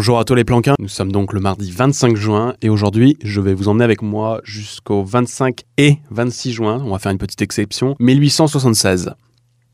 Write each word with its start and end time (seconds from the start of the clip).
Bonjour 0.00 0.18
à 0.18 0.24
tous 0.24 0.34
les 0.34 0.44
planquins, 0.44 0.76
nous 0.78 0.88
sommes 0.88 1.12
donc 1.12 1.34
le 1.34 1.40
mardi 1.40 1.70
25 1.70 2.16
juin 2.16 2.54
et 2.62 2.70
aujourd'hui 2.70 3.18
je 3.22 3.38
vais 3.38 3.52
vous 3.52 3.68
emmener 3.68 3.84
avec 3.84 4.00
moi 4.00 4.40
jusqu'au 4.44 5.04
25 5.04 5.60
et 5.76 5.98
26 6.10 6.52
juin, 6.52 6.82
on 6.86 6.92
va 6.92 6.98
faire 6.98 7.12
une 7.12 7.18
petite 7.18 7.42
exception, 7.42 7.96
1876. 8.00 9.10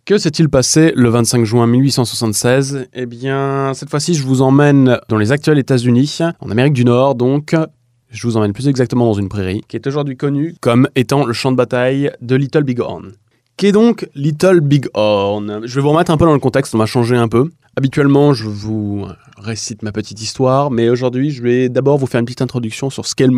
Que 0.04 0.18
s'est-il 0.18 0.48
passé 0.48 0.92
le 0.96 1.10
25 1.10 1.44
juin 1.44 1.68
1876 1.68 2.88
Eh 2.92 3.06
bien, 3.06 3.70
cette 3.74 3.88
fois-ci, 3.88 4.14
je 4.14 4.24
vous 4.24 4.42
emmène 4.42 4.98
dans 5.08 5.16
les 5.16 5.30
actuels 5.30 5.60
États-Unis, 5.60 6.18
en 6.40 6.50
Amérique 6.50 6.72
du 6.72 6.84
Nord, 6.84 7.14
donc. 7.14 7.54
Je 8.10 8.26
vous 8.26 8.36
emmène 8.36 8.52
plus 8.52 8.66
exactement 8.66 9.06
dans 9.06 9.14
une 9.14 9.28
prairie, 9.28 9.62
qui 9.68 9.76
est 9.76 9.86
aujourd'hui 9.86 10.16
connue 10.16 10.56
comme 10.60 10.88
étant 10.96 11.24
le 11.24 11.34
champ 11.34 11.52
de 11.52 11.56
bataille 11.56 12.10
de 12.20 12.34
Little 12.34 12.64
Big 12.64 12.80
Horn. 12.80 13.12
Qu'est 13.58 13.72
donc 13.72 14.06
Little 14.14 14.60
Big 14.60 14.86
Horn? 14.92 15.62
Je 15.64 15.76
vais 15.76 15.80
vous 15.80 15.88
remettre 15.88 16.10
un 16.10 16.18
peu 16.18 16.26
dans 16.26 16.34
le 16.34 16.38
contexte, 16.38 16.74
on 16.74 16.78
va 16.78 16.84
changer 16.84 17.16
un 17.16 17.26
peu. 17.26 17.48
Habituellement, 17.74 18.34
je 18.34 18.44
vous 18.44 19.06
récite 19.38 19.82
ma 19.82 19.92
petite 19.92 20.20
histoire, 20.20 20.70
mais 20.70 20.90
aujourd'hui, 20.90 21.30
je 21.30 21.42
vais 21.42 21.70
d'abord 21.70 21.96
vous 21.96 22.06
faire 22.06 22.18
une 22.18 22.26
petite 22.26 22.42
introduction 22.42 22.90
sur 22.90 23.06
ce 23.06 23.14
qu'est 23.14 23.28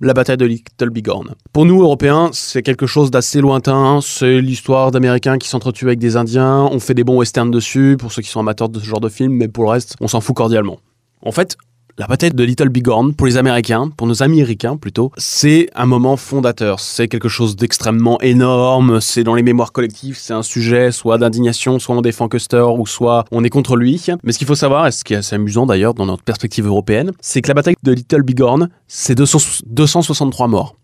la 0.00 0.12
bataille 0.12 0.38
de 0.38 0.44
Little 0.44 0.90
Bighorn. 0.90 1.36
Pour 1.52 1.66
nous, 1.66 1.82
Européens, 1.82 2.30
c'est 2.32 2.62
quelque 2.62 2.88
chose 2.88 3.12
d'assez 3.12 3.40
lointain. 3.40 4.00
C'est 4.02 4.40
l'histoire 4.40 4.90
d'Américains 4.90 5.38
qui 5.38 5.48
s'entretuent 5.48 5.86
avec 5.86 6.00
des 6.00 6.16
Indiens. 6.16 6.68
On 6.72 6.80
fait 6.80 6.94
des 6.94 7.04
bons 7.04 7.18
westerns 7.18 7.52
dessus, 7.52 7.96
pour 7.96 8.10
ceux 8.10 8.22
qui 8.22 8.28
sont 8.28 8.40
amateurs 8.40 8.70
de 8.70 8.80
ce 8.80 8.84
genre 8.84 9.00
de 9.00 9.08
film, 9.08 9.34
mais 9.34 9.46
pour 9.46 9.62
le 9.62 9.70
reste, 9.70 9.94
on 10.00 10.08
s'en 10.08 10.20
fout 10.20 10.34
cordialement. 10.34 10.80
En 11.22 11.30
fait, 11.30 11.56
la 12.00 12.06
bataille 12.06 12.30
de 12.30 12.44
Little 12.44 12.70
Bighorn, 12.70 13.12
pour 13.12 13.26
les 13.26 13.36
Américains, 13.36 13.90
pour 13.94 14.06
nos 14.06 14.22
Américains 14.22 14.78
plutôt, 14.78 15.12
c'est 15.18 15.68
un 15.74 15.84
moment 15.84 16.16
fondateur. 16.16 16.80
C'est 16.80 17.08
quelque 17.08 17.28
chose 17.28 17.56
d'extrêmement 17.56 18.18
énorme. 18.22 19.02
C'est 19.02 19.22
dans 19.22 19.34
les 19.34 19.42
mémoires 19.42 19.70
collectives. 19.70 20.16
C'est 20.18 20.32
un 20.32 20.42
sujet 20.42 20.92
soit 20.92 21.18
d'indignation, 21.18 21.78
soit 21.78 21.94
on 21.94 22.00
défend 22.00 22.30
Custer, 22.30 22.64
ou 22.74 22.86
soit 22.86 23.26
on 23.30 23.44
est 23.44 23.50
contre 23.50 23.76
lui. 23.76 24.02
Mais 24.22 24.32
ce 24.32 24.38
qu'il 24.38 24.46
faut 24.46 24.54
savoir, 24.54 24.86
et 24.86 24.92
ce 24.92 25.04
qui 25.04 25.12
est 25.12 25.18
assez 25.18 25.34
amusant 25.34 25.66
d'ailleurs 25.66 25.92
dans 25.92 26.06
notre 26.06 26.22
perspective 26.22 26.66
européenne, 26.66 27.12
c'est 27.20 27.42
que 27.42 27.48
la 27.48 27.54
bataille 27.54 27.74
de 27.82 27.92
Little 27.92 28.22
Bighorn, 28.22 28.70
c'est 28.88 29.14
263 29.14 30.48
morts. 30.48 30.76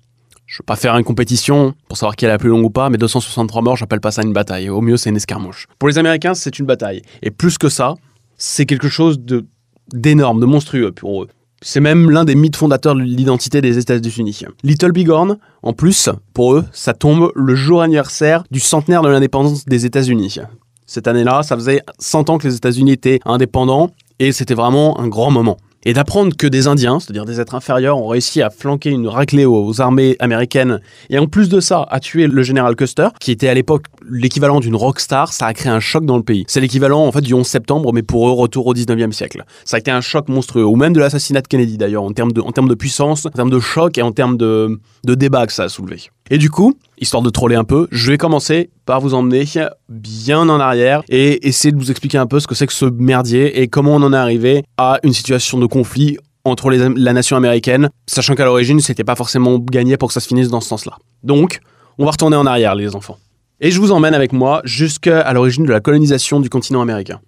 Je 0.45 0.57
ne 0.57 0.59
veux 0.59 0.67
pas 0.67 0.77
faire 0.77 0.95
une 0.99 1.05
compétition 1.05 1.73
pour 1.89 1.97
savoir 1.97 2.15
qui 2.17 2.27
est 2.27 2.29
la 2.29 2.37
plus 2.37 2.51
longue 2.51 2.67
ou 2.67 2.71
pas, 2.71 2.91
mais 2.91 2.99
263 2.99 3.63
morts, 3.63 3.77
j'appelle 3.77 4.03
pas 4.03 4.11
ça 4.11 4.21
une 4.21 4.35
bataille. 4.35 4.69
Au 4.69 4.83
mieux, 4.83 4.99
c'est 4.99 5.09
une 5.09 5.17
escarmouche. 5.17 5.67
Pour 5.79 5.89
les 5.89 5.97
Américains, 5.97 6.35
c'est 6.35 6.59
une 6.59 6.67
bataille. 6.67 7.01
Et 7.23 7.31
plus 7.31 7.57
que 7.57 7.71
ça, 7.71 7.95
c'est 8.37 8.67
quelque 8.67 8.91
chose 8.91 9.19
de 9.19 9.47
d'énorme, 9.93 10.41
de 10.41 10.47
monstrueux 10.47 10.93
pour 10.93 11.25
eux. 11.25 11.29
C'est 11.63 11.81
même 11.81 12.11
l'un 12.11 12.25
des 12.25 12.35
mythes 12.35 12.57
fondateurs 12.57 12.95
de 12.95 13.01
l'identité 13.01 13.61
des 13.61 13.79
États-Unis. 13.79 14.43
Little 14.63 14.93
Bighorn, 14.93 15.39
en 15.63 15.73
plus, 15.73 16.11
pour 16.35 16.55
eux, 16.55 16.65
ça 16.73 16.93
tombe 16.93 17.33
le 17.35 17.55
jour 17.55 17.83
anniversaire 17.83 18.45
du 18.51 18.61
centenaire 18.61 19.03
de 19.03 19.09
l'indépendance 19.09 19.65
des 19.65 19.87
États-Unis. 19.87 20.39
Cette 20.87 21.09
année-là, 21.09 21.43
ça 21.43 21.57
faisait 21.57 21.81
100 21.99 22.31
ans 22.31 22.39
que 22.39 22.47
les 22.47 22.57
États-Unis 22.57 22.93
étaient 22.93 23.21
indépendants 23.25 23.91
et 24.19 24.33
c'était 24.33 24.55
vraiment 24.55 25.01
un 25.01 25.09
grand 25.09 25.31
moment 25.31 25.57
et 25.87 25.93
d'apprendre 25.93 26.37
que 26.37 26.49
des 26.49 26.67
Indiens, 26.67 26.99
c'est-à-dire 26.99 27.25
des 27.25 27.41
êtres 27.41 27.55
inférieurs, 27.55 27.97
ont 27.97 28.09
réussi 28.09 28.43
à 28.43 28.51
flanquer 28.51 28.91
une 28.91 29.07
raclée 29.07 29.45
aux 29.45 29.81
armées 29.81 30.17
américaines 30.19 30.81
et 31.11 31.19
en 31.19 31.29
plus 31.29 31.49
de 31.49 31.61
ça, 31.61 31.87
à 31.89 32.01
tuer 32.01 32.27
le 32.27 32.43
général 32.43 32.75
Custer, 32.75 33.09
qui 33.21 33.31
était 33.31 33.49
à 33.49 33.55
l'époque 33.55 33.85
l'équivalent 34.11 34.59
d'une 34.59 34.75
rockstar, 34.75 35.33
ça 35.33 35.47
a 35.47 35.55
créé 35.55 35.71
un 35.71 35.79
choc 35.79 36.05
dans 36.05 36.17
le 36.17 36.25
pays. 36.25 36.45
C'est 36.49 36.61
l'équivalent 36.61 37.07
en 37.07 37.13
fait 37.13 37.21
du 37.21 37.35
11 37.35 37.47
septembre, 37.47 37.93
mais 37.93 38.03
pour 38.03 38.29
eux, 38.29 38.33
retour 38.33 38.67
au 38.67 38.75
19e 38.75 39.13
siècle. 39.13 39.45
Ça 39.65 39.77
a 39.77 39.79
été 39.79 39.93
un 39.93 40.01
choc 40.01 40.29
monstrueux, 40.29 40.65
ou 40.65 40.75
même 40.75 40.93
de 40.93 40.99
l'assassinat 40.99 41.41
de 41.41 41.47
Kennedy 41.47 41.79
d'ailleurs, 41.79 42.03
en 42.03 42.11
termes 42.11 42.33
de, 42.33 42.41
en 42.41 42.51
termes 42.51 42.69
de 42.69 42.75
puissance, 42.75 43.25
en 43.25 43.31
termes 43.31 43.51
de 43.51 43.61
choc 43.61 43.97
et 43.97 44.03
en 44.03 44.11
termes 44.11 44.37
de, 44.37 44.81
de 45.05 45.15
débat 45.15 45.47
que 45.47 45.53
ça 45.53 45.65
a 45.65 45.69
soulevé. 45.69 46.11
Et 46.31 46.39
du 46.39 46.51
coup, 46.51 46.75
histoire 46.99 47.23
de 47.23 47.31
troller 47.31 47.55
un 47.55 47.65
peu, 47.65 47.87
je 47.93 48.11
vais 48.11 48.19
commencer 48.19 48.71
par 48.85 49.01
vous 49.01 49.15
emmener 49.15 49.45
bien 49.89 50.49
en 50.49 50.59
arrière 50.59 51.03
et 51.09 51.47
essayer 51.47 51.71
de 51.71 51.79
vous 51.79 51.91
expliquer 51.91 52.19
un 52.19 52.27
peu 52.27 52.41
ce 52.41 52.47
que 52.47 52.55
c'est 52.55 52.67
que 52.67 52.73
ce 52.73 52.87
merdier 52.87 53.61
et 53.61 53.69
comment 53.69 53.95
on 53.95 54.03
en 54.03 54.13
est 54.13 54.17
arrivé 54.17 54.65
à 54.77 54.99
une 55.05 55.13
situation 55.13 55.59
de 55.59 55.67
conflit 55.67 56.19
entre 56.45 56.71
la 56.71 57.13
nation 57.13 57.37
américaine, 57.37 57.91
sachant 58.07 58.35
qu'à 58.35 58.45
l'origine, 58.45 58.81
c'était 58.81 59.05
pas 59.05 59.17
forcément 59.17 59.59
gagné 59.59 59.97
pour 59.97 60.09
que 60.09 60.15
ça 60.15 60.21
se 60.21 60.29
finisse 60.29 60.49
dans 60.49 60.61
ce 60.61 60.69
sens-là. 60.69 60.97
Donc, 61.25 61.61
on 61.99 62.05
va 62.05 62.13
retourner 62.13 62.37
en 62.37 62.47
arrière, 62.47 62.75
les 62.75 62.95
enfants. 62.95 63.19
Et 63.61 63.71
je 63.71 63.81
vous 63.81 63.91
emmène 63.91 64.15
avec 64.15 64.33
moi 64.33 64.61
jusqu'à 64.65 65.33
l'origine 65.33 65.65
de 65.65 65.73
la 65.73 65.81
colonisation 65.81 66.41
du 66.41 66.49
continent 66.49 66.83
américain. 66.83 67.21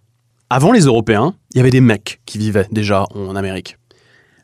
Avant 0.50 0.72
les 0.72 0.82
Européens, 0.82 1.34
il 1.52 1.58
y 1.58 1.60
avait 1.60 1.70
des 1.70 1.80
mecs 1.80 2.20
qui 2.26 2.38
vivaient 2.38 2.68
déjà 2.70 3.04
en 3.14 3.34
Amérique. 3.34 3.76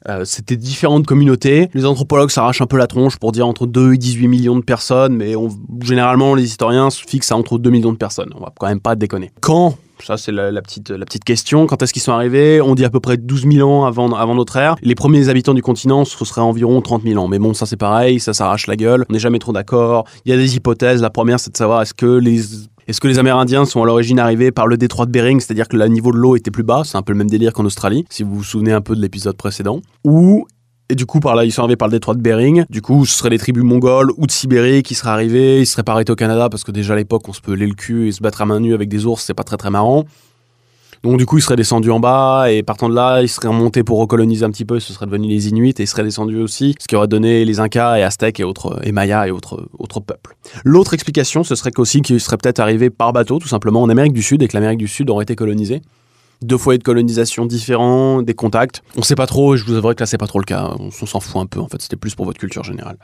Euh, 0.08 0.24
c'était 0.24 0.56
différentes 0.56 1.06
communautés. 1.06 1.70
Les 1.74 1.86
anthropologues 1.86 2.30
s'arrachent 2.30 2.60
un 2.60 2.66
peu 2.66 2.76
la 2.76 2.86
tronche 2.86 3.16
pour 3.16 3.32
dire 3.32 3.46
entre 3.46 3.66
2 3.66 3.94
et 3.94 3.98
18 3.98 4.28
millions 4.28 4.56
de 4.56 4.64
personnes, 4.64 5.16
mais 5.16 5.34
généralement 5.82 6.34
les 6.34 6.44
historiens 6.44 6.90
se 6.90 7.02
fixent 7.06 7.32
à 7.32 7.36
entre 7.36 7.58
2 7.58 7.70
millions 7.70 7.92
de 7.92 7.96
personnes. 7.96 8.30
On 8.36 8.40
va 8.40 8.52
quand 8.58 8.66
même 8.66 8.80
pas 8.80 8.96
déconner. 8.96 9.30
Quand 9.40 9.76
ça, 10.02 10.16
c'est 10.18 10.32
la, 10.32 10.60
petite, 10.60 10.90
la 10.90 11.06
petite 11.06 11.24
question. 11.24 11.66
Quand 11.66 11.82
est-ce 11.82 11.92
qu'ils 11.92 12.02
sont 12.02 12.12
arrivés? 12.12 12.60
On 12.60 12.74
dit 12.74 12.84
à 12.84 12.90
peu 12.90 13.00
près 13.00 13.16
12 13.16 13.46
000 13.50 13.68
ans 13.68 13.86
avant, 13.86 14.12
avant 14.12 14.34
notre 14.34 14.56
ère. 14.56 14.76
Les 14.82 14.94
premiers 14.94 15.28
habitants 15.28 15.54
du 15.54 15.62
continent, 15.62 16.04
ce 16.04 16.22
serait 16.24 16.40
environ 16.42 16.82
30 16.82 17.04
000 17.04 17.22
ans. 17.22 17.28
Mais 17.28 17.38
bon, 17.38 17.54
ça 17.54 17.64
c'est 17.64 17.76
pareil, 17.76 18.20
ça 18.20 18.34
s'arrache 18.34 18.66
la 18.66 18.76
gueule. 18.76 19.06
On 19.08 19.12
n'est 19.12 19.18
jamais 19.18 19.38
trop 19.38 19.52
d'accord. 19.52 20.04
Il 20.26 20.30
y 20.30 20.34
a 20.34 20.36
des 20.36 20.56
hypothèses. 20.56 21.00
La 21.00 21.10
première, 21.10 21.40
c'est 21.40 21.52
de 21.52 21.56
savoir 21.56 21.80
est-ce 21.80 21.94
que 21.94 22.06
les 22.06 22.42
est-ce 22.86 23.00
que 23.00 23.08
les 23.08 23.18
Amérindiens 23.18 23.64
sont 23.64 23.82
à 23.82 23.86
l'origine 23.86 24.18
arrivés 24.18 24.50
par 24.50 24.66
le 24.66 24.76
détroit 24.76 25.06
de 25.06 25.10
Bering, 25.10 25.40
c'est-à-dire 25.40 25.68
que 25.68 25.76
le 25.76 25.86
niveau 25.88 26.12
de 26.12 26.18
l'eau 26.18 26.36
était 26.36 26.50
plus 26.50 26.62
bas, 26.62 26.82
c'est 26.84 26.96
un 26.96 27.02
peu 27.02 27.12
le 27.12 27.18
même 27.18 27.30
délire 27.30 27.52
qu'en 27.52 27.64
Australie, 27.64 28.04
si 28.10 28.22
vous 28.22 28.34
vous 28.34 28.44
souvenez 28.44 28.72
un 28.72 28.80
peu 28.80 28.94
de 28.94 29.00
l'épisode 29.00 29.36
précédent, 29.36 29.80
ou 30.04 30.46
et 30.90 30.96
du 30.96 31.06
coup, 31.06 31.18
par 31.18 31.34
là, 31.34 31.46
ils 31.46 31.50
sont 31.50 31.62
arrivés 31.62 31.76
par 31.76 31.88
le 31.88 31.92
détroit 31.92 32.14
de 32.14 32.20
Bering. 32.20 32.66
Du 32.68 32.82
coup, 32.82 33.06
ce 33.06 33.16
seraient 33.16 33.30
les 33.30 33.38
tribus 33.38 33.64
mongoles 33.64 34.10
ou 34.18 34.26
de 34.26 34.30
Sibérie 34.30 34.82
qui 34.82 34.94
seraient 34.94 35.10
arrivés. 35.12 35.60
Ils 35.60 35.66
seraient 35.66 35.82
pas 35.82 35.92
arrêtés 35.92 36.12
au 36.12 36.14
Canada 36.14 36.50
parce 36.50 36.62
que 36.62 36.72
déjà 36.72 36.92
à 36.92 36.96
l'époque, 36.96 37.26
on 37.26 37.32
se 37.32 37.40
pelait 37.40 37.66
le 37.66 37.72
cul 37.72 38.08
et 38.08 38.12
se 38.12 38.20
battre 38.20 38.42
à 38.42 38.46
main 38.46 38.60
nue 38.60 38.74
avec 38.74 38.90
des 38.90 39.06
ours, 39.06 39.24
c'est 39.24 39.32
pas 39.32 39.44
très 39.44 39.56
très 39.56 39.70
marrant. 39.70 40.04
Donc 41.04 41.18
du 41.18 41.26
coup, 41.26 41.36
ils 41.36 41.42
seraient 41.42 41.54
descendus 41.54 41.90
en 41.90 42.00
bas 42.00 42.50
et 42.50 42.62
partant 42.62 42.88
de 42.88 42.94
là, 42.94 43.20
ils 43.20 43.28
seraient 43.28 43.48
remontés 43.48 43.84
pour 43.84 43.98
recoloniser 43.98 44.42
un 44.46 44.50
petit 44.50 44.64
peu. 44.64 44.80
Ce 44.80 44.94
seraient 44.94 45.04
devenus 45.04 45.28
les 45.28 45.48
Inuits 45.50 45.74
et 45.78 45.82
ils 45.82 45.86
seraient 45.86 46.02
descendus 46.02 46.38
aussi, 46.38 46.74
ce 46.80 46.88
qui 46.88 46.96
aurait 46.96 47.08
donné 47.08 47.44
les 47.44 47.60
Incas 47.60 47.98
et 47.98 48.02
Aztèques 48.02 48.40
et 48.40 48.44
autres 48.44 48.80
et 48.82 48.90
Mayas 48.90 49.26
et 49.26 49.30
autres 49.30 49.68
autres 49.78 50.00
peuples. 50.00 50.34
L'autre 50.64 50.94
explication, 50.94 51.44
ce 51.44 51.56
serait 51.56 51.72
qu'aussi 51.72 52.00
qu'ils 52.00 52.20
seraient 52.20 52.38
peut-être 52.38 52.58
arrivés 52.58 52.88
par 52.88 53.12
bateau, 53.12 53.38
tout 53.38 53.48
simplement 53.48 53.82
en 53.82 53.90
Amérique 53.90 54.14
du 54.14 54.22
Sud 54.22 54.42
et 54.42 54.48
que 54.48 54.56
l'Amérique 54.56 54.78
du 54.78 54.88
Sud 54.88 55.10
aurait 55.10 55.24
été 55.24 55.36
colonisée. 55.36 55.82
Deux 56.40 56.56
foyers 56.56 56.78
de 56.78 56.82
colonisation 56.82 57.44
différents, 57.44 58.22
des 58.22 58.34
contacts. 58.34 58.82
On 58.96 59.02
sait 59.02 59.14
pas 59.14 59.26
trop 59.26 59.56
je 59.56 59.64
vous 59.66 59.74
avouerai 59.74 59.94
que 59.94 60.00
là 60.00 60.06
c'est 60.06 60.16
pas 60.16 60.26
trop 60.26 60.38
le 60.38 60.46
cas. 60.46 60.70
On 60.78 60.90
s'en 60.90 61.20
fout 61.20 61.36
un 61.36 61.46
peu 61.46 61.60
en 61.60 61.68
fait. 61.68 61.82
C'était 61.82 61.96
plus 61.96 62.14
pour 62.14 62.24
votre 62.24 62.40
culture 62.40 62.64
générale. 62.64 62.96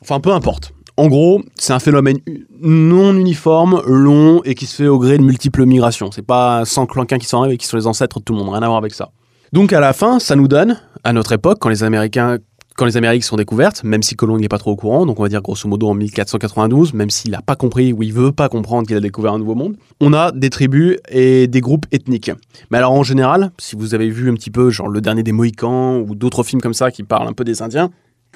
Enfin, 0.00 0.20
peu 0.20 0.30
importe. 0.30 0.72
En 0.98 1.08
gros, 1.08 1.42
c'est 1.56 1.74
un 1.74 1.78
phénomène 1.78 2.18
non 2.62 3.14
uniforme, 3.14 3.82
long 3.86 4.40
et 4.44 4.54
qui 4.54 4.64
se 4.64 4.76
fait 4.76 4.88
au 4.88 4.98
gré 4.98 5.18
de 5.18 5.22
multiples 5.22 5.66
migrations. 5.66 6.10
C'est 6.10 6.26
pas 6.26 6.64
100 6.64 6.86
clanquins 6.86 7.18
qui 7.18 7.34
arrivés 7.34 7.54
et 7.54 7.58
qui 7.58 7.66
sont 7.66 7.76
les 7.76 7.86
ancêtres 7.86 8.18
de 8.18 8.24
tout 8.24 8.32
le 8.32 8.38
monde, 8.38 8.48
rien 8.48 8.62
à 8.62 8.66
voir 8.66 8.78
avec 8.78 8.94
ça. 8.94 9.10
Donc 9.52 9.72
à 9.72 9.80
la 9.80 9.92
fin, 9.92 10.18
ça 10.18 10.36
nous 10.36 10.48
donne, 10.48 10.80
à 11.04 11.12
notre 11.12 11.32
époque, 11.32 11.58
quand 11.60 11.68
les 11.68 11.82
Américains 11.82 12.38
quand 12.76 12.84
les 12.84 12.96
Amériques 12.96 13.24
sont 13.24 13.36
découvertes, 13.36 13.84
même 13.84 14.02
si 14.02 14.16
Colomb 14.16 14.38
n'est 14.38 14.48
pas 14.48 14.58
trop 14.58 14.72
au 14.72 14.76
courant, 14.76 15.06
donc 15.06 15.18
on 15.18 15.22
va 15.22 15.30
dire 15.30 15.40
grosso 15.40 15.66
modo 15.66 15.88
en 15.88 15.94
1492, 15.94 16.92
même 16.92 17.08
s'il 17.08 17.30
n'a 17.30 17.40
pas 17.40 17.56
compris 17.56 17.92
ou 17.92 18.02
il 18.02 18.12
veut 18.12 18.32
pas 18.32 18.50
comprendre 18.50 18.86
qu'il 18.86 18.96
a 18.96 19.00
découvert 19.00 19.32
un 19.32 19.38
nouveau 19.38 19.54
monde, 19.54 19.76
on 20.00 20.12
a 20.12 20.30
des 20.30 20.50
tribus 20.50 20.98
et 21.08 21.46
des 21.46 21.60
groupes 21.62 21.86
ethniques. 21.90 22.30
Mais 22.70 22.78
alors 22.78 22.92
en 22.92 23.02
général, 23.02 23.50
si 23.58 23.76
vous 23.76 23.94
avez 23.94 24.10
vu 24.10 24.30
un 24.30 24.34
petit 24.34 24.50
peu 24.50 24.68
genre 24.68 24.88
le 24.88 25.00
dernier 25.00 25.22
des 25.22 25.32
Mohicans 25.32 26.04
ou 26.06 26.14
d'autres 26.14 26.42
films 26.42 26.60
comme 26.60 26.74
ça 26.74 26.90
qui 26.90 27.02
parlent 27.02 27.28
un 27.28 27.32
peu 27.32 27.44
des 27.44 27.62
Indiens, 27.62 27.90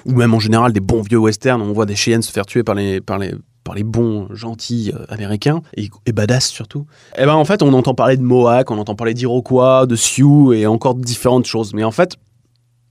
ou 0.05 0.13
même 0.13 0.33
en 0.33 0.39
général 0.39 0.73
des 0.73 0.79
bons 0.79 1.01
vieux 1.01 1.17
westerns, 1.17 1.61
on 1.61 1.73
voit 1.73 1.85
des 1.85 1.95
Cheyennes 1.95 2.21
se 2.21 2.31
faire 2.31 2.45
tuer 2.45 2.63
par 2.63 2.75
les, 2.75 3.01
par 3.01 3.17
les, 3.17 3.33
par 3.63 3.75
les 3.75 3.83
bons, 3.83 4.27
gentils 4.33 4.91
euh, 4.93 5.05
américains, 5.09 5.61
et, 5.75 5.89
badass 6.11 6.47
surtout. 6.47 6.85
Et 7.15 7.21
eh 7.23 7.25
ben 7.25 7.35
en 7.35 7.45
fait, 7.45 7.61
on 7.61 7.73
entend 7.73 7.93
parler 7.93 8.17
de 8.17 8.23
Mohawk, 8.23 8.71
on 8.71 8.77
entend 8.77 8.95
parler 8.95 9.13
d'Iroquois, 9.13 9.85
de 9.85 9.95
Sioux, 9.95 10.53
et 10.53 10.65
encore 10.67 10.95
différentes 10.95 11.45
choses. 11.45 11.73
Mais 11.73 11.83
en 11.83 11.91
fait, 11.91 12.17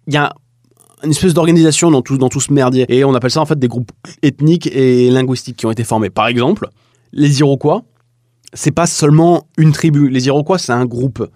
il 0.07 0.15
y 0.15 0.17
a 0.17 0.33
une 1.03 1.11
espèce 1.11 1.35
d'organisation 1.35 1.91
dans 1.91 2.03
tout, 2.03 2.19
dans 2.19 2.29
tout 2.29 2.41
ce 2.41 2.53
merdier. 2.53 2.85
Et 2.89 3.05
on 3.05 3.15
appelle 3.15 3.31
ça 3.31 3.41
en 3.41 3.47
fait 3.47 3.59
des 3.59 3.69
groupes 3.69 3.91
ethniques 4.23 4.67
et 4.67 5.11
linguistiques 5.11 5.57
qui 5.57 5.67
ont 5.67 5.71
été 5.71 5.85
formés. 5.85 6.11
Par 6.11 6.27
exemple, 6.27 6.69
les 7.13 7.41
Iroquois, 7.41 7.83
c'est 8.53 8.71
pas 8.71 8.87
seulement 8.87 9.47
une 9.57 9.73
tribu. 9.73 10.09
Les 10.09 10.27
Iroquois, 10.27 10.59
c'est 10.59 10.73
un 10.73 10.85
groupe. 10.85 11.27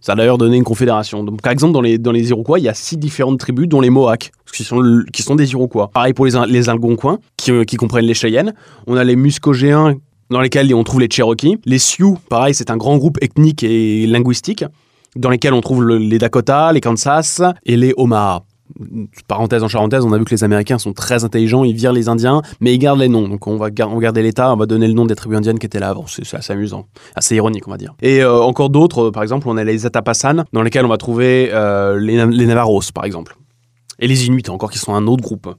Ça 0.00 0.12
a 0.12 0.14
d'ailleurs 0.14 0.38
donné 0.38 0.56
une 0.56 0.64
confédération. 0.64 1.24
Donc, 1.24 1.42
par 1.42 1.52
exemple, 1.52 1.72
dans 1.72 1.80
les, 1.80 1.98
dans 1.98 2.12
les 2.12 2.30
Iroquois, 2.30 2.58
il 2.58 2.64
y 2.64 2.68
a 2.68 2.74
six 2.74 2.96
différentes 2.96 3.38
tribus, 3.38 3.68
dont 3.68 3.80
les 3.80 3.90
Mohawks, 3.90 4.30
qui 4.52 4.64
sont, 4.64 4.82
qui 5.12 5.22
sont 5.22 5.34
des 5.34 5.50
Iroquois. 5.52 5.88
Pareil 5.88 6.12
pour 6.12 6.26
les, 6.26 6.32
les 6.48 6.68
Algonquins, 6.68 7.18
qui, 7.36 7.50
euh, 7.50 7.64
qui 7.64 7.76
comprennent 7.76 8.04
les 8.04 8.14
Cheyennes. 8.14 8.54
On 8.86 8.96
a 8.96 9.04
les 9.04 9.16
Muscogéens, 9.16 9.94
dans 10.30 10.40
lesquels 10.40 10.72
on 10.74 10.84
trouve 10.84 11.00
les 11.00 11.08
Cherokees. 11.10 11.58
Les 11.64 11.78
Sioux, 11.78 12.18
pareil, 12.28 12.54
c'est 12.54 12.70
un 12.70 12.76
grand 12.76 12.96
groupe 12.96 13.18
ethnique 13.22 13.62
et 13.62 14.06
linguistique, 14.06 14.64
dans 15.16 15.30
lesquels 15.30 15.54
on 15.54 15.60
trouve 15.60 15.84
les 15.86 16.18
Dakota, 16.18 16.72
les 16.72 16.80
Kansas 16.80 17.42
et 17.64 17.76
les 17.76 17.92
Omaha 17.96 18.45
parenthèse 19.28 19.62
en 19.62 19.68
parenthèse, 19.68 20.04
on 20.04 20.12
a 20.12 20.18
vu 20.18 20.24
que 20.24 20.34
les 20.34 20.44
Américains 20.44 20.78
sont 20.78 20.92
très 20.92 21.24
intelligents, 21.24 21.64
ils 21.64 21.74
virent 21.74 21.92
les 21.92 22.08
Indiens, 22.08 22.42
mais 22.60 22.74
ils 22.74 22.78
gardent 22.78 23.00
les 23.00 23.08
noms. 23.08 23.28
Donc 23.28 23.46
on 23.46 23.56
va 23.56 23.70
garder 23.70 24.22
l'État, 24.22 24.52
on 24.52 24.56
va 24.56 24.66
donner 24.66 24.88
le 24.88 24.94
nom 24.94 25.06
des 25.06 25.14
tribus 25.14 25.38
indiennes 25.38 25.58
qui 25.58 25.66
étaient 25.66 25.80
là 25.80 25.88
avant. 25.88 26.06
C'est 26.06 26.34
assez 26.34 26.52
amusant, 26.52 26.86
assez 27.14 27.36
ironique, 27.36 27.66
on 27.68 27.70
va 27.70 27.78
dire. 27.78 27.94
Et 28.02 28.22
euh, 28.22 28.40
encore 28.40 28.70
d'autres, 28.70 29.10
par 29.10 29.22
exemple, 29.22 29.48
on 29.48 29.56
a 29.56 29.64
les 29.64 29.86
Atapasan, 29.86 30.44
dans 30.52 30.62
lesquels 30.62 30.84
on 30.84 30.88
va 30.88 30.98
trouver 30.98 31.50
euh, 31.52 31.98
les, 31.98 32.24
les, 32.26 32.46
Navarros, 32.46 32.82
par 32.94 33.04
exemple. 33.04 33.36
Et 33.98 34.06
les 34.06 34.26
Inuits, 34.26 34.48
encore, 34.48 34.70
qui 34.70 34.78
sont 34.78 34.94
un 34.94 35.06
autre 35.06 35.22
groupe. 35.22 35.54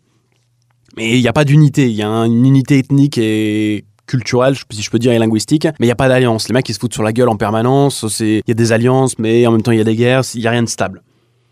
Mais 0.96 1.18
il 1.18 1.22
n'y 1.22 1.28
a 1.28 1.34
pas 1.34 1.46
d'unité, 1.46 1.90
il 1.90 1.96
y 1.96 2.04
a 2.04 2.08
une 2.08 2.46
unité 2.46 2.80
ethnique 2.80 3.18
et 3.18 3.86
culturelle, 4.08 4.56
si 4.72 4.82
je 4.82 4.90
peux 4.90 5.00
dire, 5.00 5.12
et 5.12 5.20
linguistique, 5.20 5.66
mais 5.66 5.86
il 5.86 5.88
n'y 5.88 5.92
a 5.92 5.96
pas 5.96 6.08
d'alliance. 6.08 6.48
Les 6.48 6.54
mecs, 6.54 6.68
ils 6.70 6.74
se 6.74 6.80
foutent 6.80 6.94
sur 6.94 7.04
la 7.04 7.14
gueule 7.14 7.30
en 7.30 7.36
permanence, 7.36 8.06
il 8.22 8.42
y 8.48 8.52
a 8.52 8.54
des 8.54 8.72
alliances, 8.72 9.20
mais 9.20 9.46
en 9.46 9.52
même 9.52 9.62
temps, 9.62 9.72
il 9.72 9.78
y 9.78 9.82
a 9.82 9.84
des 9.84 9.96
guerres, 9.96 10.24
il 10.34 10.42
n'y 10.42 10.48
a 10.48 10.52
rien 10.52 10.64
de 10.64 10.70
stable. 10.70 11.04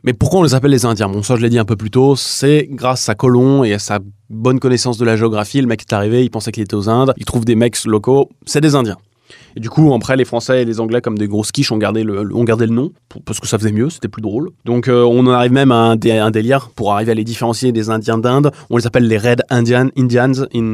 Mais 0.06 0.14
pourquoi 0.14 0.42
on 0.42 0.44
les 0.44 0.54
appelle 0.54 0.70
les 0.70 0.86
Indiens? 0.86 1.10
Bon, 1.10 1.24
ça, 1.24 1.36
je 1.36 1.42
l'ai 1.42 1.50
dit 1.50 1.58
un 1.58 1.66
peu 1.66 1.76
plus 1.76 1.90
tôt, 1.90 2.16
c'est 2.16 2.68
grâce 2.70 3.10
à 3.10 3.16
Colomb 3.16 3.64
et 3.64 3.74
à 3.74 3.80
sa 3.80 3.98
bonne 4.30 4.60
connaissance 4.60 5.00
de 5.00 5.06
la 5.06 5.16
géographie. 5.16 5.60
Le 5.60 5.66
mec 5.66 5.82
est 5.82 5.94
arrivé, 5.94 6.24
il 6.24 6.30
pensait 6.30 6.52
qu'il 6.52 6.62
était 6.62 6.76
aux 6.76 6.90
Indes, 6.90 7.16
il 7.18 7.26
trouve 7.26 7.44
des 7.44 7.56
mecs 7.56 7.84
locaux, 7.86 8.30
c'est 8.46 8.62
des 8.62 8.76
Indiens. 8.76 8.98
Et 9.56 9.62
du 9.62 9.70
coup, 9.70 9.94
après, 9.94 10.18
les 10.18 10.26
Français 10.26 10.62
et 10.62 10.66
les 10.66 10.80
Anglais, 10.82 11.02
comme 11.02 11.18
des 11.18 11.28
grosses 11.28 11.52
quiches, 11.52 11.72
ont 11.72 11.78
gardé 11.78 12.04
le, 12.04 12.36
ont 12.36 12.44
gardé 12.44 12.66
le 12.66 12.74
nom, 12.74 12.92
parce 13.26 13.40
que 13.40 13.48
ça 13.48 13.58
faisait 13.58 13.72
mieux, 13.72 13.90
c'était 13.90 14.10
plus 14.10 14.22
drôle. 14.22 14.50
Donc, 14.66 14.90
euh, 14.90 15.04
on 15.04 15.28
arrive 15.28 15.54
même 15.54 15.72
à 15.72 15.96
un, 15.96 15.96
délire 15.96 16.70
pour 16.76 16.94
arriver 16.94 17.12
à 17.12 17.16
les 17.16 17.24
différencier 17.24 17.72
des 17.72 17.90
Indiens 17.90 18.18
d'Inde. 18.18 18.52
On 18.70 18.78
les 18.78 18.86
appelle 18.86 19.08
les 19.08 19.18
Red 19.18 19.44
Indian, 19.50 19.88
Indians 19.98 20.34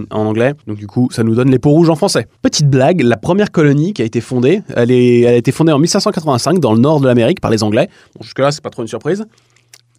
en 0.10 0.26
anglais. 0.26 0.56
Donc, 0.66 0.78
du 0.78 0.88
coup, 0.88 1.10
ça 1.12 1.24
nous 1.24 1.36
donne 1.36 1.52
les 1.52 1.60
peaux 1.60 1.70
rouges 1.70 1.90
en 1.90 1.96
français. 1.96 2.28
Petite 2.42 2.70
blague, 2.70 3.02
la 3.02 3.18
première 3.18 3.52
colonie 3.52 3.94
qui 3.94 4.02
a 4.02 4.06
été 4.06 4.20
fondée, 4.20 4.64
elle, 4.76 4.90
est, 4.90 5.22
elle 5.22 5.34
a 5.36 5.38
été 5.38 5.52
fondée 5.52 5.72
en 5.72 5.80
1585 5.80 6.60
dans 6.60 6.74
le 6.74 6.80
nord 6.80 7.02
de 7.02 7.08
l'Amérique 7.08 7.40
par 7.40 7.52
les 7.52 7.64
Anglais. 7.64 7.88
Bon, 8.16 8.24
jusque-là, 8.24 8.52
c'est 8.52 8.64
pas 8.64 8.72
trop 8.72 8.82
une 8.82 8.88
surprise. 8.88 9.26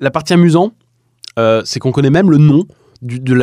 La 0.00 0.10
partie 0.10 0.32
amusante, 0.32 0.74
euh, 1.38 1.62
c'est 1.64 1.78
qu'on 1.78 1.92
connaît 1.92 2.10
même 2.10 2.30
le 2.30 2.38
nom 2.38 2.64
du, 3.02 3.18
du, 3.18 3.34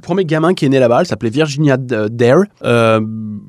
premier 0.00 0.24
gamin 0.24 0.54
qui 0.54 0.64
est 0.64 0.68
né 0.68 0.78
là-bas. 0.78 1.00
Elle 1.00 1.06
s'appelait 1.06 1.30
Virginia 1.30 1.76
Dare. 1.76 2.44
Euh, 2.62 3.00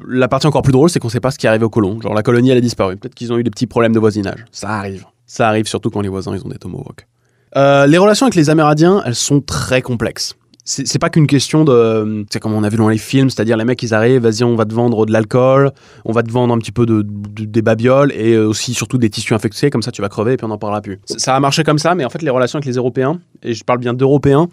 la 0.07 0.27
partie 0.27 0.47
encore 0.47 0.63
plus 0.63 0.73
drôle, 0.73 0.89
c'est 0.89 0.99
qu'on 0.99 1.07
ne 1.07 1.11
sait 1.11 1.19
pas 1.19 1.31
ce 1.31 1.37
qui 1.37 1.45
est 1.45 1.49
arrivé 1.49 1.63
aux 1.63 1.69
colons. 1.69 2.01
Genre 2.01 2.13
la 2.13 2.23
colonie, 2.23 2.49
elle 2.49 2.57
a 2.57 2.61
disparu. 2.61 2.97
Peut-être 2.97 3.15
qu'ils 3.15 3.31
ont 3.31 3.37
eu 3.37 3.43
des 3.43 3.51
petits 3.51 3.67
problèmes 3.67 3.93
de 3.93 3.99
voisinage. 3.99 4.45
Ça 4.51 4.69
arrive. 4.69 5.05
Ça 5.25 5.47
arrive 5.47 5.67
surtout 5.67 5.91
quand 5.91 6.01
les 6.01 6.09
voisins, 6.09 6.35
ils 6.35 6.43
ont 6.43 6.49
des 6.49 6.57
tomahawks. 6.57 7.07
Euh, 7.55 7.85
les 7.85 7.97
relations 7.97 8.25
avec 8.25 8.35
les 8.35 8.49
Amérindiens, 8.49 9.01
elles 9.05 9.15
sont 9.15 9.41
très 9.41 9.81
complexes. 9.81 10.35
C'est 10.65 10.99
pas 10.99 11.09
qu'une 11.09 11.25
question 11.25 11.65
de. 11.65 12.25
C'est 12.29 12.39
comme 12.39 12.53
on 12.53 12.63
a 12.63 12.69
vu 12.69 12.77
dans 12.77 12.89
les 12.89 12.99
films, 12.99 13.31
c'est-à-dire 13.31 13.57
les 13.57 13.65
mecs, 13.65 13.81
ils 13.81 13.91
arrivent, 13.91 14.21
vas-y, 14.21 14.43
on 14.43 14.55
va 14.55 14.65
te 14.65 14.73
vendre 14.73 15.07
de 15.07 15.11
l'alcool, 15.11 15.71
on 16.05 16.11
va 16.11 16.21
te 16.21 16.29
vendre 16.29 16.53
un 16.53 16.59
petit 16.59 16.71
peu 16.71 16.85
de, 16.85 17.03
des 17.03 17.63
babioles 17.63 18.11
et 18.11 18.37
aussi 18.37 18.75
surtout 18.75 18.99
des 18.99 19.09
tissus 19.09 19.33
infectés, 19.33 19.71
comme 19.71 19.81
ça 19.81 19.91
tu 19.91 20.03
vas 20.03 20.09
crever 20.09 20.33
et 20.33 20.37
puis 20.37 20.45
on 20.45 20.49
n'en 20.49 20.59
parlera 20.59 20.81
plus. 20.81 20.99
Ça 21.05 21.35
a 21.35 21.39
marché 21.39 21.63
comme 21.63 21.79
ça, 21.79 21.95
mais 21.95 22.05
en 22.05 22.11
fait, 22.11 22.21
les 22.21 22.29
relations 22.29 22.57
avec 22.57 22.67
les 22.67 22.75
Européens, 22.75 23.19
et 23.41 23.55
je 23.55 23.63
parle 23.63 23.79
bien 23.79 23.95
d'Européens, 23.95 24.47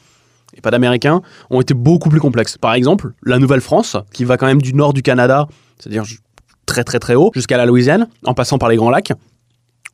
et 0.55 0.61
pas 0.61 0.71
d'Américains, 0.71 1.23
ont 1.51 1.61
été 1.61 1.75
beaucoup 1.75 2.09
plus 2.09 2.21
complexes. 2.21 2.59
Par 2.59 2.75
exemple, 2.75 3.13
la 3.25 3.39
Nouvelle-France, 3.39 3.97
qui 4.13 4.25
va 4.25 4.37
quand 4.37 4.47
même 4.47 4.63
du 4.63 4.75
nord 4.75 4.93
du 4.93 5.03
Canada, 5.03 5.49
c'est-à-dire 5.79 6.05
très 6.67 6.85
très 6.85 6.99
très 6.99 7.15
haut, 7.15 7.31
jusqu'à 7.35 7.57
la 7.57 7.67
Louisiane, 7.67 8.09
en 8.25 8.35
passant 8.35 8.59
par 8.59 8.69
les 8.69 8.77
Grands 8.77 8.91
Lacs. 8.91 9.13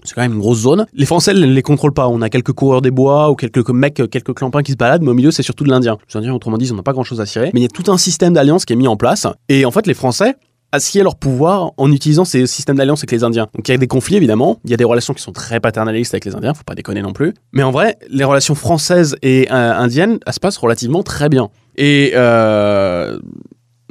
C'est 0.04 0.14
quand 0.14 0.22
même 0.22 0.32
une 0.32 0.40
grosse 0.40 0.58
zone. 0.58 0.86
Les 0.94 1.06
Français 1.06 1.32
ne 1.32 1.46
les 1.46 1.62
contrôlent 1.62 1.94
pas. 1.94 2.08
On 2.08 2.22
a 2.22 2.28
quelques 2.28 2.52
coureurs 2.52 2.82
des 2.82 2.90
bois 2.90 3.30
ou 3.30 3.36
quelques 3.36 3.70
mecs, 3.70 4.02
quelques 4.10 4.34
clampins 4.34 4.62
qui 4.62 4.72
se 4.72 4.76
baladent, 4.76 5.02
mais 5.02 5.10
au 5.10 5.14
milieu, 5.14 5.30
c'est 5.30 5.44
surtout 5.44 5.62
de 5.62 5.70
l'Indien. 5.70 5.96
Les 6.12 6.18
Indiens, 6.18 6.34
autrement 6.34 6.58
dit, 6.58 6.66
ils 6.66 6.74
n'ont 6.74 6.82
pas 6.82 6.92
grand-chose 6.92 7.20
à 7.20 7.26
cirer. 7.26 7.50
Mais 7.54 7.60
il 7.60 7.62
y 7.62 7.66
a 7.66 7.68
tout 7.68 7.88
un 7.90 7.98
système 7.98 8.32
d'alliance 8.32 8.64
qui 8.64 8.72
est 8.72 8.76
mis 8.76 8.88
en 8.88 8.96
place. 8.96 9.28
Et 9.48 9.64
en 9.64 9.70
fait, 9.70 9.86
les 9.86 9.94
Français, 9.94 10.34
assier 10.72 11.02
leur 11.02 11.16
pouvoir 11.16 11.72
en 11.76 11.92
utilisant 11.92 12.24
ces 12.24 12.46
systèmes 12.46 12.76
d'alliance 12.76 13.00
avec 13.00 13.12
les 13.12 13.24
Indiens. 13.24 13.46
Donc 13.54 13.68
il 13.68 13.70
y 13.70 13.74
a 13.74 13.78
des 13.78 13.86
conflits 13.86 14.16
évidemment, 14.16 14.58
il 14.64 14.70
y 14.70 14.74
a 14.74 14.76
des 14.76 14.84
relations 14.84 15.14
qui 15.14 15.22
sont 15.22 15.32
très 15.32 15.60
paternalistes 15.60 16.14
avec 16.14 16.24
les 16.24 16.34
Indiens, 16.34 16.54
faut 16.54 16.64
pas 16.64 16.74
déconner 16.74 17.02
non 17.02 17.12
plus. 17.12 17.34
Mais 17.52 17.62
en 17.62 17.70
vrai, 17.70 17.98
les 18.08 18.24
relations 18.24 18.54
françaises 18.54 19.16
et 19.22 19.48
euh, 19.50 19.72
indiennes, 19.74 20.18
elles 20.26 20.32
se 20.32 20.40
passent 20.40 20.56
relativement 20.56 21.02
très 21.02 21.28
bien. 21.28 21.50
Et 21.76 22.12
euh, 22.14 23.18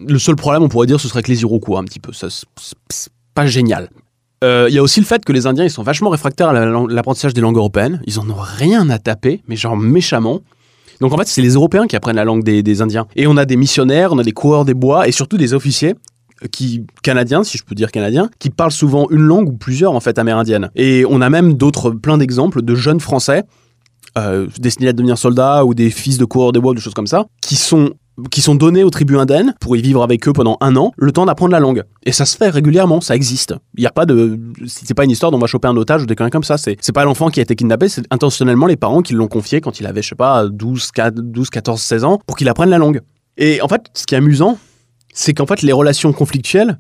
le 0.05 0.19
seul 0.19 0.35
problème, 0.35 0.63
on 0.63 0.69
pourrait 0.69 0.87
dire, 0.87 0.99
ce 0.99 1.07
serait 1.07 1.23
que 1.23 1.31
les 1.31 1.41
Iroquois 1.41 1.79
un 1.79 1.83
petit 1.83 1.99
peu. 1.99 2.13
Ça, 2.13 2.27
c'est 2.29 3.11
pas 3.33 3.45
génial. 3.45 3.89
Euh, 4.43 4.65
il 4.69 4.73
y 4.73 4.79
a 4.79 4.83
aussi 4.83 4.99
le 4.99 5.05
fait 5.05 5.23
que 5.23 5.31
les 5.31 5.45
Indiens, 5.45 5.63
ils 5.63 5.71
sont 5.71 5.83
vachement 5.83 6.09
réfractaires 6.09 6.49
à 6.49 6.65
l'apprentissage 6.89 7.33
des 7.35 7.41
langues 7.41 7.57
européennes. 7.57 8.01
Ils 8.07 8.19
en 8.19 8.27
ont 8.29 8.39
rien 8.39 8.89
à 8.89 8.97
taper, 8.97 9.41
mais 9.47 9.55
genre 9.55 9.77
méchamment. 9.77 10.41
Donc 10.99 11.13
en 11.13 11.17
fait, 11.17 11.27
c'est 11.27 11.41
les 11.41 11.53
Européens 11.53 11.87
qui 11.87 11.95
apprennent 11.95 12.15
la 12.15 12.23
langue 12.23 12.43
des, 12.43 12.81
Indiens. 12.81 13.07
Et 13.15 13.27
on 13.27 13.37
a 13.37 13.45
des 13.45 13.55
missionnaires, 13.55 14.13
on 14.13 14.19
a 14.19 14.23
des 14.23 14.31
coureurs 14.31 14.65
des 14.65 14.73
bois 14.73 15.07
et 15.07 15.11
surtout 15.11 15.37
des 15.37 15.53
officiers 15.53 15.95
qui 16.51 16.85
canadiens, 17.03 17.43
si 17.43 17.57
je 17.57 17.63
peux 17.63 17.75
dire 17.75 17.91
canadiens, 17.91 18.29
qui 18.39 18.49
parlent 18.49 18.71
souvent 18.71 19.07
une 19.09 19.21
langue 19.21 19.49
ou 19.49 19.53
plusieurs 19.53 19.93
en 19.93 19.99
fait 19.99 20.17
amérindiennes. 20.19 20.71
Et 20.75 21.05
on 21.09 21.21
a 21.21 21.29
même 21.29 21.53
d'autres, 21.53 21.91
plein 21.91 22.17
d'exemples 22.17 22.61
de 22.61 22.75
jeunes 22.75 22.99
Français 22.99 23.43
euh, 24.17 24.47
destinés 24.59 24.89
à 24.89 24.93
devenir 24.93 25.17
soldats 25.17 25.63
ou 25.65 25.73
des 25.73 25.89
fils 25.89 26.17
de 26.17 26.25
coureurs 26.25 26.51
de 26.51 26.59
bois, 26.59 26.73
des 26.73 26.81
choses 26.81 26.93
comme 26.93 27.07
ça, 27.07 27.25
qui 27.41 27.55
sont 27.55 27.93
qui 28.29 28.41
sont 28.41 28.55
donnés 28.55 28.83
aux 28.83 28.89
tribus 28.89 29.17
indennes 29.17 29.55
pour 29.59 29.75
y 29.77 29.81
vivre 29.81 30.03
avec 30.03 30.27
eux 30.27 30.33
pendant 30.33 30.57
un 30.61 30.75
an, 30.75 30.91
le 30.97 31.11
temps 31.11 31.25
d'apprendre 31.25 31.53
la 31.53 31.59
langue. 31.59 31.83
Et 32.03 32.11
ça 32.11 32.25
se 32.25 32.35
fait 32.35 32.49
régulièrement, 32.49 33.01
ça 33.01 33.15
existe. 33.15 33.55
Il 33.77 33.81
n'y 33.81 33.87
a 33.87 33.91
pas 33.91 34.05
de, 34.05 34.37
c'est 34.67 34.93
pas 34.93 35.05
une 35.05 35.11
histoire 35.11 35.31
dont 35.31 35.37
on 35.37 35.41
va 35.41 35.47
choper 35.47 35.69
un 35.69 35.77
otage 35.77 36.03
ou 36.03 36.05
des 36.05 36.15
comme 36.15 36.43
ça. 36.43 36.57
C'est, 36.57 36.77
c'est 36.81 36.91
pas 36.91 37.05
l'enfant 37.05 37.29
qui 37.29 37.39
a 37.39 37.43
été 37.43 37.55
kidnappé, 37.55 37.87
c'est 37.87 38.03
intentionnellement 38.11 38.67
les 38.67 38.75
parents 38.75 39.01
qui 39.01 39.13
l'ont 39.13 39.29
confié 39.29 39.61
quand 39.61 39.79
il 39.79 39.87
avait, 39.87 40.01
je 40.01 40.09
sais 40.09 40.15
pas, 40.15 40.47
12, 40.47 40.91
12, 41.15 41.49
14, 41.49 41.81
16 41.81 42.03
ans 42.03 42.19
pour 42.27 42.35
qu'il 42.35 42.49
apprenne 42.49 42.69
la 42.69 42.77
langue. 42.77 43.01
Et 43.37 43.61
en 43.61 43.67
fait, 43.67 43.87
ce 43.93 44.05
qui 44.05 44.13
est 44.13 44.17
amusant, 44.17 44.57
c'est 45.13 45.33
qu'en 45.33 45.45
fait, 45.45 45.61
les 45.61 45.73
relations 45.73 46.13
conflictuelles, 46.13 46.77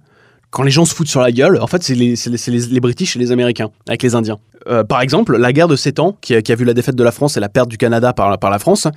quand 0.49 0.63
les 0.63 0.71
gens 0.71 0.85
se 0.85 0.93
foutent 0.93 1.07
sur 1.07 1.21
la 1.21 1.31
gueule, 1.31 1.59
en 1.61 1.67
fait, 1.67 1.81
c'est 1.81 1.95
les, 1.95 2.15
les, 2.15 2.49
et 2.49 3.19
les 3.19 3.31
Américains, 3.31 3.69
avec 3.87 4.03
les 4.03 4.15
Indiens. 4.15 4.37
Euh, 4.67 4.83
par 4.83 5.01
exemple, 5.01 5.37
la 5.37 5.53
guerre 5.53 5.69
de 5.69 5.75
7 5.75 5.99
ans, 5.99 6.17
qui 6.21 6.35
a, 6.35 6.55
vu 6.55 6.65
la 6.65 6.73
défaite 6.73 6.95
de 6.95 7.03
la 7.03 7.11
France 7.11 7.37
et 7.37 7.39
la 7.39 7.49
perte 7.49 7.69
du 7.69 7.77
Canada 7.77 8.13
par, 8.13 8.37
par 8.37 8.49
la 8.49 8.59
France, 8.59 8.87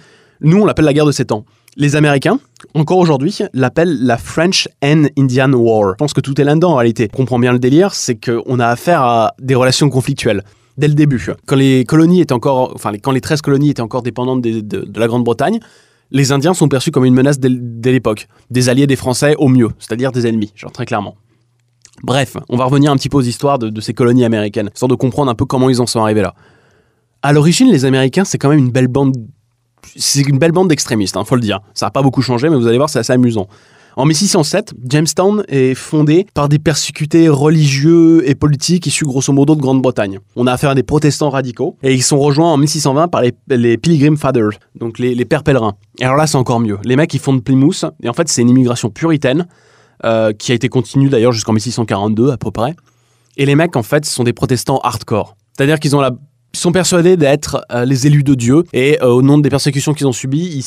nous, 0.40 0.60
on 0.60 0.64
l'appelle 0.66 0.84
la 0.84 0.92
guerre 0.92 1.06
de 1.06 1.12
7 1.12 1.32
ans. 1.32 1.44
Les 1.76 1.96
Américains, 1.96 2.38
encore 2.74 2.98
aujourd'hui, 2.98 3.38
l'appellent 3.52 4.04
la 4.04 4.16
French 4.16 4.68
and 4.82 5.04
Indian 5.16 5.52
War. 5.52 5.92
Je 5.92 5.96
pense 5.96 6.12
que 6.12 6.20
tout 6.20 6.40
est 6.40 6.44
là-dedans 6.44 6.72
en 6.72 6.76
réalité. 6.76 7.08
On 7.12 7.16
comprend 7.16 7.38
bien 7.38 7.52
le 7.52 7.58
délire, 7.58 7.94
c'est 7.94 8.16
qu'on 8.16 8.58
a 8.58 8.66
affaire 8.66 9.02
à 9.02 9.34
des 9.40 9.54
relations 9.54 9.88
conflictuelles 9.88 10.42
dès 10.76 10.88
le 10.88 10.94
début. 10.94 11.24
Quand 11.46 11.56
les 11.56 11.84
colonies 11.84 12.20
étaient 12.20 12.32
encore, 12.32 12.72
enfin, 12.74 12.92
quand 13.00 13.12
les 13.12 13.20
13 13.20 13.42
colonies 13.42 13.70
étaient 13.70 13.80
encore 13.80 14.02
dépendantes 14.02 14.42
de 14.42 15.00
la 15.00 15.06
Grande-Bretagne, 15.06 15.60
les 16.10 16.32
Indiens 16.32 16.54
sont 16.54 16.68
perçus 16.68 16.90
comme 16.90 17.04
une 17.04 17.14
menace 17.14 17.38
dès, 17.38 17.92
l'époque, 17.92 18.28
des 18.50 18.68
alliés 18.68 18.86
des 18.86 18.96
Français 18.96 19.34
au 19.38 19.48
mieux, 19.48 19.70
c'est-à-dire 19.78 20.12
des 20.12 20.26
ennemis, 20.26 20.52
genre 20.54 20.72
très 20.72 20.86
clairement. 20.86 21.16
Bref, 22.02 22.36
on 22.48 22.56
va 22.56 22.64
revenir 22.64 22.92
un 22.92 22.96
petit 22.96 23.08
peu 23.08 23.18
aux 23.18 23.22
histoires 23.22 23.58
de, 23.58 23.80
ces 23.80 23.94
colonies 23.94 24.24
américaines, 24.24 24.70
histoire 24.72 24.88
de 24.88 24.94
comprendre 24.94 25.30
un 25.30 25.34
peu 25.34 25.44
comment 25.44 25.70
ils 25.70 25.80
en 25.80 25.86
sont 25.86 26.00
arrivés 26.00 26.22
là. 26.22 26.34
À 27.22 27.32
l'origine, 27.32 27.70
les 27.70 27.84
Américains, 27.84 28.24
c'est 28.24 28.36
quand 28.38 28.50
même 28.50 28.58
une 28.58 28.70
belle 28.70 28.88
bande 28.88 29.14
c'est 29.96 30.22
une 30.22 30.38
belle 30.38 30.52
bande 30.52 30.68
d'extrémistes, 30.68 31.16
hein, 31.16 31.24
faut 31.24 31.34
le 31.34 31.40
dire. 31.42 31.60
Ça 31.74 31.86
n'a 31.86 31.90
pas 31.90 32.02
beaucoup 32.02 32.22
changé, 32.22 32.48
mais 32.48 32.56
vous 32.56 32.66
allez 32.66 32.78
voir, 32.78 32.88
c'est 32.88 32.98
assez 32.98 33.12
amusant. 33.12 33.48
En 33.96 34.06
1607, 34.06 34.74
Jamestown 34.88 35.44
est 35.46 35.74
fondé 35.74 36.26
par 36.34 36.48
des 36.48 36.58
persécutés 36.58 37.28
religieux 37.28 38.28
et 38.28 38.34
politiques 38.34 38.86
issus 38.86 39.04
grosso 39.04 39.32
modo 39.32 39.54
de 39.54 39.60
Grande-Bretagne. 39.60 40.18
On 40.34 40.48
a 40.48 40.52
affaire 40.52 40.70
à 40.70 40.74
des 40.74 40.82
protestants 40.82 41.30
radicaux 41.30 41.76
et 41.84 41.94
ils 41.94 42.02
sont 42.02 42.18
rejoints 42.18 42.52
en 42.52 42.56
1620 42.56 43.06
par 43.06 43.22
les, 43.22 43.78
Pilgrim 43.78 44.16
Fathers, 44.16 44.58
donc 44.74 44.98
les, 44.98 45.24
pères 45.24 45.44
pèlerins. 45.44 45.74
Et 46.00 46.04
alors 46.04 46.16
là, 46.16 46.26
c'est 46.26 46.36
encore 46.36 46.58
mieux. 46.58 46.78
Les 46.84 46.96
mecs, 46.96 47.14
ils 47.14 47.20
fondent 47.20 47.44
Plymouth 47.44 47.84
et 48.02 48.08
en 48.08 48.12
fait, 48.12 48.28
c'est 48.28 48.42
une 48.42 48.48
immigration 48.48 48.90
puritaine 48.90 49.46
euh, 50.04 50.32
qui 50.32 50.50
a 50.50 50.56
été 50.56 50.68
continue 50.68 51.08
d'ailleurs 51.08 51.32
jusqu'en 51.32 51.52
1642 51.52 52.32
à 52.32 52.36
peu 52.36 52.50
près. 52.50 52.74
Et 53.36 53.46
les 53.46 53.54
mecs, 53.54 53.76
en 53.76 53.84
fait, 53.84 54.04
sont 54.04 54.24
des 54.24 54.32
protestants 54.32 54.78
hardcore. 54.78 55.36
C'est-à-dire 55.56 55.78
qu'ils 55.78 55.94
ont 55.94 56.00
la 56.00 56.10
sont 56.56 56.72
persuadés 56.72 57.16
d'être 57.16 57.64
euh, 57.72 57.84
les 57.84 58.06
élus 58.06 58.22
de 58.22 58.34
Dieu 58.34 58.64
et 58.72 59.00
euh, 59.02 59.08
au 59.08 59.22
nom 59.22 59.38
des 59.38 59.48
persécutions 59.48 59.94
qu'ils 59.94 60.06
ont 60.06 60.12
subies, 60.12 60.62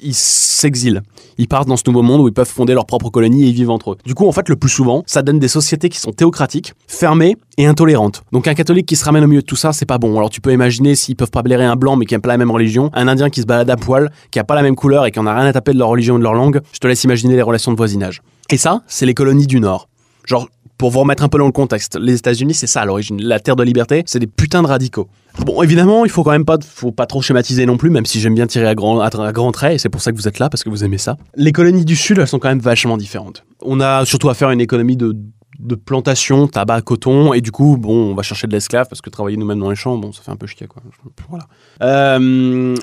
ils 0.00 0.14
s'exilent. 0.14 1.02
Ils 1.38 1.46
partent 1.46 1.68
dans 1.68 1.76
ce 1.76 1.84
nouveau 1.86 2.02
monde 2.02 2.20
où 2.20 2.28
ils 2.28 2.34
peuvent 2.34 2.48
fonder 2.48 2.74
leur 2.74 2.84
propre 2.84 3.10
colonie 3.10 3.44
et 3.44 3.48
y 3.48 3.52
vivent 3.52 3.70
entre 3.70 3.92
eux. 3.92 3.96
Du 4.04 4.14
coup, 4.14 4.26
en 4.26 4.32
fait, 4.32 4.48
le 4.48 4.56
plus 4.56 4.68
souvent, 4.68 5.04
ça 5.06 5.22
donne 5.22 5.38
des 5.38 5.48
sociétés 5.48 5.88
qui 5.88 5.98
sont 5.98 6.10
théocratiques, 6.10 6.74
fermées 6.88 7.36
et 7.56 7.66
intolérantes. 7.66 8.22
Donc 8.32 8.48
un 8.48 8.54
catholique 8.54 8.86
qui 8.86 8.96
se 8.96 9.04
ramène 9.04 9.24
au 9.24 9.28
milieu 9.28 9.42
de 9.42 9.46
tout 9.46 9.56
ça, 9.56 9.72
c'est 9.72 9.86
pas 9.86 9.98
bon. 9.98 10.16
Alors 10.16 10.30
tu 10.30 10.40
peux 10.40 10.52
imaginer 10.52 10.94
s'ils 10.94 11.16
peuvent 11.16 11.30
pas 11.30 11.42
blairer 11.42 11.64
un 11.64 11.76
blanc 11.76 11.96
mais 11.96 12.06
qui 12.06 12.14
n'a 12.14 12.20
pas 12.20 12.28
la 12.28 12.38
même 12.38 12.50
religion, 12.50 12.90
un 12.94 13.08
indien 13.08 13.30
qui 13.30 13.40
se 13.40 13.46
balade 13.46 13.70
à 13.70 13.76
poil, 13.76 14.10
qui 14.30 14.38
a 14.38 14.44
pas 14.44 14.54
la 14.54 14.62
même 14.62 14.76
couleur 14.76 15.06
et 15.06 15.12
qui 15.12 15.18
en 15.20 15.26
a 15.26 15.34
rien 15.34 15.46
à 15.46 15.52
taper 15.52 15.72
de 15.72 15.78
leur 15.78 15.88
religion 15.88 16.16
et 16.16 16.18
de 16.18 16.24
leur 16.24 16.34
langue, 16.34 16.60
je 16.72 16.78
te 16.78 16.86
laisse 16.86 17.04
imaginer 17.04 17.36
les 17.36 17.42
relations 17.42 17.72
de 17.72 17.76
voisinage. 17.76 18.22
Et 18.50 18.56
ça, 18.56 18.82
c'est 18.86 19.06
les 19.06 19.14
colonies 19.14 19.46
du 19.46 19.60
Nord. 19.60 19.88
Genre, 20.24 20.48
pour 20.78 20.90
vous 20.90 21.00
remettre 21.00 21.24
un 21.24 21.28
peu 21.28 21.38
dans 21.38 21.46
le 21.46 21.52
contexte, 21.52 21.96
les 21.96 22.14
États-Unis, 22.14 22.54
c'est 22.54 22.68
ça 22.68 22.82
à 22.82 22.84
l'origine. 22.84 23.20
La 23.20 23.40
terre 23.40 23.56
de 23.56 23.64
liberté, 23.64 24.04
c'est 24.06 24.20
des 24.20 24.28
putains 24.28 24.62
de 24.62 24.68
radicaux. 24.68 25.08
Bon, 25.44 25.62
évidemment, 25.62 26.04
il 26.04 26.10
faut 26.10 26.24
quand 26.24 26.32
même 26.32 26.44
pas, 26.44 26.58
faut 26.62 26.92
pas 26.92 27.06
trop 27.06 27.22
schématiser 27.22 27.64
non 27.64 27.76
plus, 27.76 27.90
même 27.90 28.06
si 28.06 28.20
j'aime 28.20 28.34
bien 28.34 28.46
tirer 28.46 28.66
à 28.66 28.74
grands 28.74 29.00
à, 29.00 29.32
grand 29.32 29.52
traits, 29.52 29.74
et 29.74 29.78
c'est 29.78 29.88
pour 29.88 30.00
ça 30.00 30.10
que 30.10 30.16
vous 30.16 30.28
êtes 30.28 30.38
là, 30.38 30.48
parce 30.48 30.64
que 30.64 30.68
vous 30.68 30.84
aimez 30.84 30.98
ça. 30.98 31.16
Les 31.36 31.52
colonies 31.52 31.84
du 31.84 31.96
Sud, 31.96 32.18
elles 32.18 32.26
sont 32.26 32.38
quand 32.38 32.48
même 32.48 32.58
vachement 32.58 32.96
différentes. 32.96 33.44
On 33.62 33.80
a 33.80 34.04
surtout 34.04 34.28
à 34.28 34.34
faire 34.34 34.50
une 34.50 34.60
économie 34.60 34.96
de, 34.96 35.16
de 35.58 35.74
plantation, 35.74 36.48
tabac, 36.48 36.82
coton, 36.82 37.32
et 37.32 37.40
du 37.40 37.52
coup, 37.52 37.76
bon, 37.76 38.10
on 38.10 38.14
va 38.14 38.22
chercher 38.22 38.46
de 38.46 38.52
l'esclave, 38.52 38.88
parce 38.88 39.00
que 39.00 39.10
travailler 39.10 39.36
nous-mêmes 39.36 39.60
dans 39.60 39.70
les 39.70 39.76
champs, 39.76 39.96
bon, 39.96 40.12
ça 40.12 40.22
fait 40.22 40.30
un 40.30 40.36
peu 40.36 40.46
chier, 40.46 40.66
quoi. 40.66 40.82
Voilà. 41.28 41.46
Euh, 41.82 42.74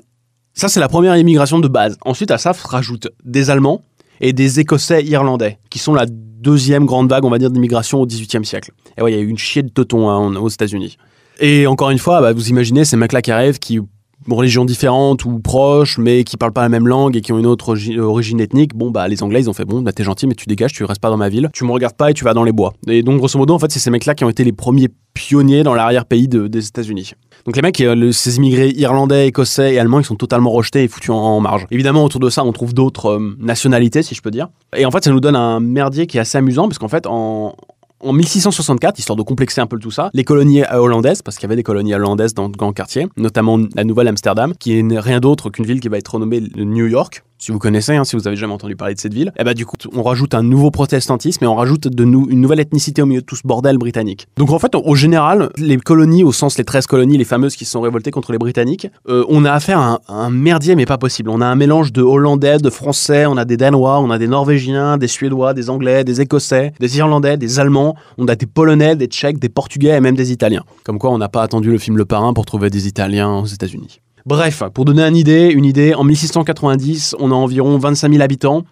ça, 0.53 0.69
c'est 0.69 0.79
la 0.79 0.88
première 0.88 1.17
immigration 1.17 1.59
de 1.59 1.67
base. 1.67 1.97
Ensuite, 2.05 2.31
à 2.31 2.38
ça, 2.38 2.53
se 2.53 2.65
rajoutent 2.65 3.09
des 3.25 3.50
Allemands 3.50 3.83
et 4.21 4.31
des 4.31 4.62
Écossais 4.62 5.03
irlandais, 5.03 5.59
qui 5.69 5.79
sont 5.79 5.93
la 5.93 6.05
deuxième 6.07 6.85
grande 6.85 7.09
vague, 7.09 7.25
on 7.25 7.29
va 7.29 7.38
dire, 7.38 7.51
d'immigration 7.51 8.01
au 8.01 8.05
XVIIIe 8.05 8.45
siècle. 8.45 8.71
Et 8.97 9.01
ouais, 9.01 9.12
il 9.12 9.15
y 9.15 9.19
a 9.19 9.21
eu 9.21 9.27
une 9.27 9.38
chier 9.38 9.63
de 9.63 9.69
teuton 9.69 10.09
hein, 10.09 10.35
aux 10.35 10.47
États-Unis. 10.47 10.97
Et 11.39 11.68
encore 11.68 11.89
une 11.89 12.00
fois, 12.00 12.22
bah, 12.22 12.34
vous 12.34 12.50
imaginez 12.50 12.86
ces 12.86 12.98
mecs-là 12.98 13.22
qui 13.22 13.32
arrivent, 13.32 13.60
qui 13.60 13.80
ont 13.80 14.36
religion 14.36 14.65
différente 14.65 15.25
ou 15.25 15.39
proches, 15.39 15.98
mais 15.98 16.24
qui 16.24 16.38
parlent 16.38 16.54
pas 16.54 16.63
la 16.63 16.70
même 16.70 16.88
langue 16.88 17.15
et 17.15 17.22
qui 17.22 17.32
ont 17.32 17.38
une 17.38 17.46
autre 17.46 17.75
origine 18.00 18.39
ethnique, 18.39 18.75
bon, 18.75 18.89
bah, 18.89 19.08
les 19.08 19.22
Anglais, 19.22 19.42
ils 19.42 19.50
ont 19.50 19.54
fait, 19.54 19.65
bon, 19.65 19.82
bah, 19.82 19.94
t'es 19.94 20.04
gentil, 20.04 20.27
mais 20.27 20.36
tu 20.36 20.46
dégages, 20.48 20.74
tu 20.74 20.84
restes 20.84 21.01
pas 21.01 21.10
dans 21.10 21.18
ma 21.18 21.30
ville, 21.30 21.50
tu 21.54 21.63
me 21.63 21.72
regardes 21.72 21.96
pas 21.96 22.12
et 22.12 22.13
tu 22.13 22.24
vas 22.24 22.34
dans 22.34 22.44
les 22.44 22.51
bois. 22.51 22.74
Et 22.88 23.04
donc, 23.04 23.18
grosso 23.18 23.38
modo, 23.38 23.54
en 23.54 23.60
fait, 23.60 23.72
c'est 23.72 23.80
ces 23.80 23.92
mecs-là 23.92 24.15
qui 24.15 24.24
ont 24.24 24.30
été 24.30 24.44
les 24.44 24.54
premiers 24.54 24.89
pionniers 25.13 25.63
dans 25.63 25.74
l'arrière-pays 25.74 26.27
des 26.27 26.68
États-Unis. 26.68 27.13
Donc 27.46 27.56
les 27.56 27.62
mecs, 27.62 27.80
euh, 27.80 28.12
ces 28.12 28.38
immigrés 28.38 28.72
irlandais, 28.72 29.27
écossais 29.27 29.75
et 29.75 29.80
allemands, 29.80 30.00
ils 30.00 30.06
sont 30.06 30.15
totalement 30.15 30.50
rejetés 30.50 30.84
et 30.84 30.88
foutus 30.88 31.12
en, 31.12 31.39
marge. 31.39 31.68
Évidemment, 31.70 32.04
autour 32.04 32.20
de 32.20 32.30
ça, 32.30 32.44
on 32.44 32.51
trouve 32.51 32.74
d'autres 32.74 33.12
euh, 33.12 33.36
nationalités, 33.39 34.01
si 34.01 34.15
je 34.15 34.22
peux 34.22 34.32
dire. 34.32 34.50
Et 34.75 34.86
en 34.86 34.92
fait, 34.92 35.04
ça 35.04 35.12
nous 35.12 35.20
donne 35.20 35.36
un 35.36 35.60
merdier 35.60 36.08
qui 36.08 36.18
est 36.18 36.20
assez 36.20 36.38
amusant, 36.38 36.68
parce 36.68 36.80
qu'en 36.80 36.88
fait, 36.88 37.06
en, 37.08 37.56
en 38.05 38.13
1664, 38.13 39.00
histoire 39.00 39.15
de 39.15 39.24
complexer 39.24 39.62
un 39.62 39.67
peu 39.67 39.79
tout 39.79 39.91
ça, 39.91 40.09
les 40.13 40.24
colonies 40.24 40.63
hollandaises, 40.63 41.21
parce 41.21 41.38
qu'il 41.38 41.43
y 41.43 41.47
avait 41.47 41.55
des 41.55 41.63
colonies 41.63 41.93
hollandaises 41.95 42.33
dans 42.33 42.43
le 42.43 42.50
grand 42.50 42.71
quartier, 42.71 43.07
notamment 43.17 43.59
la 43.75 43.83
Nouvelle-Amsterdam, 43.83 44.53
qui 44.57 44.77
est 44.77 45.00
rien 45.00 45.19
d'autre 45.19 45.50
qu'une 45.50 45.65
ville 45.65 45.79
qui 45.79 45.89
va 45.89 45.97
être 45.97 46.13
renommée 46.13 46.41
New 46.55 46.85
York, 46.85 47.24
si 47.38 47.51
vous 47.51 47.60
connaissez, 47.60 47.96
hein, 47.96 48.04
si 48.04 48.15
vous 48.15 48.27
avez 48.27 48.38
jamais 48.38 48.54
entendu 48.54 48.75
parler 48.75 48.96
de 48.96 49.00
cette 49.00 49.13
ville, 49.13 49.27
et 49.27 49.42
eh 49.42 49.44
bah 49.44 49.51
ben, 49.51 49.54
du 49.54 49.65
coup, 49.65 49.75
on 49.94 50.04
rajoute 50.04 50.34
un 50.34 50.44
nouveau 50.44 50.72
protestantisme 50.72 51.44
et 51.44 51.48
on 51.48 51.56
rajoute 51.56 51.88
de 51.88 52.04
une 52.06 52.42
nouvelle 52.42 52.60
ethnicité 52.60 53.01
au 53.01 53.06
milieu 53.06 53.22
de 53.22 53.25
tout 53.25 53.36
ce 53.36 53.42
bordel 53.46 53.77
britannique. 53.77 54.27
Donc 54.38 54.51
en 54.51 54.60
fait, 54.60 54.74
au 54.75 54.96
général, 54.96 55.50
les 55.58 55.77
colonies, 55.77 56.24
au 56.24 56.32
sens 56.32 56.58
les 56.58 56.63
13 56.63 56.88
colonies, 56.88 57.18
les 57.18 57.25
fameuses 57.25 57.56
qui 57.56 57.65
se 57.65 57.72
sont 57.72 57.82
révoltées 57.82 58.12
contre 58.12 58.32
les 58.32 58.38
Britanniques, 58.38 58.88
euh, 59.10 59.25
on 59.27 59.44
a 59.44 59.51
affaire 59.51 59.80
à 59.80 60.00
un, 60.08 60.30
merdier, 60.30 60.75
mais 60.75 60.86
pas 60.86 60.98
possible. 60.98 61.30
On 61.30 61.42
a 61.42 61.46
un 61.46 61.56
mélange 61.56 61.92
de 61.92 62.01
Hollandais, 62.01 62.58
de 62.58 62.70
Français, 62.70 63.25
on 63.25 63.38
a 63.38 63.46
des 63.46 63.58
Danois, 63.58 64.00
on 64.00 64.12
a 64.12 64.18
des 64.18 64.27
Norvégiens, 64.27 64.98
des 64.98 65.08
Suédois, 65.08 65.54
des 65.54 65.70
Anglais, 65.70 66.04
des 66.04 66.22
Écossais, 66.22 66.74
des 66.80 66.98
Irlandais, 66.98 67.38
des 67.38 67.60
Allemands, 67.60 67.96
on 68.18 68.27
a 68.27 68.36
des 68.36 68.46
Polonais, 68.46 68.96
des 68.96 69.08
Tchèques, 69.08 69.39
des 69.39 69.50
Portugais 69.50 69.98
et 69.98 70.01
même 70.01 70.15
des 70.15 70.32
Italiens. 70.32 70.63
Comme 70.84 71.00
quoi, 71.00 71.12
on 71.12 71.18
n'a 71.18 71.30
pas 71.30 71.44
attendu 71.44 71.72
le 71.72 71.77
film 71.77 71.98
Le 71.98 72.06
Parrain 72.06 72.34
pour 72.34 72.46
trouver 72.46 72.70
des 72.70 72.88
Italiens 72.88 73.39
aux 73.39 73.46
États-Unis. 73.46 74.00
Bref, 74.25 74.63
pour 74.74 74.86
donner 74.86 75.05
une 75.08 75.65
idée, 75.65 75.94
en 75.94 76.03
1690, 76.03 77.15
on 77.20 77.32
a 77.32 77.36
environ 77.36 77.77
25 77.77 78.12
000 78.12 78.24
habitants. 78.24 78.63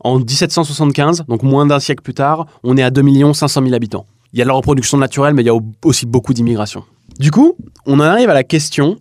En 0.00 0.18
1775, 0.18 1.24
donc 1.28 1.42
moins 1.42 1.64
d'un 1.64 1.80
siècle 1.80 2.02
plus 2.02 2.14
tard, 2.14 2.46
on 2.64 2.76
est 2.76 2.82
à 2.82 2.90
2 2.90 3.32
500 3.32 3.62
000 3.62 3.74
habitants. 3.74 4.06
Il 4.32 4.38
y 4.38 4.42
a 4.42 4.44
de 4.44 4.48
la 4.48 4.54
reproduction 4.54 4.98
naturelle, 4.98 5.34
mais 5.34 5.42
il 5.42 5.46
y 5.46 5.50
a 5.50 5.58
aussi 5.84 6.06
beaucoup 6.06 6.34
d'immigration. 6.34 6.84
Du 7.18 7.30
coup, 7.30 7.54
on 7.86 7.94
en 8.00 8.04
arrive 8.04 8.28
à 8.28 8.34
la 8.34 8.44
question 8.44 8.96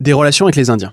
des 0.00 0.12
relations 0.12 0.46
avec 0.46 0.56
les 0.56 0.70
Indiens. 0.70 0.92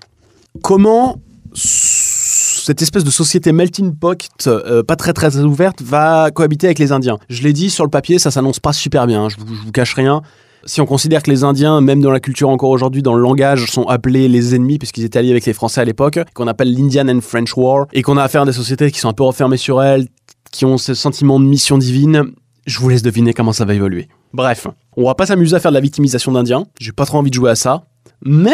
Comment 0.61 1.19
cette 1.53 2.81
espèce 2.81 3.05
de 3.05 3.09
société 3.09 3.53
melting 3.53 3.95
pot, 3.95 4.47
euh, 4.47 4.83
pas 4.83 4.97
très 4.97 5.13
très 5.13 5.37
ouverte, 5.37 5.81
va 5.81 6.29
cohabiter 6.31 6.67
avec 6.67 6.79
les 6.79 6.91
Indiens? 6.91 7.17
Je 7.29 7.41
l'ai 7.41 7.53
dit 7.53 7.69
sur 7.69 7.85
le 7.85 7.89
papier, 7.89 8.19
ça 8.19 8.31
s'annonce 8.31 8.59
pas 8.59 8.73
super 8.73 9.07
bien, 9.07 9.23
hein, 9.23 9.29
je, 9.29 9.37
vous, 9.37 9.55
je 9.55 9.61
vous 9.61 9.71
cache 9.71 9.93
rien 9.93 10.21
si 10.67 10.81
on 10.81 10.85
considère 10.85 11.23
que 11.23 11.31
les 11.31 11.43
Indiens, 11.43 11.81
même 11.81 12.01
dans 12.01 12.11
la 12.11 12.19
culture 12.19 12.49
encore 12.49 12.69
aujourd'hui, 12.69 13.01
dans 13.01 13.15
le 13.15 13.21
langage, 13.21 13.71
sont 13.71 13.85
appelés 13.85 14.27
les 14.27 14.53
ennemis, 14.53 14.77
puisqu'ils 14.77 15.05
étaient 15.05 15.17
alliés 15.17 15.31
avec 15.31 15.45
les 15.45 15.53
Français 15.53 15.81
à 15.81 15.85
l'époque, 15.85 16.19
qu'on 16.33 16.47
appelle 16.47 16.73
l'Indian 16.73 17.07
and 17.07 17.21
French 17.21 17.55
War, 17.55 17.87
et 17.93 18.01
qu'on 18.01 18.17
a 18.17 18.23
affaire 18.23 18.41
à 18.43 18.45
des 18.45 18.51
sociétés 18.51 18.91
qui 18.91 18.99
sont 18.99 19.09
un 19.09 19.13
peu 19.13 19.23
refermées 19.23 19.57
sur 19.57 19.81
elles, 19.81 20.07
qui 20.51 20.65
ont 20.65 20.77
ce 20.77 20.93
sentiment 20.93 21.39
de 21.39 21.45
mission 21.45 21.77
divine, 21.77 22.25
je 22.65 22.79
vous 22.79 22.89
laisse 22.89 23.01
deviner 23.01 23.33
comment 23.33 23.53
ça 23.53 23.65
va 23.65 23.73
évoluer. 23.73 24.09
Bref, 24.33 24.67
on 24.97 25.05
va 25.05 25.15
pas 25.15 25.25
s'amuser 25.25 25.55
à 25.55 25.59
faire 25.59 25.71
de 25.71 25.77
la 25.77 25.81
victimisation 25.81 26.33
d'Indiens, 26.33 26.65
j'ai 26.79 26.91
pas 26.91 27.05
trop 27.05 27.17
envie 27.17 27.29
de 27.29 27.35
jouer 27.35 27.49
à 27.49 27.55
ça, 27.55 27.85
mais 28.21 28.51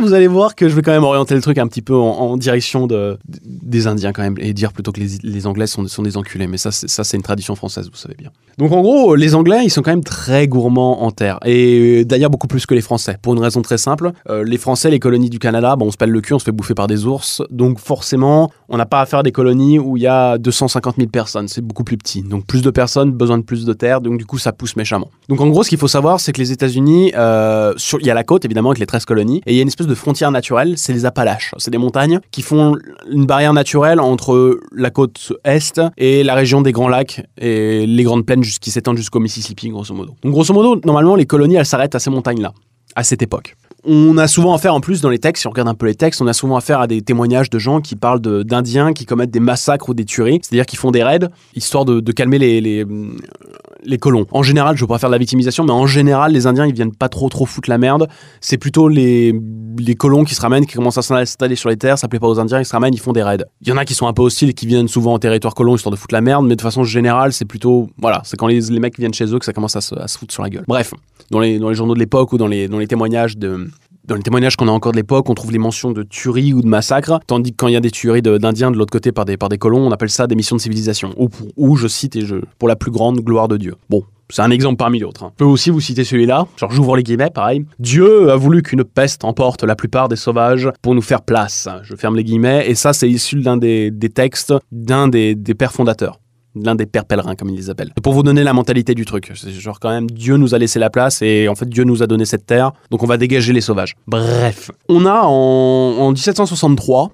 vous 0.00 0.12
allez 0.14 0.26
voir 0.26 0.54
que 0.54 0.68
je 0.68 0.74
vais 0.74 0.82
quand 0.82 0.92
même 0.92 1.04
orienter 1.04 1.34
le 1.34 1.40
truc 1.40 1.58
un 1.58 1.66
petit 1.66 1.82
peu 1.82 1.94
en, 1.94 2.36
direction 2.36 2.86
de, 2.86 3.18
des 3.26 3.86
Indiens 3.86 4.12
quand 4.12 4.22
même, 4.22 4.36
et 4.38 4.52
dire 4.52 4.72
plutôt 4.72 4.92
que 4.92 5.00
les, 5.00 5.46
Anglais 5.46 5.66
sont, 5.66 5.86
sont, 5.88 6.02
des 6.02 6.16
enculés. 6.16 6.46
Mais 6.46 6.58
ça, 6.58 6.70
ça 6.70 7.04
c'est 7.04 7.16
une 7.16 7.22
tradition 7.22 7.54
française, 7.54 7.88
vous 7.90 7.96
savez 7.96 8.14
bien. 8.18 8.30
Donc 8.58 8.72
en 8.72 8.80
gros, 8.80 9.14
les 9.14 9.34
Anglais, 9.34 9.60
ils 9.64 9.70
sont 9.70 9.82
quand 9.82 9.90
même 9.90 10.04
très 10.04 10.48
gourmands 10.48 11.02
en 11.02 11.10
terre, 11.10 11.38
et 11.44 12.04
d'ailleurs 12.04 12.30
beaucoup 12.30 12.46
plus 12.46 12.64
que 12.66 12.74
les 12.74 12.80
Français, 12.80 13.18
pour 13.20 13.34
une 13.34 13.40
raison 13.40 13.62
très 13.62 13.78
simple. 13.78 14.12
Euh, 14.30 14.44
les 14.44 14.58
Français, 14.58 14.90
les 14.90 14.98
colonies 14.98 15.30
du 15.30 15.38
Canada, 15.38 15.76
bon, 15.76 15.86
on 15.86 15.90
se 15.90 15.96
pèle 15.96 16.10
le 16.10 16.20
cul, 16.20 16.34
on 16.34 16.38
se 16.38 16.44
fait 16.44 16.52
bouffer 16.52 16.74
par 16.74 16.86
des 16.86 17.04
ours, 17.06 17.42
donc 17.50 17.78
forcément, 17.78 18.50
on 18.68 18.76
n'a 18.76 18.86
pas 18.86 19.00
à 19.00 19.06
faire 19.06 19.22
des 19.22 19.32
colonies 19.32 19.78
où 19.78 19.96
il 19.96 20.02
y 20.02 20.06
a 20.06 20.38
250 20.38 20.96
000 20.96 21.08
personnes, 21.08 21.48
c'est 21.48 21.60
beaucoup 21.60 21.84
plus 21.84 21.96
petit. 21.96 22.22
Donc 22.22 22.46
plus 22.46 22.62
de 22.62 22.70
personnes, 22.70 23.12
besoin 23.12 23.38
de 23.38 23.42
plus 23.42 23.64
de 23.64 23.72
terre, 23.72 24.00
donc 24.00 24.18
du 24.18 24.24
coup 24.24 24.38
ça 24.38 24.52
pousse 24.52 24.76
méchamment. 24.76 25.10
Donc 25.28 25.40
en 25.40 25.48
gros, 25.48 25.62
ce 25.62 25.68
qu'il 25.68 25.78
faut 25.78 25.88
savoir, 25.88 26.20
c'est 26.20 26.32
que 26.32 26.40
les 26.40 26.52
États-Unis, 26.52 27.12
euh, 27.14 27.74
il 28.00 28.06
y 28.06 28.10
a 28.10 28.14
la 28.14 28.24
côte 28.24 28.44
évidemment 28.44 28.70
avec 28.70 28.78
les 28.78 28.86
13 28.86 29.04
colonies, 29.04 29.42
et 29.46 29.52
il 29.52 29.56
y 29.56 29.58
a 29.58 29.62
une 29.62 29.68
espèce 29.76 29.86
de 29.86 29.94
frontière 29.94 30.30
naturelle, 30.30 30.74
c'est 30.78 30.94
les 30.94 31.04
Appalaches. 31.04 31.54
C'est 31.58 31.70
des 31.70 31.78
montagnes 31.78 32.20
qui 32.30 32.40
font 32.40 32.76
une 33.10 33.26
barrière 33.26 33.52
naturelle 33.52 34.00
entre 34.00 34.58
la 34.72 34.90
côte 34.90 35.34
est 35.44 35.80
et 35.98 36.24
la 36.24 36.34
région 36.34 36.62
des 36.62 36.72
Grands 36.72 36.88
Lacs 36.88 37.22
et 37.36 37.86
les 37.86 38.02
grandes 38.02 38.24
plaines 38.24 38.40
qui 38.42 38.70
s'étendent 38.70 38.96
jusqu'au 38.96 39.20
Mississippi, 39.20 39.68
grosso 39.68 39.94
modo. 39.94 40.14
Donc, 40.22 40.32
grosso 40.32 40.54
modo, 40.54 40.80
normalement, 40.84 41.14
les 41.14 41.26
colonies, 41.26 41.56
elles 41.56 41.66
s'arrêtent 41.66 41.94
à 41.94 41.98
ces 41.98 42.08
montagnes-là, 42.08 42.52
à 42.94 43.04
cette 43.04 43.20
époque 43.20 43.54
on 43.86 44.18
a 44.18 44.26
souvent 44.26 44.54
affaire 44.54 44.74
en 44.74 44.80
plus 44.80 45.00
dans 45.00 45.08
les 45.08 45.18
textes, 45.18 45.42
si 45.42 45.46
on 45.46 45.50
regarde 45.50 45.68
un 45.68 45.74
peu 45.74 45.86
les 45.86 45.94
textes, 45.94 46.20
on 46.20 46.26
a 46.26 46.32
souvent 46.32 46.56
affaire 46.56 46.80
à 46.80 46.86
des 46.86 47.02
témoignages 47.02 47.50
de 47.50 47.58
gens 47.58 47.80
qui 47.80 47.94
parlent 47.94 48.20
d'Indiens 48.20 48.92
qui 48.92 49.06
commettent 49.06 49.30
des 49.30 49.40
massacres 49.40 49.88
ou 49.88 49.94
des 49.94 50.04
tueries, 50.04 50.40
c'est-à-dire 50.42 50.66
qui 50.66 50.76
font 50.76 50.90
des 50.90 51.04
raids, 51.04 51.28
histoire 51.54 51.84
de, 51.84 52.12
calmer 52.12 52.38
les, 52.38 52.60
les, 52.60 52.84
colons. 53.98 54.26
En 54.32 54.42
général, 54.42 54.76
je 54.76 54.82
veux 54.82 54.86
pas 54.86 54.98
faire 54.98 55.08
de 55.08 55.14
la 55.14 55.18
victimisation, 55.18 55.64
mais 55.64 55.72
en 55.72 55.86
général, 55.86 56.32
les 56.32 56.46
Indiens, 56.46 56.66
ils 56.66 56.74
viennent 56.74 56.94
pas 56.94 57.08
trop 57.08 57.28
trop 57.28 57.46
foutre 57.46 57.70
la 57.70 57.78
merde. 57.78 58.08
C'est 58.40 58.58
plutôt 58.58 58.88
les, 58.88 59.34
les 59.78 59.94
colons 59.94 60.24
qui 60.24 60.34
se 60.34 60.40
ramènent, 60.40 60.66
qui 60.66 60.74
commencent 60.74 60.98
à 60.98 61.02
s'installer 61.02 61.56
sur 61.56 61.68
les 61.68 61.76
terres, 61.76 61.98
ça 61.98 62.08
plaît 62.08 62.18
pas 62.18 62.28
aux 62.28 62.38
Indiens, 62.38 62.60
ils 62.60 62.64
se 62.64 62.72
ramènent, 62.72 62.94
ils 62.94 63.00
font 63.00 63.12
des 63.12 63.22
raids. 63.22 63.44
Il 63.62 63.68
y 63.68 63.72
en 63.72 63.76
a 63.76 63.84
qui 63.84 63.94
sont 63.94 64.06
un 64.06 64.12
peu 64.12 64.22
hostiles 64.22 64.54
qui 64.54 64.66
viennent 64.66 64.88
souvent 64.88 65.14
en 65.14 65.18
territoire 65.18 65.54
colon, 65.54 65.76
histoire 65.76 65.92
de 65.92 65.98
foutre 65.98 66.14
la 66.14 66.20
merde, 66.20 66.46
mais 66.46 66.56
de 66.56 66.62
façon 66.62 66.84
générale, 66.84 67.32
c'est 67.32 67.44
plutôt, 67.44 67.88
voilà, 67.98 68.22
c'est 68.24 68.36
quand 68.36 68.46
les, 68.46 68.60
les, 68.60 68.80
mecs 68.80 68.98
viennent 68.98 69.14
chez 69.14 69.32
eux 69.32 69.38
que 69.38 69.44
ça 69.44 69.52
commence 69.52 69.76
à 69.76 69.80
se, 69.80 69.94
à 69.94 70.08
se 70.08 70.18
foutre 70.18 70.32
sur 70.32 70.42
la 70.42 70.50
gueule. 70.50 70.64
Bref, 70.66 70.92
dans 71.30 71.40
les, 71.40 71.58
dans 71.58 71.68
les 71.68 71.74
journaux 71.74 71.94
de 71.94 71.98
l'époque 71.98 72.32
ou 72.32 72.38
dans 72.38 72.46
les, 72.46 72.68
dans 72.68 72.78
les 72.78 72.86
témoignages 72.86 73.36
de 73.36 73.68
dans 74.06 74.14
les 74.14 74.22
témoignages 74.22 74.56
qu'on 74.56 74.68
a 74.68 74.70
encore 74.70 74.92
de 74.92 74.96
l'époque, 74.96 75.28
on 75.28 75.34
trouve 75.34 75.52
les 75.52 75.58
mentions 75.58 75.90
de 75.90 76.02
tueries 76.02 76.54
ou 76.54 76.62
de 76.62 76.68
massacres, 76.68 77.20
tandis 77.26 77.52
que 77.52 77.56
quand 77.56 77.68
il 77.68 77.74
y 77.74 77.76
a 77.76 77.80
des 77.80 77.90
tueries 77.90 78.22
d'Indiens 78.22 78.70
de, 78.70 78.76
l'autre 78.76 78.92
côté 78.92 79.12
par 79.12 79.24
des, 79.24 79.36
par 79.36 79.48
des 79.48 79.58
colons, 79.58 79.86
on 79.86 79.90
appelle 79.90 80.10
ça 80.10 80.26
des 80.26 80.34
missions 80.34 80.56
de 80.56 80.60
civilisation, 80.60 81.12
ou, 81.16 81.28
ou 81.56 81.76
je 81.76 81.88
cite, 81.88 82.16
et 82.16 82.22
je, 82.22 82.36
pour 82.58 82.68
la 82.68 82.76
plus 82.76 82.90
grande 82.90 83.20
gloire 83.20 83.48
de 83.48 83.56
Dieu. 83.56 83.74
Bon, 83.90 84.04
c'est 84.28 84.42
un 84.42 84.50
exemple 84.50 84.76
parmi 84.76 84.98
d'autres. 84.98 85.24
Hein. 85.24 85.32
Je 85.34 85.44
peux 85.44 85.50
aussi 85.50 85.70
vous 85.70 85.80
citer 85.80 86.04
celui-là, 86.04 86.46
genre 86.56 86.70
j'ouvre 86.70 86.96
les 86.96 87.02
guillemets, 87.02 87.30
pareil. 87.30 87.64
Dieu 87.78 88.30
a 88.30 88.36
voulu 88.36 88.62
qu'une 88.62 88.84
peste 88.84 89.24
emporte 89.24 89.64
la 89.64 89.76
plupart 89.76 90.08
des 90.08 90.16
sauvages 90.16 90.70
pour 90.82 90.94
nous 90.94 91.02
faire 91.02 91.22
place. 91.22 91.68
Je 91.82 91.94
ferme 91.96 92.16
les 92.16 92.24
guillemets, 92.24 92.68
et 92.68 92.74
ça 92.74 92.92
c'est 92.92 93.08
issu 93.08 93.40
d'un 93.40 93.56
des, 93.56 93.90
des, 93.90 94.08
textes 94.08 94.54
d'un 94.72 95.08
des, 95.08 95.34
des 95.34 95.54
pères 95.54 95.72
fondateurs 95.72 96.20
l'un 96.56 96.74
des 96.74 96.86
pères 96.86 97.04
pèlerins, 97.04 97.34
comme 97.34 97.50
ils 97.50 97.56
les 97.56 97.70
appellent. 97.70 97.92
Pour 98.02 98.12
vous 98.12 98.22
donner 98.22 98.42
la 98.42 98.52
mentalité 98.52 98.94
du 98.94 99.04
truc, 99.04 99.32
c'est 99.34 99.50
genre 99.50 99.78
quand 99.80 99.90
même 99.90 100.10
Dieu 100.10 100.36
nous 100.36 100.54
a 100.54 100.58
laissé 100.58 100.78
la 100.78 100.90
place 100.90 101.22
et 101.22 101.48
en 101.48 101.54
fait 101.54 101.68
Dieu 101.68 101.84
nous 101.84 102.02
a 102.02 102.06
donné 102.06 102.24
cette 102.24 102.46
terre, 102.46 102.72
donc 102.90 103.02
on 103.02 103.06
va 103.06 103.16
dégager 103.16 103.52
les 103.52 103.60
sauvages. 103.60 103.94
Bref, 104.06 104.70
on 104.88 105.06
a 105.06 105.22
en, 105.22 106.10
1763 106.12 107.10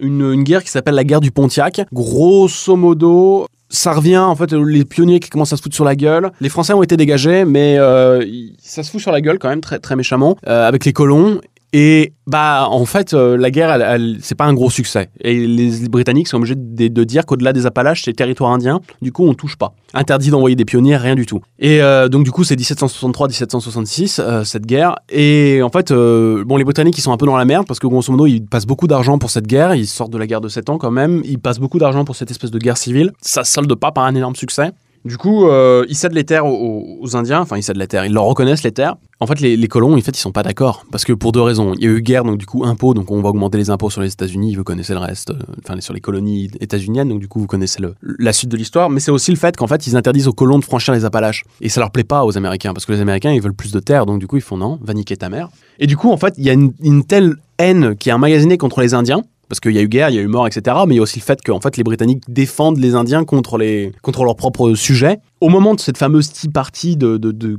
une, 0.00 0.42
guerre 0.42 0.64
qui 0.64 0.70
s'appelle 0.70 0.94
la 0.94 1.04
guerre 1.04 1.20
du 1.20 1.30
Pontiac. 1.30 1.82
Grosso 1.92 2.76
modo, 2.76 3.46
ça 3.68 3.92
revient 3.92 4.18
en 4.18 4.34
fait 4.34 4.52
les 4.52 4.84
pionniers 4.84 5.20
qui 5.20 5.30
commencent 5.30 5.52
à 5.52 5.56
se 5.56 5.62
foutre 5.62 5.74
sur 5.74 5.84
la 5.84 5.96
gueule. 5.96 6.32
Les 6.40 6.48
Français 6.48 6.72
ont 6.72 6.82
été 6.82 6.96
dégagés, 6.96 7.44
mais 7.44 7.78
euh, 7.78 8.24
ça 8.58 8.82
se 8.82 8.90
fout 8.90 9.00
sur 9.00 9.12
la 9.12 9.20
gueule 9.20 9.38
quand 9.38 9.48
même 9.48 9.60
très 9.60 9.96
méchamment 9.96 10.36
euh, 10.46 10.66
avec 10.66 10.84
les 10.84 10.92
colons. 10.92 11.40
Et 11.76 12.12
bah 12.28 12.68
en 12.70 12.84
fait, 12.84 13.14
euh, 13.14 13.36
la 13.36 13.50
guerre, 13.50 13.72
elle, 13.72 14.18
c'est 14.20 14.36
pas 14.36 14.44
un 14.44 14.54
gros 14.54 14.70
succès. 14.70 15.10
Et 15.20 15.44
les 15.44 15.88
Britanniques 15.88 16.28
sont 16.28 16.36
obligés 16.36 16.54
de, 16.54 17.04
dire 17.04 17.26
qu'au-delà 17.26 17.52
des 17.52 17.66
Appalaches, 17.66 18.04
c'est 18.04 18.12
territoire 18.12 18.52
indien. 18.52 18.80
Du 19.02 19.10
coup, 19.10 19.26
on 19.26 19.34
touche 19.34 19.56
pas. 19.56 19.74
Interdit 19.92 20.30
d'envoyer 20.30 20.54
des 20.54 20.64
pionniers, 20.64 20.96
rien 20.96 21.16
du 21.16 21.26
tout. 21.26 21.40
Et 21.58 21.82
euh, 21.82 22.08
donc 22.08 22.22
du 22.22 22.30
coup, 22.30 22.44
c'est 22.44 22.54
1763-1766 22.54 24.20
euh, 24.20 24.44
cette 24.44 24.66
guerre. 24.66 24.94
Et 25.10 25.62
en 25.64 25.68
fait, 25.68 25.92
bon, 25.92 26.56
les 26.56 26.62
Britanniques 26.62 26.96
ils 26.96 27.02
sont 27.02 27.12
un 27.12 27.16
peu 27.16 27.26
dans 27.26 27.36
la 27.36 27.44
merde 27.44 27.66
parce 27.66 27.80
que 27.80 27.88
grosso 27.88 28.12
modo, 28.12 28.26
ils 28.26 28.46
passent 28.46 28.66
beaucoup 28.66 28.86
d'argent 28.86 29.18
pour 29.18 29.30
cette 29.30 29.48
guerre. 29.48 29.74
Ils 29.74 29.88
sortent 29.88 30.12
de 30.12 30.18
la 30.18 30.28
guerre 30.28 30.40
de 30.40 30.48
7 30.48 30.70
ans 30.70 30.78
quand 30.78 30.92
même. 30.92 31.22
Ils 31.24 31.40
passent 31.40 31.58
beaucoup 31.58 31.80
d'argent 31.80 32.04
pour 32.04 32.14
cette 32.14 32.30
espèce 32.30 32.52
de 32.52 32.58
guerre 32.60 32.76
civile. 32.76 33.10
Ça 33.20 33.42
solde 33.42 33.74
pas 33.74 33.90
par 33.90 34.04
un 34.04 34.14
énorme 34.14 34.36
succès. 34.36 34.70
Du 35.04 35.18
coup, 35.18 35.46
euh, 35.46 35.84
ils 35.90 35.96
cèdent 35.96 36.14
les 36.14 36.24
terres 36.24 36.46
aux, 36.46 37.14
Indiens, 37.14 37.40
enfin 37.40 37.58
ils 37.58 37.62
cèdent 37.62 37.76
les 37.76 37.86
terres, 37.86 38.06
ils 38.06 38.12
leur 38.12 38.24
reconnaissent 38.24 38.62
les 38.62 38.72
terres. 38.72 38.96
En 39.20 39.26
fait, 39.26 39.38
les, 39.40 39.68
colons, 39.68 39.94
en 39.94 40.00
fait, 40.00 40.16
ils 40.16 40.20
sont 40.20 40.32
pas 40.32 40.42
d'accord. 40.42 40.84
Parce 40.90 41.04
que 41.04 41.12
pour 41.12 41.32
deux 41.32 41.42
raisons. 41.42 41.74
Il 41.74 41.84
y 41.84 41.86
a 41.86 41.90
eu 41.90 42.00
guerre, 42.00 42.24
donc 42.24 42.38
du 42.38 42.46
coup, 42.46 42.64
impôts, 42.64 42.94
donc 42.94 43.10
on 43.10 43.20
va 43.20 43.28
augmenter 43.28 43.58
les 43.58 43.70
impôts 43.70 43.90
sur 43.90 44.00
les 44.00 44.12
États-Unis, 44.12 44.54
vous 44.54 44.64
connaissez 44.64 44.92
le 44.92 44.98
reste, 44.98 45.30
euh, 45.30 45.38
enfin 45.62 45.78
sur 45.80 45.92
les 45.92 46.00
colonies 46.00 46.50
états-uniennes, 46.60 47.08
donc 47.08 47.20
du 47.20 47.28
coup, 47.28 47.38
vous 47.38 47.46
connaissez 47.46 47.82
la 48.02 48.32
suite 48.32 48.50
de 48.50 48.56
l'histoire. 48.56 48.88
Mais 48.88 49.00
c'est 49.00 49.10
aussi 49.10 49.30
le 49.30 49.36
fait 49.36 49.56
qu'en 49.56 49.66
fait, 49.66 49.86
ils 49.86 49.96
interdisent 49.96 50.28
aux 50.28 50.32
colons 50.32 50.58
de 50.58 50.64
franchir 50.64 50.94
les 50.94 51.04
Appalaches. 51.04 51.44
Et 51.60 51.68
ça 51.68 51.80
leur 51.80 51.90
plaît 51.90 52.04
pas 52.04 52.24
aux 52.24 52.36
Américains, 52.38 52.72
parce 52.72 52.86
que 52.86 52.92
les 52.92 53.00
Américains, 53.00 53.32
ils 53.32 53.42
veulent 53.42 53.54
plus 53.54 53.72
de 53.72 53.80
terres, 53.80 54.06
donc 54.06 54.20
du 54.20 54.26
coup, 54.26 54.36
ils 54.36 54.42
font 54.42 54.56
non, 54.56 54.78
va 54.82 54.94
niquer 54.94 55.16
ta 55.16 55.28
mère. 55.28 55.50
Et 55.78 55.86
du 55.86 55.98
coup, 55.98 56.10
en 56.10 56.16
fait, 56.16 56.34
il 56.38 56.44
y 56.44 56.50
a 56.50 56.54
une, 56.54 56.72
une 56.80 57.04
telle 57.04 57.34
haine 57.58 57.94
qui 57.96 58.08
est 58.08 58.12
emmagasinée 58.12 58.56
contre 58.56 58.80
les 58.80 58.94
Indiens 58.94 59.22
parce 59.48 59.60
qu'il 59.60 59.72
y 59.72 59.78
a 59.78 59.82
eu 59.82 59.88
guerre, 59.88 60.10
il 60.10 60.16
y 60.16 60.18
a 60.18 60.22
eu 60.22 60.26
mort, 60.26 60.46
etc. 60.46 60.76
Mais 60.86 60.94
il 60.94 60.96
y 60.96 61.00
a 61.00 61.02
aussi 61.02 61.18
le 61.18 61.24
fait 61.24 61.40
que 61.42 61.52
fait, 61.62 61.76
les 61.76 61.84
Britanniques 61.84 62.22
défendent 62.28 62.78
les 62.78 62.94
Indiens 62.94 63.24
contre, 63.24 63.58
les, 63.58 63.92
contre 64.02 64.24
leurs 64.24 64.36
propres 64.36 64.74
sujets. 64.74 65.18
Au 65.40 65.48
moment 65.48 65.74
de 65.74 65.80
cette 65.80 65.98
fameuse 65.98 66.32
Tea 66.32 66.48
Party 66.48 66.98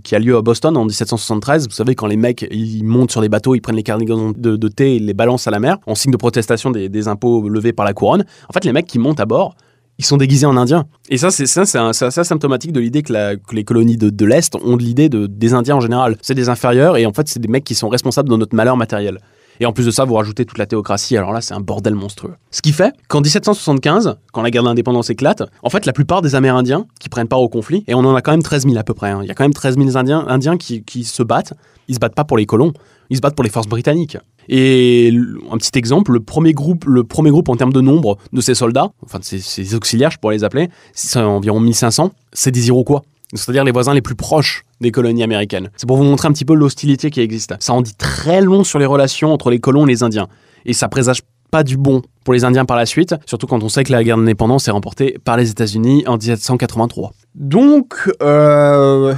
qui 0.04 0.16
a 0.16 0.20
lieu 0.20 0.36
à 0.38 0.42
Boston 0.42 0.76
en 0.78 0.86
1773, 0.86 1.68
vous 1.68 1.74
savez, 1.74 1.96
quand 1.96 2.08
les 2.08 2.18
mecs 2.18 2.46
ils 2.52 2.84
montent 2.84 3.12
sur 3.12 3.22
des 3.22 3.30
bateaux, 3.30 3.56
ils 3.56 3.62
prennent 3.62 3.76
les 3.76 3.84
carnigans 3.84 4.34
de, 4.36 4.68
thé 4.68 4.96
et 4.96 5.00
les 5.00 5.14
balancent 5.14 5.48
à 5.48 5.52
la 5.52 5.60
mer, 5.60 5.78
en 5.86 5.96
signe 5.96 6.12
de 6.12 6.18
protestation 6.18 6.72
des, 6.72 7.08
impôts 7.08 7.48
levés 7.48 7.74
par 7.74 7.86
la 7.86 7.94
couronne, 7.94 8.26
en 8.50 8.54
fait, 8.54 8.66
les 8.66 8.74
mecs 8.74 8.88
qui 8.88 8.98
montent 8.98 9.20
à 9.20 9.26
bord, 9.26 9.56
ils 9.98 10.06
sont 10.06 10.18
déguisés 10.18 10.46
en 10.46 10.58
indiens. 10.58 10.86
Et 11.10 11.18
ça, 11.18 11.32
c'est 11.32 11.46
ça, 11.46 11.62
assez 11.62 12.24
symptomatique 12.24 12.72
de 12.72 12.80
l'idée 12.80 13.04
que, 13.04 13.14
les 13.54 13.64
colonies 13.64 13.98
de, 13.98 14.10
de 14.10 14.26
l'Est 14.26 14.56
ont 14.56 14.76
de 14.76 14.84
l'idée 14.84 15.08
de, 15.08 15.28
des 15.28 15.54
Indiens 15.54 15.76
en 15.78 15.82
général. 15.82 16.18
C'est 16.22 16.34
des 16.34 16.50
inférieurs 16.50 16.98
et 16.98 17.06
en 17.06 17.14
fait, 17.14 17.28
c'est 17.28 17.40
des 17.40 17.48
mecs 17.48 17.64
qui 17.64 17.76
sont 17.76 17.88
responsables 17.88 18.28
de 18.28 18.36
notre 18.36 18.56
malheur 18.56 18.76
matériel. 18.76 19.20
Et 19.60 19.66
en 19.66 19.72
plus 19.72 19.86
de 19.86 19.92
ça, 19.92 20.06
vous 20.06 20.16
rajoutez 20.16 20.46
toute 20.46 20.58
la 20.58 20.66
théocratie, 20.66 21.18
alors 21.18 21.32
là, 21.32 21.42
c'est 21.42 21.54
un 21.54 21.60
bordel 21.60 21.96
monstrueux. 21.96 22.36
Ce 22.52 22.62
qui 22.62 22.74
fait 22.74 22.94
qu'en 23.08 23.22
1775, 23.22 24.18
quand 24.34 24.42
la 24.42 24.52
guerre 24.52 24.64
d'indépendance 24.64 25.10
éclate, 25.10 25.44
en 25.64 25.70
fait, 25.70 25.86
la 25.86 25.94
plupart 25.94 26.22
des 26.22 26.36
Amérindiens 26.36 26.88
qui 27.00 27.10
prennent 27.10 27.28
part 27.28 27.42
au 27.42 27.50
conflit, 27.50 27.84
et 27.88 27.96
on 27.96 28.00
en 28.00 28.16
a 28.16 28.22
quand 28.22 28.32
même 28.32 28.44
13 28.44 28.64
000 28.64 28.78
à 28.78 28.84
peu 28.84 28.94
près, 28.94 29.12
hein. 29.12 29.20
il 29.22 29.28
y 29.28 29.32
a 29.32 29.34
quand 29.34 29.44
même 29.44 29.54
13 29.54 29.78
000 29.78 29.98
Indiens, 29.98 30.58
qui, 30.58 31.04
se 31.04 31.24
battent, 31.24 31.54
ils 31.88 31.96
se 31.96 32.00
battent 32.00 32.16
pas 32.16 32.24
pour 32.24 32.38
les 32.38 32.46
colons, 32.46 32.74
ils 33.10 33.18
se 33.18 33.22
battent 33.22 33.36
pour 33.36 33.44
les 33.44 33.50
forces 33.50 33.68
britanniques. 33.68 34.18
Et 34.48 35.12
un 35.52 35.58
petit 35.58 35.78
exemple, 35.78 36.12
le 36.12 36.20
premier 36.20 36.54
groupe, 36.54 36.86
le 36.86 37.04
premier 37.04 37.32
groupe 37.32 37.50
en 37.50 37.56
termes 37.56 37.74
de 37.74 37.82
nombre 37.82 38.18
de 38.32 38.42
ces 38.42 38.54
soldats, 38.54 38.92
enfin 39.04 39.20
de 39.20 39.24
ces, 39.24 39.76
auxiliaires, 39.76 40.12
je 40.12 40.18
pourrais 40.18 40.36
les 40.36 40.44
appeler, 40.44 40.70
c'est 40.94 41.20
environ 41.20 41.60
1500, 41.60 42.12
c'est 42.34 42.52
des 42.52 42.68
Iroquois. 42.68 43.04
C'est-à-dire 43.38 43.64
les 43.64 43.72
voisins 43.72 43.94
les 43.94 44.02
plus 44.02 44.16
proches 44.16 44.64
des 44.82 44.92
colonies 44.92 45.24
américaines. 45.24 45.70
C'est 45.78 45.88
pour 45.88 45.98
vous 45.98 46.04
montrer 46.04 46.28
un 46.28 46.32
petit 46.32 46.46
peu 46.46 46.54
l'hostilité 46.54 47.10
qui 47.10 47.22
existe. 47.22 47.56
Ça 47.60 47.74
en 47.74 47.82
dit 47.82 47.96
très 47.96 48.42
long 48.42 48.64
sur 48.64 48.80
les 48.80 48.86
relations 48.86 49.34
entre 49.34 49.50
les 49.50 49.60
colons 49.60 49.86
et 49.86 49.90
les 49.90 50.04
Indiens. 50.04 50.28
Et 50.66 50.74
ça 50.74 50.88
présage 50.88 51.22
pas 51.52 51.64
du 51.64 51.78
bon 51.78 52.02
pour 52.24 52.34
les 52.34 52.44
Indiens 52.44 52.66
par 52.66 52.78
la 52.78 52.86
suite, 52.86 53.16
surtout 53.26 53.48
quand 53.48 53.64
on 53.64 53.70
sait 53.70 53.84
que 53.84 53.92
la 53.92 54.04
guerre 54.04 54.18
d'indépendance 54.18 54.68
est 54.68 54.72
remportée 54.72 55.18
par 55.24 55.38
les 55.38 55.52
États-Unis 55.52 56.04
en 56.08 56.18
1783. 56.18 57.12
Donc, 57.36 58.12
euh, 58.22 59.14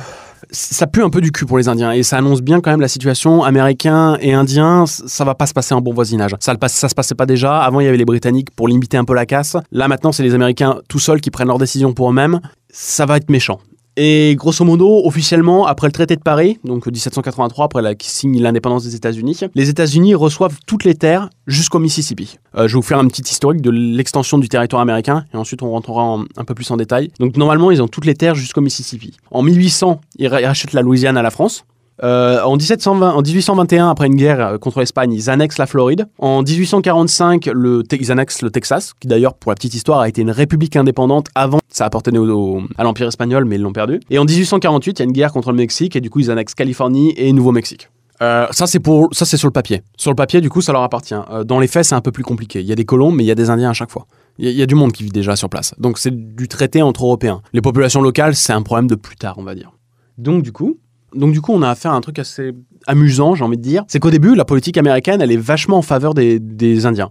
ça 0.52 0.88
pue 0.88 1.04
un 1.04 1.10
peu 1.10 1.22
du 1.22 1.32
cul 1.32 1.46
pour 1.46 1.58
les 1.58 1.68
Indiens 1.68 1.92
et 1.92 2.04
ça 2.04 2.18
annonce 2.18 2.42
bien 2.42 2.62
quand 2.62 2.72
même 2.72 2.82
la 2.82 2.88
situation 2.88 3.44
américain 3.44 4.18
et 4.22 4.34
indien. 4.34 4.86
Ça 4.86 5.24
va 5.24 5.36
pas 5.36 5.46
se 5.46 5.54
passer 5.54 5.74
en 5.74 5.82
bon 5.82 5.94
voisinage. 5.94 6.36
Ça, 6.40 6.54
le 6.54 6.60
ça 6.68 6.90
se 6.90 6.96
passait 6.96 7.16
pas 7.16 7.26
déjà. 7.26 7.60
Avant, 7.60 7.80
il 7.80 7.86
y 7.86 7.88
avait 7.88 7.98
les 7.98 8.06
Britanniques 8.06 8.52
pour 8.52 8.68
limiter 8.68 8.98
un 8.98 9.06
peu 9.06 9.14
la 9.14 9.26
casse. 9.26 9.58
Là, 9.72 9.88
maintenant, 9.88 10.12
c'est 10.12 10.24
les 10.24 10.34
Américains 10.34 10.80
tout 10.88 11.00
seuls 11.00 11.22
qui 11.22 11.32
prennent 11.32 11.48
leurs 11.48 11.58
décisions 11.58 11.94
pour 11.94 12.10
eux-mêmes. 12.10 12.40
Ça 12.70 13.06
va 13.06 13.18
être 13.18 13.30
méchant. 13.30 13.60
Et 14.00 14.36
grosso 14.36 14.64
modo, 14.64 15.02
officiellement, 15.06 15.66
après 15.66 15.88
le 15.88 15.92
traité 15.92 16.16
de 16.16 16.22
Paris, 16.22 16.60
donc 16.64 16.86
1783, 16.86 17.66
après 17.66 17.82
la, 17.82 17.96
qui 17.96 18.12
signe 18.12 18.40
l'indépendance 18.40 18.84
des 18.84 18.96
États-Unis, 18.96 19.40
les 19.56 19.70
États-Unis 19.70 20.14
reçoivent 20.14 20.60
toutes 20.68 20.84
les 20.84 20.94
terres 20.94 21.32
jusqu'au 21.48 21.80
Mississippi. 21.80 22.38
Euh, 22.56 22.68
je 22.68 22.74
vais 22.74 22.76
vous 22.76 22.84
faire 22.84 23.00
un 23.00 23.08
petit 23.08 23.24
historique 23.24 23.64
de 23.64 23.72
l'extension 23.72 24.38
du 24.38 24.50
territoire 24.50 24.84
américain, 24.84 25.26
et 25.34 25.38
ensuite 25.38 25.64
on 25.64 25.72
rentrera 25.72 26.20
un 26.38 26.44
peu 26.46 26.54
plus 26.54 26.70
en 26.70 26.78
détail. 26.78 27.10
Donc 27.20 27.38
normalement, 27.38 27.72
ils 27.72 27.82
ont 27.82 27.88
toutes 27.88 28.06
les 28.06 28.14
terres 28.14 28.36
jusqu'au 28.36 28.62
Mississippi. 28.62 29.18
En 29.32 29.42
1800, 29.42 30.00
ils 30.20 30.28
rachètent 30.28 30.74
la 30.74 30.84
Louisiane 30.84 31.18
à 31.18 31.24
la 31.24 31.32
France. 31.32 31.66
Euh, 32.04 32.42
en, 32.44 32.58
1720, 32.58 33.14
en 33.14 33.22
1821, 33.22 33.90
après 33.90 34.08
une 34.08 34.16
guerre 34.16 34.40
euh, 34.40 34.58
contre 34.58 34.80
l'Espagne, 34.80 35.14
ils 35.14 35.30
annexent 35.30 35.58
la 35.58 35.66
Floride. 35.66 36.08
En 36.20 36.44
1845, 36.44 37.48
le, 37.48 37.84
ils 37.92 38.12
annexent 38.12 38.42
le 38.42 38.52
Texas, 38.52 38.94
qui 39.00 39.08
d'ailleurs, 39.08 39.34
pour 39.34 39.52
la 39.52 39.56
petite 39.56 39.74
histoire, 39.74 40.02
a 40.02 40.10
été 40.10 40.22
une 40.22 40.32
république 40.32 40.76
indépendante 40.76 41.28
avant. 41.34 41.60
Ça 41.70 41.86
appartenait 41.86 42.20
au, 42.20 42.62
à 42.78 42.84
l'Empire 42.84 43.08
espagnol, 43.08 43.46
mais 43.46 43.56
ils 43.56 43.62
l'ont 43.62 43.74
perdu. 43.74 44.00
Et 44.10 44.20
en 44.20 44.26
1848, 44.26 45.00
il 45.00 45.02
y 45.02 45.04
a 45.04 45.06
une 45.06 45.12
guerre 45.12 45.32
contre 45.32 45.52
le 45.52 45.58
Mexique, 45.58 45.96
et 45.96 46.02
du 46.02 46.10
coup, 46.10 46.20
ils 46.20 46.30
annexent 46.30 46.56
Californie 46.56 47.14
et 47.18 47.34
Nouveau-Mexique. 47.34 47.90
Euh, 48.22 48.48
ça 48.50 48.66
c'est 48.66 48.80
pour 48.80 49.10
ça 49.12 49.26
c'est 49.26 49.38
sur 49.38 49.48
le 49.48 49.54
papier. 49.54 49.84
Sur 49.96 50.10
le 50.10 50.16
papier 50.16 50.42
du 50.42 50.50
coup 50.50 50.62
ça 50.62 50.72
leur 50.72 50.82
appartient. 50.82 51.14
dans 51.46 51.60
les 51.60 51.68
faits 51.68 51.86
c'est 51.86 51.94
un 51.94 52.02
peu 52.02 52.12
plus 52.12 52.24
compliqué. 52.24 52.62
Il 52.62 52.66
y 52.66 52.72
a 52.72 52.76
des 52.76 52.84
colons 52.84 53.12
mais 53.12 53.24
il 53.24 53.28
y 53.28 53.32
a 53.32 53.36
des 53.36 53.52
Indiens 53.52 53.70
à 53.70 53.74
chaque 53.74 53.92
fois. 53.92 54.08
Il 54.40 54.50
y, 54.50 54.62
a 54.62 54.66
du 54.66 54.76
monde 54.76 54.92
qui 54.92 55.04
vit 55.04 55.12
déjà 55.12 55.36
sur 55.36 55.50
place. 55.50 55.74
Donc 55.80 55.98
c'est 55.98 56.12
du 56.12 56.48
traité 56.48 56.82
entre 56.82 57.06
Européens. 57.06 57.42
Les 57.54 57.62
populations 57.62 58.02
locales 58.02 58.36
c'est 58.36 58.54
un 58.54 58.64
problème 58.64 58.88
de 58.88 58.96
plus 58.96 59.18
tard 59.18 59.36
on 59.38 59.44
va 59.44 59.54
dire. 59.54 59.72
Donc 60.18 60.42
du 60.42 60.52
coup 60.52 60.80
donc 61.16 61.32
du 61.32 61.42
coup, 61.42 61.54
on 61.54 61.62
a 61.62 61.70
affaire 61.70 61.92
à 61.92 61.96
un 61.96 62.02
truc 62.02 62.20
assez 62.20 62.52
amusant, 62.86 63.36
j'ai 63.36 63.44
envie 63.44 63.58
de 63.58 63.62
dire. 63.62 63.84
C'est 63.88 64.00
qu'au 64.00 64.12
début, 64.12 64.36
la 64.36 64.46
politique 64.46 64.78
américaine, 64.78 65.22
elle 65.22 65.32
est 65.32 65.38
vachement 65.38 65.78
en 65.78 65.82
faveur 65.82 66.14
des, 66.14 66.86
Indiens. 66.86 67.10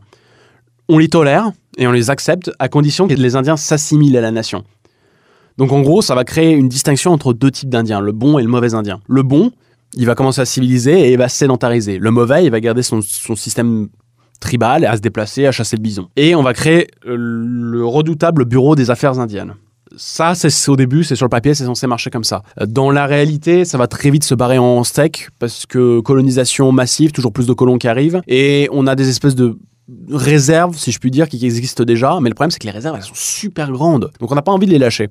On 0.89 0.99
les 0.99 1.09
tolère 1.09 1.51
et 1.79 1.87
on 1.87 1.93
les 1.93 2.11
accepte 2.11 2.51
à 2.59 2.69
condition 2.69 3.09
que 3.09 3.15
les 3.15 3.37
Indiens 3.37 3.57
s'assimilent 3.57 4.17
à 4.17 4.21
la 4.21 4.31
nation. 4.31 4.65
Donc 5.57 5.73
en 5.73 5.81
gros, 5.81 6.03
ça 6.03 6.15
va 6.15 6.25
créer 6.25 6.53
une 6.53 6.69
distinction 6.69 7.13
entre 7.13 7.33
deux 7.33 7.51
types 7.51 7.71
d'Indiens, 7.71 8.01
le 8.01 8.13
bon 8.13 8.39
et 8.39 8.43
le 8.43 8.49
mauvais 8.49 8.75
Indien. 8.75 9.01
Le 9.09 9.23
bon, 9.23 9.51
il 9.95 10.05
va 10.05 10.15
commencer 10.15 10.43
à 10.43 10.45
civiliser 10.45 11.09
et 11.09 11.13
il 11.13 11.19
va 11.19 11.29
sédentariser. 11.29 11.99
Le 11.99 12.11
mauvais, 12.11 12.45
il 12.45 12.51
va 12.51 12.61
garder 12.61 12.83
son, 12.83 13.01
système 13.01 13.89
tribal, 14.41 14.85
à 14.85 14.97
se 14.97 15.01
déplacer, 15.01 15.47
à 15.47 15.53
chasser 15.53 15.77
le 15.77 15.83
bison. 15.83 16.09
Et 16.17 16.35
on 16.35 16.43
va 16.43 16.53
créer 16.53 16.89
le 17.07 17.85
redoutable 17.87 18.45
bureau 18.45 18.77
des 18.77 18.91
affaires 18.91 19.19
indiennes 19.19 19.55
ça, 19.97 20.35
c'est 20.35 20.71
au 20.71 20.77
début, 20.77 21.05
c'est 21.05 21.17
sur 21.17 21.27
le 21.27 21.31
papier, 21.31 21.55
c'est 21.55 21.65
censé 21.65 21.87
marcher 21.87 22.11
comme 22.11 22.25
ça. 22.25 22.43
Dans 22.67 22.91
la 22.91 23.07
réalité, 23.07 23.65
ça 23.65 23.79
va 23.79 23.87
très 23.87 24.11
vite 24.11 24.25
se 24.25 24.35
barrer 24.35 24.59
en 24.59 24.85
steak 24.85 25.29
parce 25.39 25.67
que 25.67 26.01
colonisation 26.01 26.71
massive, 26.73 27.13
toujours 27.13 27.33
plus 27.33 27.47
de 27.47 27.53
colons 27.53 27.79
qui 27.79 27.89
arrivent, 27.89 28.21
et 28.27 28.69
on 28.73 28.87
a 28.87 28.95
des 28.95 29.09
espèces 29.09 29.35
de 29.35 29.59
réserves, 30.11 30.77
si 30.77 30.93
je 30.93 30.99
puis 30.99 31.11
dire, 31.11 31.29
qui 31.29 31.45
existent 31.45 31.85
déjà. 31.85 32.19
Mais 32.21 32.29
le 32.29 32.35
problème, 32.35 32.51
c'est 32.51 32.59
que 32.59 32.67
les 32.67 32.73
réserves, 32.73 32.97
elles 32.97 33.03
sont 33.03 33.15
super 33.15 33.71
grandes, 33.73 34.11
donc 34.21 34.31
on 34.31 34.35
n'a 34.35 34.43
pas 34.43 34.53
envie 34.53 34.67
de 34.67 34.73
les 34.73 34.79
lâcher. 34.79 35.09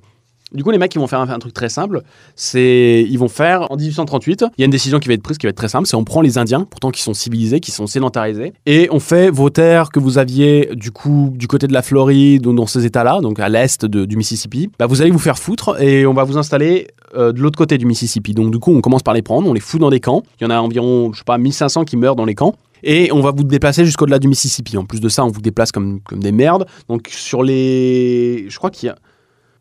Du 0.51 0.63
coup, 0.63 0.69
les 0.69 0.77
mecs, 0.77 0.93
ils 0.93 0.99
vont 0.99 1.07
faire 1.07 1.19
un, 1.19 1.39
truc 1.39 1.53
très 1.53 1.69
simple. 1.69 2.03
C'est, 2.35 3.05
ils 3.09 3.17
vont 3.17 3.27
faire 3.27 3.71
en 3.71 3.77
1838. 3.77 4.45
Il 4.57 4.61
y 4.61 4.63
a 4.63 4.65
une 4.65 4.71
décision 4.71 4.99
qui 4.99 5.07
va 5.07 5.15
être 5.15 5.23
prise, 5.23 5.37
qui 5.37 5.47
va 5.47 5.49
être 5.49 5.57
très 5.57 5.67
simple. 5.67 5.87
C'est 5.87 5.95
on 5.95 6.03
prend 6.03 6.21
les 6.21 6.37
Indiens, 6.37 6.67
pourtant 6.69 6.91
qui 6.91 7.01
sont 7.01 7.13
civilisés, 7.15 7.59
qui 7.59 7.71
sont 7.71 7.87
sédentarisés, 7.87 8.53
et 8.65 8.87
on 8.91 8.99
fait 8.99 9.29
vos 9.31 9.49
terres 9.49 9.89
que 9.89 9.99
vous 9.99 10.17
aviez 10.17 10.69
du 10.75 10.91
coup 10.91 11.31
du 11.35 11.47
côté 11.47 11.67
de 11.67 11.73
la 11.73 11.81
Floride, 11.81 12.43
dans 12.43 12.67
ces 12.67 12.85
États-là, 12.85 13.21
donc 13.21 13.39
à 13.39 13.49
l'est 13.49 13.85
du 13.85 14.15
Mississippi. 14.15 14.69
Bah, 14.77 14.85
vous 14.85 15.01
allez 15.01 15.11
vous 15.11 15.19
faire 15.19 15.39
foutre 15.39 15.81
et 15.81 16.05
on 16.05 16.13
va 16.13 16.23
vous 16.23 16.37
installer 16.37 16.87
euh, 17.15 17.31
de 17.31 17.41
l'autre 17.41 17.57
côté 17.57 17.77
du 17.77 17.85
Mississippi. 17.85 18.33
Donc 18.33 18.51
du 18.51 18.59
coup, 18.59 18.71
on 18.71 18.81
commence 18.81 19.03
par 19.03 19.13
les 19.13 19.23
prendre, 19.23 19.49
on 19.49 19.53
les 19.53 19.59
fout 19.59 19.81
dans 19.81 19.89
des 19.89 19.99
camps. 19.99 20.23
Il 20.39 20.43
y 20.43 20.47
en 20.47 20.51
a 20.51 20.59
environ, 20.59 21.11
je 21.13 21.19
sais 21.19 21.23
pas, 21.25 21.37
1500 21.37 21.85
qui 21.85 21.97
meurent 21.97 22.15
dans 22.15 22.25
les 22.25 22.35
camps 22.35 22.55
et 22.83 23.11
on 23.11 23.21
va 23.21 23.31
vous 23.31 23.43
déplacer 23.43 23.83
jusqu'au-delà 23.83 24.19
du 24.19 24.27
Mississippi. 24.27 24.77
En 24.77 24.85
plus 24.85 25.01
de 25.01 25.09
ça, 25.09 25.25
on 25.25 25.29
vous 25.29 25.41
déplace 25.41 25.71
comme, 25.71 26.01
comme 26.01 26.21
des 26.21 26.31
merdes. 26.31 26.65
Donc 26.87 27.07
sur 27.09 27.43
les... 27.43 28.45
Je 28.47 28.57
crois 28.57 28.69
qu'il 28.69 28.87
y 28.87 28.89
a... 28.89 28.95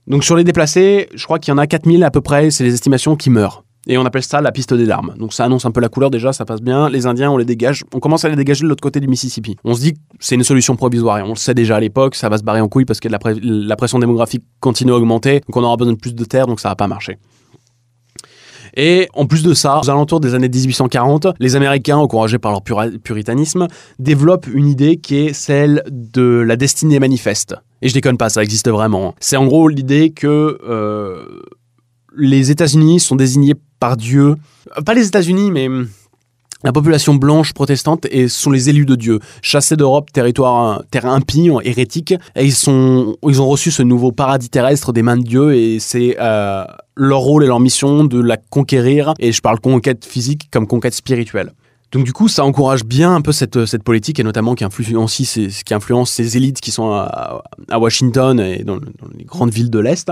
Donc 0.07 0.25
sur 0.25 0.37
les 0.37 0.45
déplacés, 0.45 1.09
je 1.15 1.25
crois 1.25 1.39
qu'il 1.39 1.53
y 1.53 1.55
en 1.55 1.59
a 1.59 1.67
4000 1.67 2.05
à 2.05 2.11
peu 2.11 2.21
près, 2.21 2.51
c'est 2.51 2.65
les 2.65 2.75
estimations 2.75 3.17
qui 3.17 3.31
meurent. 3.31 3.65
Et 3.87 3.99
on 3.99 4.05
appelle 4.07 4.23
ça 4.23 4.41
la 4.41 4.51
piste 4.51 4.73
des 4.73 4.87
larmes. 4.87 5.15
Donc 5.19 5.35
ça 5.35 5.45
annonce 5.45 5.67
un 5.67 5.71
peu 5.71 5.81
la 5.81 5.89
couleur 5.89 6.11
déjà, 6.11 6.33
ça 6.33 6.45
passe 6.45 6.63
bien. 6.63 6.89
Les 6.89 7.07
Indiens, 7.07 7.31
on 7.31 7.37
les 7.37 7.45
dégage. 7.45 7.85
On 7.95 8.01
commence 8.01 8.25
à 8.25 8.29
les 8.31 8.37
dégager 8.37 8.63
de 8.63 8.69
l'autre 8.69 8.83
côté 8.83 8.99
du 8.99 9.09
Mississippi. 9.09 9.57
On 9.65 9.75
se 9.75 9.81
dit 9.81 9.93
que 9.93 9.99
c'est 10.21 10.35
une 10.37 10.45
solution 10.45 10.75
provisoire. 10.77 11.23
On 11.25 11.31
le 11.31 11.35
sait 11.37 11.55
déjà 11.55 11.77
à 11.77 11.81
l'époque, 11.81 12.15
ça 12.15 12.29
va 12.29 12.39
se 12.39 12.43
barrer 12.43 12.61
en 12.61 12.69
couille 12.69 12.87
parce 12.87 13.01
que 13.01 13.09
la, 13.09 13.77
pression 13.77 13.99
démographique 13.99 14.43
continue 14.61 14.93
à 14.93 14.97
augmenter. 14.97 15.41
Donc 15.41 15.57
on 15.57 15.63
aura 15.63 15.77
besoin 15.77 15.93
de 15.93 15.99
plus 15.99 16.15
de 16.15 16.25
terre, 16.25 16.47
donc 16.47 16.61
ça 16.61 16.71
va 16.71 16.77
pas 16.77 16.87
marcher. 16.87 17.19
Et 18.77 19.09
en 19.15 19.27
plus 19.27 19.43
de 19.43 19.55
ça, 19.55 19.81
aux 19.81 19.91
alentours 19.91 20.21
des 20.21 20.35
années 20.35 20.49
1840, 20.49 21.29
les 21.39 21.57
Américains, 21.57 21.97
encouragés 21.97 22.39
par 22.39 22.53
leur 22.53 22.63
puritanisme, 22.63 23.69
développent 23.99 24.49
une 24.53 24.69
idée 24.69 24.97
qui 24.97 25.17
est 25.17 25.33
celle 25.33 25.83
de 25.91 26.43
la 26.47 26.57
destinée 26.57 26.99
manifeste. 26.99 27.55
Et 27.83 27.89
je 27.89 27.95
déconne 27.95 28.17
pas, 28.17 28.29
ça 28.29 28.43
existe 28.43 28.69
vraiment. 28.69 29.15
C'est 29.21 29.37
en 29.37 29.47
gros 29.47 29.69
l'idée 29.69 30.11
que 30.11 30.59
euh, 30.67 31.43
les 32.17 32.51
États-Unis 32.51 33.01
sont 33.01 33.17
désignés 33.17 33.55
par 33.79 33.97
Dieu. 33.97 34.37
Pas 34.85 34.95
les 34.95 35.07
États-Unis, 35.07 35.51
mais 35.51 35.69
la 36.65 36.73
population 36.73 37.15
blanche 37.15 37.53
protestante 37.53 38.07
et 38.11 38.27
sont 38.27 38.51
les 38.51 38.71
élus 38.71 38.87
de 38.87 38.97
Dieu, 38.97 39.21
chassés 39.43 39.77
d'Europe, 39.77 40.11
territoire 40.13 40.83
terre 40.91 41.07
impie, 41.07 41.51
hérétique, 41.63 42.15
et 42.35 42.45
ils 42.45 42.55
sont, 42.55 43.17
ils 43.29 43.41
ont 43.41 43.47
reçu 43.47 43.71
ce 43.71 43.83
nouveau 43.83 44.13
paradis 44.13 44.49
terrestre 44.49 44.93
des 44.93 45.03
mains 45.03 45.19
de 45.19 45.23
Dieu 45.23 45.55
et 45.55 45.79
c'est 45.79 46.17
euh, 46.19 46.65
leur 46.97 47.21
rôle 47.21 47.45
et 47.45 47.47
leur 47.47 47.61
mission 47.61 48.05
de 48.05 48.21
la 48.21 48.39
conquérir. 48.39 49.13
Et 49.19 49.31
je 49.31 49.43
parle 49.43 49.61
conquête 49.61 50.05
physique 50.05 50.49
comme 50.51 50.67
conquête 50.67 50.95
spirituelle. 50.95 51.53
Donc 51.93 52.05
du 52.05 52.13
coup, 52.13 52.29
ça 52.29 52.45
encourage 52.45 52.85
bien 52.85 53.15
un 53.15 53.21
peu 53.21 53.31
cette, 53.31 53.67
cette 53.67 53.85
politique 53.85 54.19
et 54.19 54.25
notamment 54.25 54.55
qui 54.55 54.65
influence, 54.65 55.17
qui 55.17 55.75
influence 55.75 56.11
ces 56.11 56.37
élites 56.37 56.61
qui 56.61 56.73
sont 56.73 56.91
à, 56.91 57.45
Washington 57.73 58.41
et 58.41 58.65
dans, 58.65 58.81
les 59.17 59.25
grandes 59.25 59.53
villes 59.53 59.71
de 59.71 59.79
l'Est. 59.79 60.11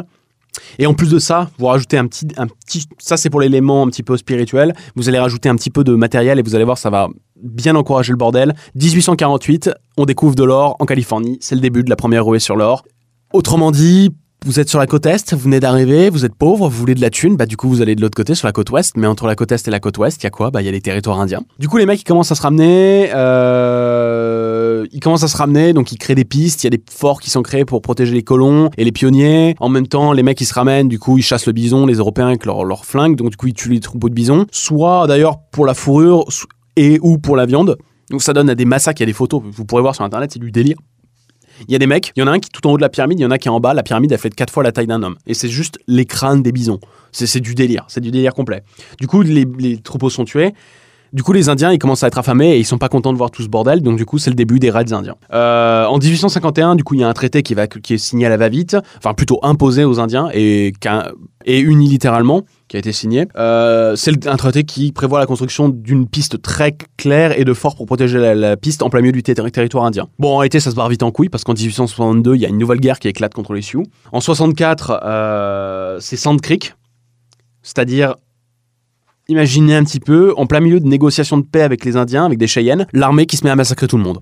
Et 0.78 0.86
en 0.86 0.94
plus 0.94 1.10
de 1.10 1.18
ça, 1.18 1.50
vous 1.58 1.66
rajoutez 1.66 1.98
un 1.98 2.06
petit, 2.06 2.28
un 2.36 2.46
petit 2.46 2.86
ça 2.98 3.16
c'est 3.16 3.30
pour 3.30 3.40
l'élément 3.40 3.82
un 3.82 3.86
petit 3.88 4.02
peu 4.02 4.16
spirituel, 4.16 4.74
vous 4.96 5.08
allez 5.08 5.18
rajouter 5.18 5.48
un 5.48 5.56
petit 5.56 5.70
peu 5.70 5.84
de 5.84 5.94
matériel 5.94 6.38
et 6.38 6.42
vous 6.42 6.54
allez 6.54 6.64
voir, 6.64 6.78
ça 6.78 6.90
va 6.90 7.08
bien 7.42 7.74
encourager 7.74 8.12
le 8.12 8.18
bordel. 8.18 8.54
1848, 8.76 9.70
on 9.96 10.04
découvre 10.04 10.34
de 10.34 10.44
l'or 10.44 10.76
en 10.78 10.86
Californie, 10.86 11.38
c'est 11.40 11.54
le 11.54 11.60
début 11.60 11.82
de 11.82 11.90
la 11.90 11.96
première 11.96 12.24
rouée 12.24 12.38
sur 12.38 12.56
l'or. 12.56 12.84
Autrement 13.32 13.70
dit, 13.70 14.10
vous 14.44 14.58
êtes 14.60 14.68
sur 14.68 14.78
la 14.78 14.86
côte 14.86 15.06
est, 15.06 15.32
vous 15.32 15.38
venez 15.38 15.60
d'arriver, 15.60 16.10
vous 16.10 16.24
êtes 16.24 16.34
pauvre, 16.34 16.68
vous 16.68 16.76
voulez 16.76 16.94
de 16.94 17.00
la 17.00 17.10
thune, 17.10 17.36
bah 17.36 17.46
du 17.46 17.56
coup 17.56 17.68
vous 17.68 17.80
allez 17.80 17.94
de 17.94 18.00
l'autre 18.00 18.16
côté 18.16 18.34
sur 18.34 18.46
la 18.46 18.52
côte 18.52 18.70
ouest, 18.70 18.96
mais 18.96 19.06
entre 19.06 19.26
la 19.26 19.34
côte 19.34 19.52
est 19.52 19.68
et 19.68 19.70
la 19.70 19.80
côte 19.80 19.98
ouest, 19.98 20.20
il 20.22 20.24
y 20.24 20.26
a 20.26 20.30
quoi? 20.30 20.50
Bah 20.50 20.62
il 20.62 20.64
y 20.64 20.68
a 20.68 20.72
les 20.72 20.80
territoires 20.80 21.20
indiens. 21.20 21.42
Du 21.58 21.68
coup 21.68 21.76
les 21.76 21.86
mecs 21.86 22.00
ils 22.00 22.04
commencent 22.04 22.32
à 22.32 22.34
se 22.34 22.42
ramener, 22.42 23.10
euh... 23.14 24.86
ils 24.92 25.00
commencent 25.00 25.22
à 25.22 25.28
se 25.28 25.36
ramener, 25.36 25.72
donc 25.72 25.92
ils 25.92 25.98
créent 25.98 26.14
des 26.14 26.24
pistes, 26.24 26.64
il 26.64 26.66
y 26.66 26.68
a 26.68 26.70
des 26.70 26.82
forts 26.90 27.20
qui 27.20 27.30
sont 27.30 27.42
créés 27.42 27.64
pour 27.64 27.82
protéger 27.82 28.14
les 28.14 28.22
colons 28.22 28.70
et 28.76 28.84
les 28.84 28.92
pionniers. 28.92 29.54
En 29.60 29.68
même 29.68 29.86
temps 29.86 30.12
les 30.12 30.22
mecs 30.22 30.40
ils 30.40 30.46
se 30.46 30.54
ramènent, 30.54 30.88
du 30.88 30.98
coup 30.98 31.18
ils 31.18 31.22
chassent 31.22 31.46
le 31.46 31.52
bison, 31.52 31.86
les 31.86 31.96
Européens 31.96 32.28
avec 32.28 32.44
leur 32.44 32.84
flingues, 32.84 33.16
donc 33.16 33.30
du 33.30 33.36
coup 33.36 33.46
ils 33.46 33.54
tuent 33.54 33.70
les 33.70 33.80
troupeaux 33.80 34.08
de 34.08 34.14
bison, 34.14 34.46
soit 34.50 35.06
d'ailleurs 35.06 35.38
pour 35.52 35.66
la 35.66 35.74
fourrure 35.74 36.24
et 36.76 36.98
ou 37.02 37.18
pour 37.18 37.36
la 37.36 37.46
viande. 37.46 37.76
Donc 38.10 38.22
ça 38.22 38.32
donne 38.32 38.50
à 38.50 38.54
des 38.54 38.64
massacres, 38.64 39.00
il 39.00 39.04
y 39.04 39.04
a 39.04 39.06
des 39.06 39.12
photos, 39.12 39.40
vous 39.44 39.64
pourrez 39.64 39.82
voir 39.82 39.94
sur 39.94 40.04
internet, 40.04 40.30
c'est 40.32 40.40
du 40.40 40.50
délire. 40.50 40.76
Il 41.68 41.72
y 41.72 41.76
a 41.76 41.78
des 41.78 41.86
mecs, 41.86 42.12
il 42.16 42.20
y 42.20 42.22
en 42.22 42.26
a 42.26 42.32
un 42.32 42.38
qui 42.38 42.48
est 42.48 42.52
tout 42.52 42.66
en 42.66 42.72
haut 42.72 42.76
de 42.76 42.82
la 42.82 42.88
pyramide, 42.88 43.18
il 43.18 43.22
y 43.22 43.26
en 43.26 43.30
a 43.30 43.38
qui 43.38 43.48
est 43.48 43.50
en 43.50 43.60
bas. 43.60 43.74
La 43.74 43.82
pyramide, 43.82 44.12
elle 44.12 44.18
fait 44.18 44.34
quatre 44.34 44.52
fois 44.52 44.62
la 44.62 44.72
taille 44.72 44.86
d'un 44.86 45.02
homme. 45.02 45.16
Et 45.26 45.34
c'est 45.34 45.48
juste 45.48 45.78
les 45.86 46.04
crânes 46.04 46.42
des 46.42 46.52
bisons. 46.52 46.80
C'est 47.12 47.40
du 47.40 47.54
délire, 47.54 47.84
c'est 47.88 48.00
du 48.00 48.10
délire 48.10 48.32
complet. 48.32 48.62
Du 48.98 49.06
coup, 49.06 49.22
les, 49.22 49.78
troupeaux 49.78 50.10
sont 50.10 50.24
tués. 50.24 50.54
Du 51.12 51.22
coup, 51.22 51.34
les 51.34 51.50
Indiens, 51.50 51.70
ils 51.70 51.78
commencent 51.78 52.04
à 52.04 52.06
être 52.06 52.18
affamés 52.18 52.52
et 52.52 52.58
ils 52.58 52.64
sont 52.64 52.78
pas 52.78 52.88
contents 52.88 53.12
de 53.12 53.18
voir 53.18 53.30
tout 53.30 53.42
ce 53.42 53.48
bordel. 53.48 53.82
Donc, 53.82 53.98
du 53.98 54.06
coup, 54.06 54.16
c'est 54.18 54.30
le 54.30 54.34
début 54.34 54.58
des 54.58 54.70
raids 54.70 54.94
indiens. 54.94 55.16
Euh, 55.34 55.84
en 55.84 55.98
1851, 55.98 56.74
du 56.74 56.84
coup, 56.84 56.94
il 56.94 57.00
y 57.02 57.04
a 57.04 57.08
un 57.08 57.12
traité 57.12 57.42
qui, 57.42 57.52
va, 57.52 57.66
qui 57.66 57.94
est 57.94 57.98
signé 57.98 58.24
à 58.24 58.28
la 58.30 58.38
va-vite, 58.38 58.78
enfin 58.96 59.12
plutôt 59.12 59.38
imposé 59.42 59.84
aux 59.84 60.00
Indiens 60.00 60.30
et, 60.32 60.72
et 61.44 61.60
unilatéralement, 61.60 62.46
qui 62.72 62.76
a 62.76 62.78
été 62.78 62.92
signé. 62.92 63.26
Euh, 63.36 63.96
c'est 63.96 64.26
un 64.26 64.36
traité 64.36 64.64
qui 64.64 64.92
prévoit 64.92 65.18
la 65.18 65.26
construction 65.26 65.68
d'une 65.68 66.08
piste 66.08 66.40
très 66.40 66.74
claire 66.96 67.38
et 67.38 67.44
de 67.44 67.52
fort 67.52 67.76
pour 67.76 67.84
protéger 67.84 68.18
la, 68.18 68.56
piste 68.56 68.82
en 68.82 68.88
plein 68.88 69.02
milieu 69.02 69.12
du 69.12 69.22
territoire 69.22 69.84
indien. 69.84 70.08
Bon, 70.18 70.32
en 70.32 70.38
réalité, 70.38 70.58
ça 70.58 70.70
se 70.70 70.74
barre 70.74 70.88
vite 70.88 71.02
en 71.02 71.10
couille 71.10 71.28
parce 71.28 71.44
qu'en 71.44 71.52
1862, 71.52 72.34
il 72.34 72.40
y 72.40 72.46
a 72.46 72.48
une 72.48 72.56
nouvelle 72.56 72.80
guerre 72.80 72.98
qui 72.98 73.08
éclate 73.08 73.34
contre 73.34 73.52
les 73.52 73.60
Sioux. 73.60 73.82
En 74.10 74.22
64, 74.22 75.00
euh, 75.04 75.98
c'est 76.00 76.16
Sand 76.16 76.40
Creek, 76.40 76.74
c'est-à-dire 77.62 78.14
Imaginez 79.28 79.76
un 79.76 79.84
petit 79.84 80.00
peu, 80.00 80.32
en 80.38 80.46
plein 80.46 80.60
milieu 80.60 80.80
de 80.80 80.86
négociations 80.86 81.36
de 81.36 81.44
paix 81.44 81.62
avec 81.62 81.84
les 81.84 81.96
Indiens, 81.96 82.24
avec 82.24 82.38
des 82.38 82.46
Cheyennes, 82.46 82.86
l'armée 82.94 83.26
qui 83.26 83.36
se 83.36 83.44
met 83.44 83.50
à 83.50 83.56
massacrer 83.56 83.86
tout 83.86 83.98
le 83.98 84.02
monde. 84.02 84.20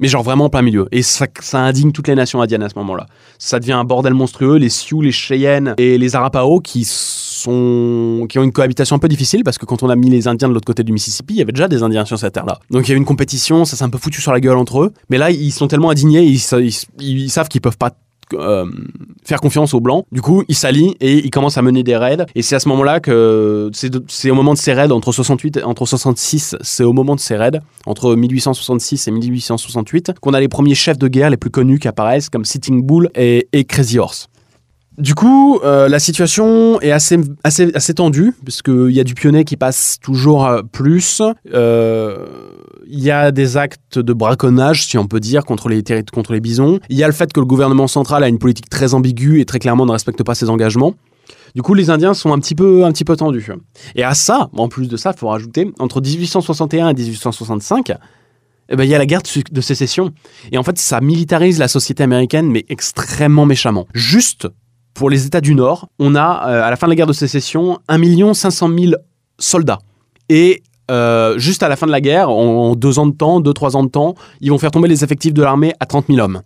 Mais 0.00 0.08
genre 0.08 0.24
vraiment 0.24 0.46
en 0.46 0.50
plein 0.50 0.62
milieu. 0.62 0.88
Et 0.90 1.02
ça, 1.02 1.26
ça 1.40 1.60
indigne 1.60 1.92
toutes 1.92 2.08
les 2.08 2.16
nations 2.16 2.42
indiennes 2.42 2.64
à 2.64 2.68
ce 2.68 2.76
moment-là. 2.78 3.06
Ça 3.38 3.60
devient 3.60 3.72
un 3.72 3.84
bordel 3.84 4.12
monstrueux. 4.12 4.56
Les 4.56 4.68
Sioux, 4.68 5.00
les 5.00 5.12
Cheyennes 5.12 5.74
et 5.78 5.96
les 5.96 6.16
Arapaho 6.16 6.60
qui 6.60 6.84
sont, 6.84 7.31
qui 7.44 8.38
ont 8.38 8.42
une 8.42 8.52
cohabitation 8.52 8.96
un 8.96 8.98
peu 8.98 9.08
difficile 9.08 9.44
parce 9.44 9.58
que 9.58 9.66
quand 9.66 9.82
on 9.82 9.90
a 9.90 9.96
mis 9.96 10.10
les 10.10 10.28
Indiens 10.28 10.48
de 10.48 10.54
l'autre 10.54 10.66
côté 10.66 10.84
du 10.84 10.92
Mississippi, 10.92 11.34
il 11.34 11.38
y 11.38 11.42
avait 11.42 11.52
déjà 11.52 11.68
des 11.68 11.82
Indiens 11.82 12.04
sur 12.04 12.18
cette 12.18 12.34
terre-là. 12.34 12.58
Donc 12.70 12.88
il 12.88 12.92
y 12.92 12.94
a 12.94 12.96
une 12.96 13.04
compétition, 13.04 13.64
ça 13.64 13.76
s'est 13.76 13.84
un 13.84 13.90
peu 13.90 13.98
foutu 13.98 14.20
sur 14.20 14.32
la 14.32 14.40
gueule 14.40 14.56
entre 14.56 14.82
eux. 14.82 14.92
Mais 15.10 15.18
là, 15.18 15.30
ils 15.30 15.52
sont 15.52 15.68
tellement 15.68 15.90
indignés, 15.90 16.22
ils, 16.22 16.40
ils 17.00 17.30
savent 17.30 17.48
qu'ils 17.48 17.60
peuvent 17.60 17.78
pas 17.78 17.92
euh, 18.34 18.66
faire 19.24 19.40
confiance 19.40 19.72
aux 19.72 19.80
blancs. 19.80 20.04
Du 20.10 20.20
coup, 20.20 20.42
ils 20.48 20.54
s'allient 20.54 20.96
et 21.00 21.18
ils 21.18 21.30
commencent 21.30 21.58
à 21.58 21.62
mener 21.62 21.84
des 21.84 21.96
raids. 21.96 22.26
Et 22.34 22.42
c'est 22.42 22.56
à 22.56 22.58
ce 22.58 22.68
moment-là 22.70 22.98
que 22.98 23.70
c'est 24.08 24.30
au 24.30 24.34
moment 24.34 24.52
de 24.52 24.58
ces 24.58 24.72
raids 24.72 24.90
entre 24.90 25.12
68 25.12 25.60
entre 25.64 25.86
66, 25.86 26.56
c'est 26.60 26.82
au 26.82 26.92
moment 26.92 27.14
de 27.14 27.20
ces 27.20 27.36
raids 27.36 27.60
entre 27.86 28.16
1866 28.16 29.06
et 29.06 29.10
1868 29.12 30.14
qu'on 30.20 30.34
a 30.34 30.40
les 30.40 30.48
premiers 30.48 30.74
chefs 30.74 30.98
de 30.98 31.06
guerre 31.06 31.30
les 31.30 31.36
plus 31.36 31.50
connus 31.50 31.78
qui 31.78 31.86
apparaissent 31.86 32.30
comme 32.30 32.44
Sitting 32.44 32.82
Bull 32.82 33.10
et, 33.14 33.46
Crazy 33.68 33.98
Horse. 33.98 34.28
Du 34.98 35.14
coup, 35.14 35.58
euh, 35.64 35.88
la 35.88 35.98
situation 35.98 36.80
est 36.82 36.90
assez, 36.90 37.18
assez, 37.44 37.74
assez 37.74 37.94
tendue, 37.94 38.34
puisqu'il 38.44 38.90
y 38.90 39.00
a 39.00 39.04
du 39.04 39.14
pionnier 39.14 39.44
qui 39.44 39.56
passe 39.56 39.98
toujours 40.02 40.48
plus. 40.70 41.22
Euh, 41.54 42.26
il 42.86 43.00
y 43.00 43.10
a 43.10 43.30
des 43.30 43.56
actes 43.56 43.98
de 43.98 44.12
braconnage, 44.12 44.86
si 44.86 44.98
on 44.98 45.06
peut 45.06 45.20
dire, 45.20 45.44
contre 45.44 45.70
les, 45.70 45.82
contre 46.12 46.34
les 46.34 46.40
bisons. 46.40 46.78
Il 46.90 46.98
y 46.98 47.04
a 47.04 47.06
le 47.06 47.14
fait 47.14 47.32
que 47.32 47.40
le 47.40 47.46
gouvernement 47.46 47.88
central 47.88 48.22
a 48.22 48.28
une 48.28 48.38
politique 48.38 48.68
très 48.68 48.92
ambiguë 48.92 49.40
et 49.40 49.46
très 49.46 49.58
clairement 49.58 49.86
ne 49.86 49.92
respecte 49.92 50.22
pas 50.22 50.34
ses 50.34 50.50
engagements. 50.50 50.94
Du 51.54 51.62
coup, 51.62 51.72
les 51.72 51.88
Indiens 51.88 52.14
sont 52.14 52.32
un 52.32 52.38
petit 52.38 52.54
peu, 52.54 52.84
un 52.84 52.92
petit 52.92 53.04
peu 53.04 53.16
tendus. 53.16 53.50
Et 53.94 54.04
à 54.04 54.14
ça, 54.14 54.50
en 54.56 54.68
plus 54.68 54.88
de 54.88 54.96
ça, 54.96 55.12
il 55.14 55.18
faut 55.18 55.28
rajouter, 55.28 55.70
entre 55.78 56.00
1861 56.02 56.90
et 56.90 56.94
1865, 56.94 57.92
eh 58.68 58.76
ben, 58.76 58.84
il 58.84 58.90
y 58.90 58.94
a 58.94 58.98
la 58.98 59.06
guerre 59.06 59.22
de 59.50 59.60
sécession. 59.60 60.12
Et 60.50 60.58
en 60.58 60.62
fait, 60.62 60.78
ça 60.78 61.00
militarise 61.00 61.58
la 61.58 61.68
société 61.68 62.02
américaine, 62.02 62.50
mais 62.50 62.64
extrêmement 62.68 63.44
méchamment. 63.44 63.86
Juste 63.92 64.48
pour 64.94 65.10
les 65.10 65.26
États 65.26 65.40
du 65.40 65.54
Nord, 65.54 65.88
on 65.98 66.14
a, 66.14 66.48
euh, 66.48 66.62
à 66.62 66.70
la 66.70 66.76
fin 66.76 66.86
de 66.86 66.92
la 66.92 66.96
guerre 66.96 67.06
de 67.06 67.12
sécession, 67.12 67.78
1 67.88 68.34
500 68.34 68.70
000 68.78 68.92
soldats. 69.38 69.78
Et 70.28 70.62
euh, 70.90 71.38
juste 71.38 71.62
à 71.62 71.68
la 71.68 71.76
fin 71.76 71.86
de 71.86 71.92
la 71.92 72.00
guerre, 72.00 72.30
en 72.30 72.74
deux 72.74 72.98
ans 72.98 73.06
de 73.06 73.14
temps, 73.14 73.40
deux, 73.40 73.52
trois 73.52 73.76
ans 73.76 73.84
de 73.84 73.88
temps, 73.88 74.14
ils 74.40 74.50
vont 74.50 74.58
faire 74.58 74.70
tomber 74.70 74.88
les 74.88 75.04
effectifs 75.04 75.32
de 75.32 75.42
l'armée 75.42 75.72
à 75.80 75.86
30 75.86 76.06
000 76.08 76.18
hommes. 76.18 76.42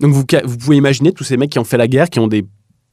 Donc 0.00 0.12
vous, 0.12 0.24
pouvez 0.24 0.76
imaginer 0.76 1.12
tous 1.12 1.24
ces 1.24 1.36
mecs 1.36 1.50
qui 1.50 1.58
ont 1.58 1.64
fait 1.64 1.76
la 1.76 1.88
guerre, 1.88 2.10
qui 2.10 2.20
ont 2.20 2.28
des, 2.28 2.44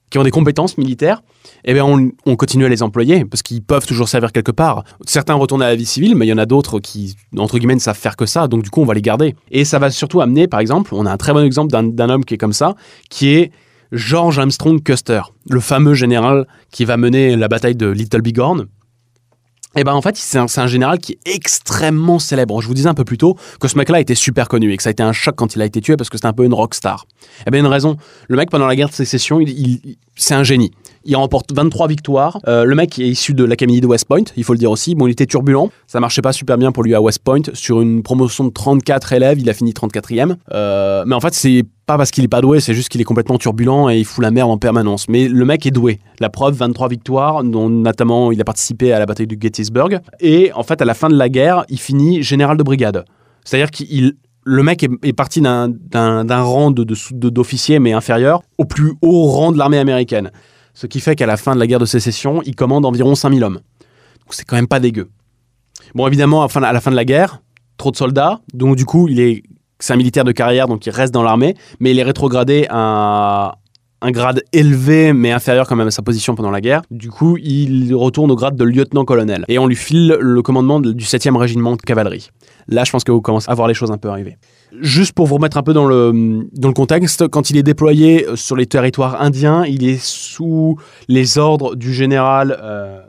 qui 0.10 0.18
ont 0.18 0.24
des 0.24 0.32
compétences 0.32 0.78
militaires, 0.78 1.22
eh 1.66 1.74
bien 1.74 1.86
on, 1.86 2.12
on 2.26 2.36
continue 2.36 2.66
à 2.66 2.70
les 2.70 2.82
employer 2.82 3.26
parce 3.26 3.44
qu'ils 3.44 3.62
peuvent 3.62 3.86
toujours 3.86 4.08
servir 4.08 4.32
quelque 4.32 4.52
part. 4.52 4.84
Certains 5.06 5.34
retournent 5.36 5.62
à 5.62 5.68
la 5.68 5.76
vie 5.76 5.86
civile, 5.86 6.16
mais 6.16 6.26
il 6.26 6.30
y 6.30 6.34
en 6.34 6.38
a 6.38 6.46
d'autres 6.46 6.80
qui, 6.80 7.16
entre 7.38 7.58
guillemets, 7.58 7.76
ne 7.76 7.80
savent 7.80 7.98
faire 7.98 8.16
que 8.16 8.26
ça, 8.26 8.48
donc 8.48 8.64
du 8.64 8.70
coup 8.70 8.82
on 8.82 8.86
va 8.86 8.94
les 8.94 9.02
garder. 9.02 9.36
Et 9.52 9.66
ça 9.66 9.78
va 9.78 9.92
surtout 9.92 10.22
amener, 10.22 10.48
par 10.48 10.60
exemple, 10.60 10.96
on 10.96 11.06
a 11.06 11.12
un 11.12 11.18
très 11.18 11.34
bon 11.34 11.44
exemple 11.44 11.72
d'un 11.72 12.10
homme 12.10 12.26
qui 12.26 12.36
est 12.36 12.38
comme 12.38 12.54
ça, 12.54 12.76
qui 13.10 13.30
est 13.30 13.52
George 13.96 14.40
Armstrong 14.40 14.84
Custer, 14.84 15.22
le 15.50 15.60
fameux 15.60 15.94
général 15.94 16.48
qui 16.72 16.86
va 16.86 16.98
mener 16.98 17.36
la 17.36 17.48
bataille 17.48 17.76
de 17.76 17.88
Little 17.88 18.22
Bighorn 18.22 18.68
et 19.78 19.82
eh 19.82 19.84
ben 19.84 19.92
en 19.92 20.02
fait, 20.02 20.16
c'est 20.16 20.38
un, 20.38 20.68
général 20.68 21.00
qui 21.00 21.14
est 21.14 21.36
extrêmement 21.36 22.18
célèbre. 22.18 22.62
Je 22.62 22.68
vous 22.68 22.74
disais 22.74 22.88
un 22.88 22.94
peu 22.94 23.04
plus 23.04 23.18
tôt 23.18 23.38
que 23.60 23.68
ce 23.68 23.78
mec-là 23.78 24.00
était 24.00 24.16
super 24.16 24.48
connu 24.48 24.72
et 24.72 24.78
que 24.78 24.84
ça 24.84 24.88
a 24.88 24.92
été 24.92 25.04
un 25.04 25.12
choc 25.12 25.36
quand 25.36 25.54
il 25.54 25.62
a 25.62 25.66
été 25.66 25.82
tué 25.82 25.98
parce 25.98 26.10
que 26.10 26.16
c'était 26.16 26.30
un 26.30 26.34
peu 26.34 26.46
une 26.46 26.54
rockstar. 26.54 27.06
Et 27.40 27.44
eh 27.48 27.52
bien 27.52 27.60
une 27.60 27.68
raison, 27.68 27.98
le 28.30 28.38
mec 28.38 28.50
pendant 28.50 28.68
la 28.68 28.76
guerre 28.78 28.88
de 28.88 28.94
sécession, 28.94 29.42
il, 29.42 29.98
c'est 30.16 30.34
un 30.34 30.44
génie. 30.46 30.72
Il 31.08 31.16
remporte 31.16 31.54
23 31.54 31.88
victoires. 31.88 32.40
Euh, 32.48 32.64
le 32.64 32.74
mec 32.74 32.98
est 32.98 33.08
issu 33.08 33.36
de 33.36 33.44
l'Académie 33.44 33.80
de 33.80 33.86
West 33.86 34.06
Point, 34.06 34.24
il 34.36 34.44
faut 34.44 34.54
le 34.54 34.60
dire 34.60 34.72
aussi. 34.72 34.96
Bon, 34.96 35.06
il 35.06 35.12
était 35.12 35.28
turbulent. 35.28 35.70
Ça 35.86 36.00
marchait 36.00 36.24
pas 36.24 36.34
super 36.34 36.58
bien 36.58 36.72
pour 36.72 36.84
lui 36.84 36.96
à 36.96 37.02
West 37.02 37.20
Point. 37.24 37.42
Sur 37.54 37.80
une 37.80 38.02
promotion 38.02 38.44
de 38.44 38.50
34 38.50 39.14
élèves, 39.14 39.40
il 39.40 39.48
a 39.48 39.54
fini 39.54 39.72
34e. 39.72 40.36
Euh, 40.52 41.04
mais 41.06 41.14
en 41.14 41.20
fait, 41.20 41.36
c'est 41.36 41.64
pas 41.86 41.98
parce 41.98 42.10
qu'il 42.10 42.24
est 42.24 42.28
pas 42.28 42.42
doué, 42.42 42.60
c'est 42.60 42.74
juste 42.74 42.90
qu'il 42.90 43.02
est 43.02 43.06
complètement 43.06 43.38
turbulent 43.38 43.90
et 43.92 44.00
il 44.00 44.06
fout 44.06 44.24
la 44.24 44.32
merde 44.32 44.50
en 44.50 44.58
permanence. 44.58 45.08
Mais 45.08 45.28
le 45.28 45.46
mec 45.46 45.68
est 45.68 45.72
doué. 45.72 46.00
La 46.20 46.32
preuve, 46.32 46.56
23 46.56 46.88
victoires, 46.88 47.44
dont 47.44 47.70
notamment 47.70 48.32
il 48.32 48.42
a 48.42 48.44
participé 48.44 48.92
à 48.92 48.98
la 48.98 49.06
bataille 49.06 49.28
de 49.28 49.38
Gettysburg. 49.40 50.00
Et 50.20 50.52
en 50.56 50.64
fait, 50.64 50.82
à 50.82 50.86
la 50.86 50.96
fin 50.96 51.10
de 51.10 51.16
la 51.16 51.30
guerre, 51.30 51.66
il 51.70 51.80
finit 51.80 52.24
général 52.24 52.58
de 52.58 52.64
brigade. 52.64 53.06
C'est-à-dire 53.44 53.70
qu'il 53.70 54.16
le 54.46 54.64
mec 54.64 54.84
est, 54.84 55.14
parti 55.14 55.42
d'un 55.42 56.42
rang 56.42 56.72
d'officier, 56.72 57.76
de, 57.76 57.84
mais 57.84 57.94
inférieur, 57.94 58.42
au 58.58 58.66
plus 58.66 58.94
haut 59.02 59.26
rang 59.26 59.52
de 59.52 59.58
l'armée 59.58 59.80
américaine. 59.80 60.32
Ce 60.76 60.86
qui 60.86 61.00
fait 61.00 61.16
qu'à 61.16 61.26
la 61.26 61.38
fin 61.38 61.56
de 61.56 61.60
la 61.60 61.66
guerre 61.66 61.80
de 61.80 61.86
sécession, 61.86 62.42
il 62.46 62.56
commande 62.56 62.86
environ 62.86 63.16
5000 63.16 63.44
hommes. 63.44 63.56
Donc 63.56 64.32
c'est 64.32 64.46
quand 64.46 64.58
même 64.58 64.68
pas 64.68 64.80
dégueu. 64.80 65.10
Bon, 65.96 66.06
évidemment, 66.06 66.44
à 66.46 66.74
la 66.74 66.82
fin 66.82 66.92
de 66.92 66.96
la 66.96 67.06
guerre, 67.06 67.42
trop 67.78 67.92
de 67.92 67.96
soldats, 67.96 68.42
donc 68.54 68.76
du 68.76 68.86
coup, 68.86 69.08
il 69.08 69.20
est 69.20 69.44
c'est 69.80 69.94
un 69.94 69.98
militaire 69.98 70.24
de 70.24 70.32
carrière, 70.32 70.68
donc 70.68 70.86
il 70.86 70.90
reste 70.90 71.14
dans 71.14 71.24
l'armée, 71.24 71.56
mais 71.80 71.92
il 71.92 72.00
est 72.00 72.04
rétrogradé 72.04 72.66
à 72.70 73.58
un 74.06 74.12
grade 74.12 74.44
élevé, 74.54 75.14
mais 75.14 75.32
inférieur 75.32 75.68
quand 75.68 75.76
même 75.76 75.88
à 75.88 75.92
sa 75.92 76.04
position 76.04 76.36
pendant 76.36 76.52
la 76.52 76.62
guerre. 76.62 76.84
Du 76.92 77.10
coup, 77.10 77.38
il 77.38 77.96
retourne 77.96 78.30
au 78.30 78.36
grade 78.36 78.56
de 78.56 78.64
lieutenant-colonel. 78.64 79.46
Et 79.48 79.58
on 79.58 79.66
lui 79.66 79.76
file 79.76 80.16
le 80.20 80.42
commandement 80.44 80.80
du 80.80 81.04
7e 81.04 81.36
régiment 81.36 81.76
de 81.76 81.82
cavalerie. 81.82 82.30
Là, 82.68 82.84
je 82.84 82.92
pense 82.92 83.04
que 83.04 83.12
vous 83.12 83.22
commencez 83.22 83.50
à 83.50 83.56
voir 83.56 83.68
les 83.68 83.74
choses 83.74 83.92
un 83.92 83.98
peu 83.98 84.10
arriver. 84.10 84.38
Juste 84.80 85.14
pour 85.14 85.26
vous 85.26 85.36
remettre 85.36 85.58
un 85.58 85.64
peu 85.64 85.74
dans 85.74 85.88
le, 85.88 86.48
dans 86.54 86.68
le 86.68 86.74
contexte, 86.76 87.28
quand 87.30 87.50
il 87.50 87.58
est 87.58 87.64
déployé 87.64 88.28
sur 88.36 88.56
les 88.56 88.68
territoires 88.68 89.20
indiens, 89.22 89.66
il 89.66 89.84
est 89.88 90.00
sous 90.00 90.78
les 91.08 91.40
ordres 91.40 91.76
du 91.76 91.92
général... 91.92 92.58
Euh, 92.62 93.02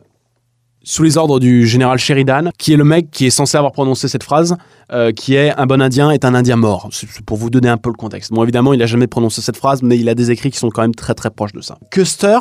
sous 0.87 1.03
les 1.03 1.19
ordres 1.19 1.41
du 1.41 1.67
général 1.67 1.99
Sheridan, 1.99 2.51
qui 2.59 2.73
est 2.73 2.77
le 2.77 2.85
mec 2.85 3.11
qui 3.11 3.27
est 3.27 3.31
censé 3.31 3.59
avoir 3.59 3.73
prononcé 3.73 4.07
cette 4.07 4.23
phrase, 4.23 4.57
euh, 4.93 5.11
qui 5.11 5.35
est 5.35 5.51
un 5.51 5.67
bon 5.67 5.83
Indien 5.83 6.13
est 6.13 6.25
un 6.25 6.33
Indien 6.33 6.55
mort. 6.55 6.89
C'est 6.93 7.23
pour 7.23 7.37
vous 7.37 7.51
donner 7.51 7.69
un 7.69 7.77
peu 7.77 7.91
le 7.91 7.97
contexte. 7.97 8.33
Bon, 8.33 8.45
évidemment, 8.45 8.73
il 8.73 8.79
n'a 8.79 8.87
jamais 8.87 9.09
prononcé 9.09 9.43
cette 9.43 9.57
phrase, 9.57 9.83
mais 9.83 9.99
il 9.99 10.09
a 10.09 10.15
des 10.15 10.31
écrits 10.31 10.53
qui 10.53 10.59
sont 10.59 10.71
quand 10.71 10.83
même 10.83 10.95
très 10.95 11.15
très 11.15 11.31
proches 11.31 11.53
de 11.53 11.61
ça. 11.61 11.77
Custer, 11.91 12.39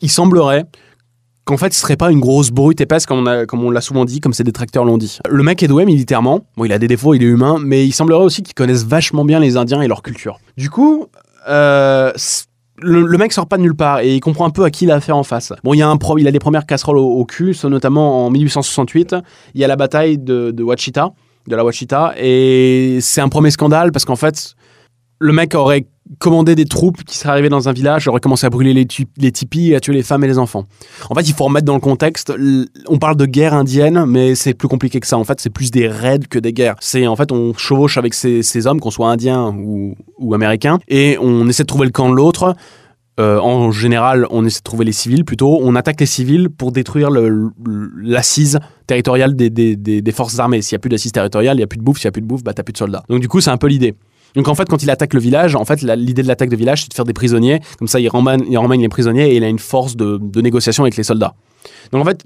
il 0.00 0.10
semblerait 0.10 0.64
qu'en 1.44 1.56
fait, 1.56 1.72
ce 1.72 1.80
serait 1.80 1.96
pas 1.96 2.10
une 2.10 2.18
grosse 2.18 2.50
brute 2.50 2.80
épaisse 2.80 3.06
comme 3.06 3.28
on, 3.28 3.46
comme 3.46 3.62
on 3.62 3.70
l'a 3.70 3.80
souvent 3.80 4.04
dit, 4.04 4.18
comme 4.18 4.32
ses 4.32 4.42
détracteurs 4.42 4.84
l'ont 4.84 4.98
dit. 4.98 5.20
Le 5.28 5.44
mec 5.44 5.62
est 5.62 5.68
doué 5.68 5.84
militairement. 5.84 6.40
Bon, 6.56 6.64
il 6.64 6.72
a 6.72 6.80
des 6.80 6.88
défauts, 6.88 7.14
il 7.14 7.22
est 7.22 7.26
humain, 7.26 7.58
mais 7.62 7.86
il 7.86 7.92
semblerait 7.92 8.24
aussi 8.24 8.42
qu'il 8.42 8.54
connaisse 8.54 8.84
vachement 8.84 9.24
bien 9.24 9.38
les 9.38 9.56
Indiens 9.56 9.80
et 9.80 9.86
leur 9.86 10.02
culture. 10.02 10.40
Du 10.56 10.70
coup, 10.70 11.06
euh, 11.48 12.10
le, 12.78 13.18
mec 13.18 13.32
sort 13.32 13.46
pas 13.46 13.56
de 13.56 13.62
nulle 13.62 13.74
part 13.74 14.00
et 14.00 14.14
il 14.14 14.20
comprend 14.20 14.46
un 14.46 14.50
peu 14.50 14.64
à 14.64 14.70
qui 14.70 14.84
il 14.84 14.90
a 14.90 14.96
affaire 14.96 15.16
en 15.16 15.22
face. 15.22 15.52
Bon, 15.64 15.74
il 15.74 15.78
y 15.78 15.82
a 15.82 15.88
un 15.88 15.96
pro, 15.96 16.18
il 16.18 16.28
a 16.28 16.32
des 16.32 16.38
premières 16.38 16.66
casseroles 16.66 16.98
au, 16.98 17.24
cul, 17.24 17.56
notamment 17.64 18.26
en 18.26 18.30
1868. 18.30 19.16
Il 19.54 19.60
y 19.60 19.64
a 19.64 19.68
la 19.68 19.76
bataille 19.76 20.18
de, 20.18 20.50
de 20.50 20.62
Wachita, 20.62 21.12
de 21.46 21.56
la 21.56 21.64
Wachita, 21.64 22.14
et 22.18 22.98
c'est 23.00 23.20
un 23.20 23.28
premier 23.28 23.50
scandale 23.50 23.92
parce 23.92 24.04
qu'en 24.04 24.16
fait, 24.16 24.54
le 25.18 25.32
mec 25.32 25.54
aurait 25.54 25.86
commandé 26.18 26.54
des 26.54 26.64
troupes 26.64 27.02
qui 27.04 27.18
seraient 27.18 27.30
arrivées 27.30 27.48
dans 27.48 27.68
un 27.68 27.72
village, 27.72 28.06
aurait 28.08 28.20
commencé 28.20 28.46
à 28.46 28.50
brûler 28.50 28.72
les, 28.72 28.86
les 29.18 29.32
tipis 29.32 29.70
et 29.70 29.76
à 29.76 29.80
tuer 29.80 29.92
les 29.92 30.02
femmes 30.02 30.24
et 30.24 30.28
les 30.28 30.38
enfants. 30.38 30.64
En 31.10 31.14
fait, 31.14 31.22
il 31.22 31.34
faut 31.34 31.44
remettre 31.44 31.66
dans 31.66 31.74
le 31.74 31.80
contexte, 31.80 32.32
on 32.88 32.98
parle 32.98 33.16
de 33.16 33.26
guerre 33.26 33.54
indienne, 33.54 34.04
mais 34.06 34.34
c'est 34.34 34.54
plus 34.54 34.68
compliqué 34.68 35.00
que 35.00 35.06
ça. 35.06 35.18
En 35.18 35.24
fait, 35.24 35.40
c'est 35.40 35.50
plus 35.50 35.70
des 35.70 35.88
raids 35.88 36.26
que 36.30 36.38
des 36.38 36.52
guerres. 36.52 36.76
C'est 36.80 37.06
en 37.06 37.16
fait, 37.16 37.32
on 37.32 37.54
chevauche 37.54 37.98
avec 37.98 38.14
ces, 38.14 38.66
hommes, 38.66 38.80
qu'on 38.80 38.90
soit 38.90 39.08
indiens 39.08 39.54
ou, 39.56 39.94
ou 40.18 40.34
et 40.88 41.18
on 41.20 41.48
essaie 41.48 41.62
de 41.62 41.66
trouver 41.66 41.86
le 41.86 41.92
camp 41.92 42.08
de 42.10 42.14
l'autre. 42.14 42.54
Euh, 43.18 43.38
en 43.38 43.70
général, 43.70 44.26
on 44.30 44.44
essaie 44.44 44.58
de 44.58 44.64
trouver 44.64 44.84
les 44.84 44.92
civils 44.92 45.24
plutôt. 45.24 45.58
On 45.62 45.74
attaque 45.74 46.00
les 46.00 46.06
civils 46.06 46.50
pour 46.50 46.70
détruire 46.70 47.08
l'assise 47.10 48.58
territoriale 48.86 49.34
des, 49.34 49.48
des, 49.48 49.76
des, 49.76 50.12
forces 50.12 50.38
armées. 50.38 50.60
S'il 50.60 50.74
n'y 50.74 50.80
a 50.80 50.80
plus 50.80 50.90
d'assise 50.90 51.12
territoriale, 51.12 51.56
il 51.56 51.60
n'y 51.60 51.64
a 51.64 51.66
plus 51.66 51.78
de 51.78 51.82
bouffe. 51.82 51.98
S'il 51.98 52.06
n'y 52.06 52.10
a 52.10 52.12
plus 52.12 52.22
de 52.22 52.26
bouffe, 52.26 52.44
bah, 52.44 52.52
t'as 52.52 52.62
plus 52.62 52.72
de 52.72 52.78
soldats. 52.78 53.04
Donc, 53.08 53.20
du 53.20 53.28
coup, 53.28 53.40
c'est 53.40 53.50
un 53.50 53.56
peu 53.56 53.68
l'idée. 53.68 53.94
Donc 54.34 54.48
en 54.48 54.54
fait, 54.54 54.68
quand 54.68 54.82
il 54.82 54.90
attaque 54.90 55.14
le 55.14 55.20
village, 55.20 55.56
en 55.56 55.64
fait, 55.64 55.82
l'idée 55.82 56.22
de 56.22 56.28
l'attaque 56.28 56.50
de 56.50 56.56
village, 56.56 56.82
c'est 56.82 56.90
de 56.90 56.94
faire 56.94 57.04
des 57.04 57.14
prisonniers. 57.14 57.60
Comme 57.78 57.88
ça, 57.88 58.00
il 58.00 58.08
remmène, 58.08 58.42
il 58.48 58.80
les 58.80 58.88
prisonniers 58.88 59.30
et 59.30 59.36
il 59.36 59.44
a 59.44 59.48
une 59.48 59.58
force 59.58 59.96
de, 59.96 60.20
négociation 60.40 60.84
avec 60.84 60.96
les 60.96 61.02
soldats. 61.02 61.34
Donc 61.92 62.02
en 62.02 62.04
fait, 62.04 62.24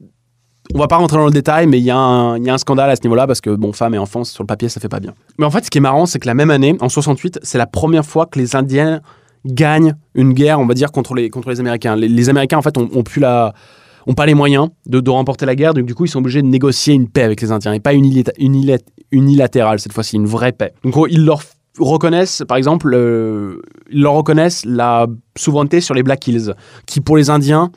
on 0.74 0.78
va 0.78 0.88
pas 0.88 0.96
rentrer 0.96 1.16
dans 1.16 1.26
le 1.26 1.32
détail, 1.32 1.66
mais 1.66 1.78
il 1.78 1.84
y, 1.84 1.90
a 1.90 1.96
un 1.98 2.58
scandale 2.58 2.90
à 2.90 2.96
ce 2.96 3.02
niveau-là 3.02 3.26
parce 3.26 3.40
que, 3.40 3.50
bon, 3.50 3.72
femmes 3.72 3.94
et 3.94 3.98
enfants, 3.98 4.24
sur 4.24 4.42
le 4.42 4.46
papier, 4.46 4.68
ça 4.68 4.80
fait 4.80 4.88
pas 4.88 5.00
bien. 5.00 5.14
Mais 5.38 5.46
en 5.46 5.50
fait, 5.50 5.64
ce 5.64 5.70
qui 5.70 5.78
est 5.78 5.80
marrant, 5.80 6.06
c'est 6.06 6.18
que 6.18 6.26
la 6.26 6.34
même 6.34 6.50
année, 6.50 6.76
en 6.80 6.88
68, 6.88 7.40
c'est 7.42 7.58
la 7.58 7.66
première 7.66 8.04
fois 8.04 8.26
que 8.26 8.38
les 8.38 8.54
Indiens 8.56 9.00
gagnent 9.44 9.94
une 10.14 10.32
guerre, 10.32 10.60
on 10.60 10.66
va 10.66 10.74
dire, 10.74 10.92
contre 10.92 11.14
les, 11.14 11.30
contre 11.30 11.50
les 11.50 11.60
Américains. 11.60 11.96
Les, 11.96 12.28
Américains, 12.28 12.58
en 12.58 12.62
fait, 12.62 12.76
ont, 12.76 13.02
pu 13.02 13.20
la 13.20 13.52
ont 14.06 14.14
pas 14.14 14.26
les 14.26 14.34
moyens 14.34 14.68
de, 14.86 15.00
de, 15.00 15.10
remporter 15.10 15.46
la 15.46 15.54
guerre, 15.54 15.74
donc 15.74 15.86
du 15.86 15.94
coup 15.94 16.04
ils 16.04 16.08
sont 16.08 16.20
obligés 16.20 16.42
de 16.42 16.46
négocier 16.46 16.94
une 16.94 17.08
paix 17.08 17.22
avec 17.22 17.40
les 17.40 17.52
Indiens, 17.52 17.72
et 17.72 17.80
pas 17.80 17.92
unilatérale 17.94 19.78
cette 19.78 19.92
fois-ci, 19.92 20.16
une 20.16 20.26
vraie 20.26 20.52
paix. 20.52 20.72
Donc 20.84 20.94
ils 21.10 21.24
leur 21.24 21.42
reconnaissent, 21.78 22.42
par 22.48 22.56
exemple, 22.56 22.94
ils 23.90 24.02
leur 24.02 24.14
reconnaissent 24.14 24.64
la 24.64 25.06
souveraineté 25.36 25.80
sur 25.80 25.94
les 25.94 26.02
Black 26.02 26.26
Hills, 26.26 26.54
qui 26.86 27.00
pour 27.00 27.16
les 27.16 27.30
Indiens 27.30 27.70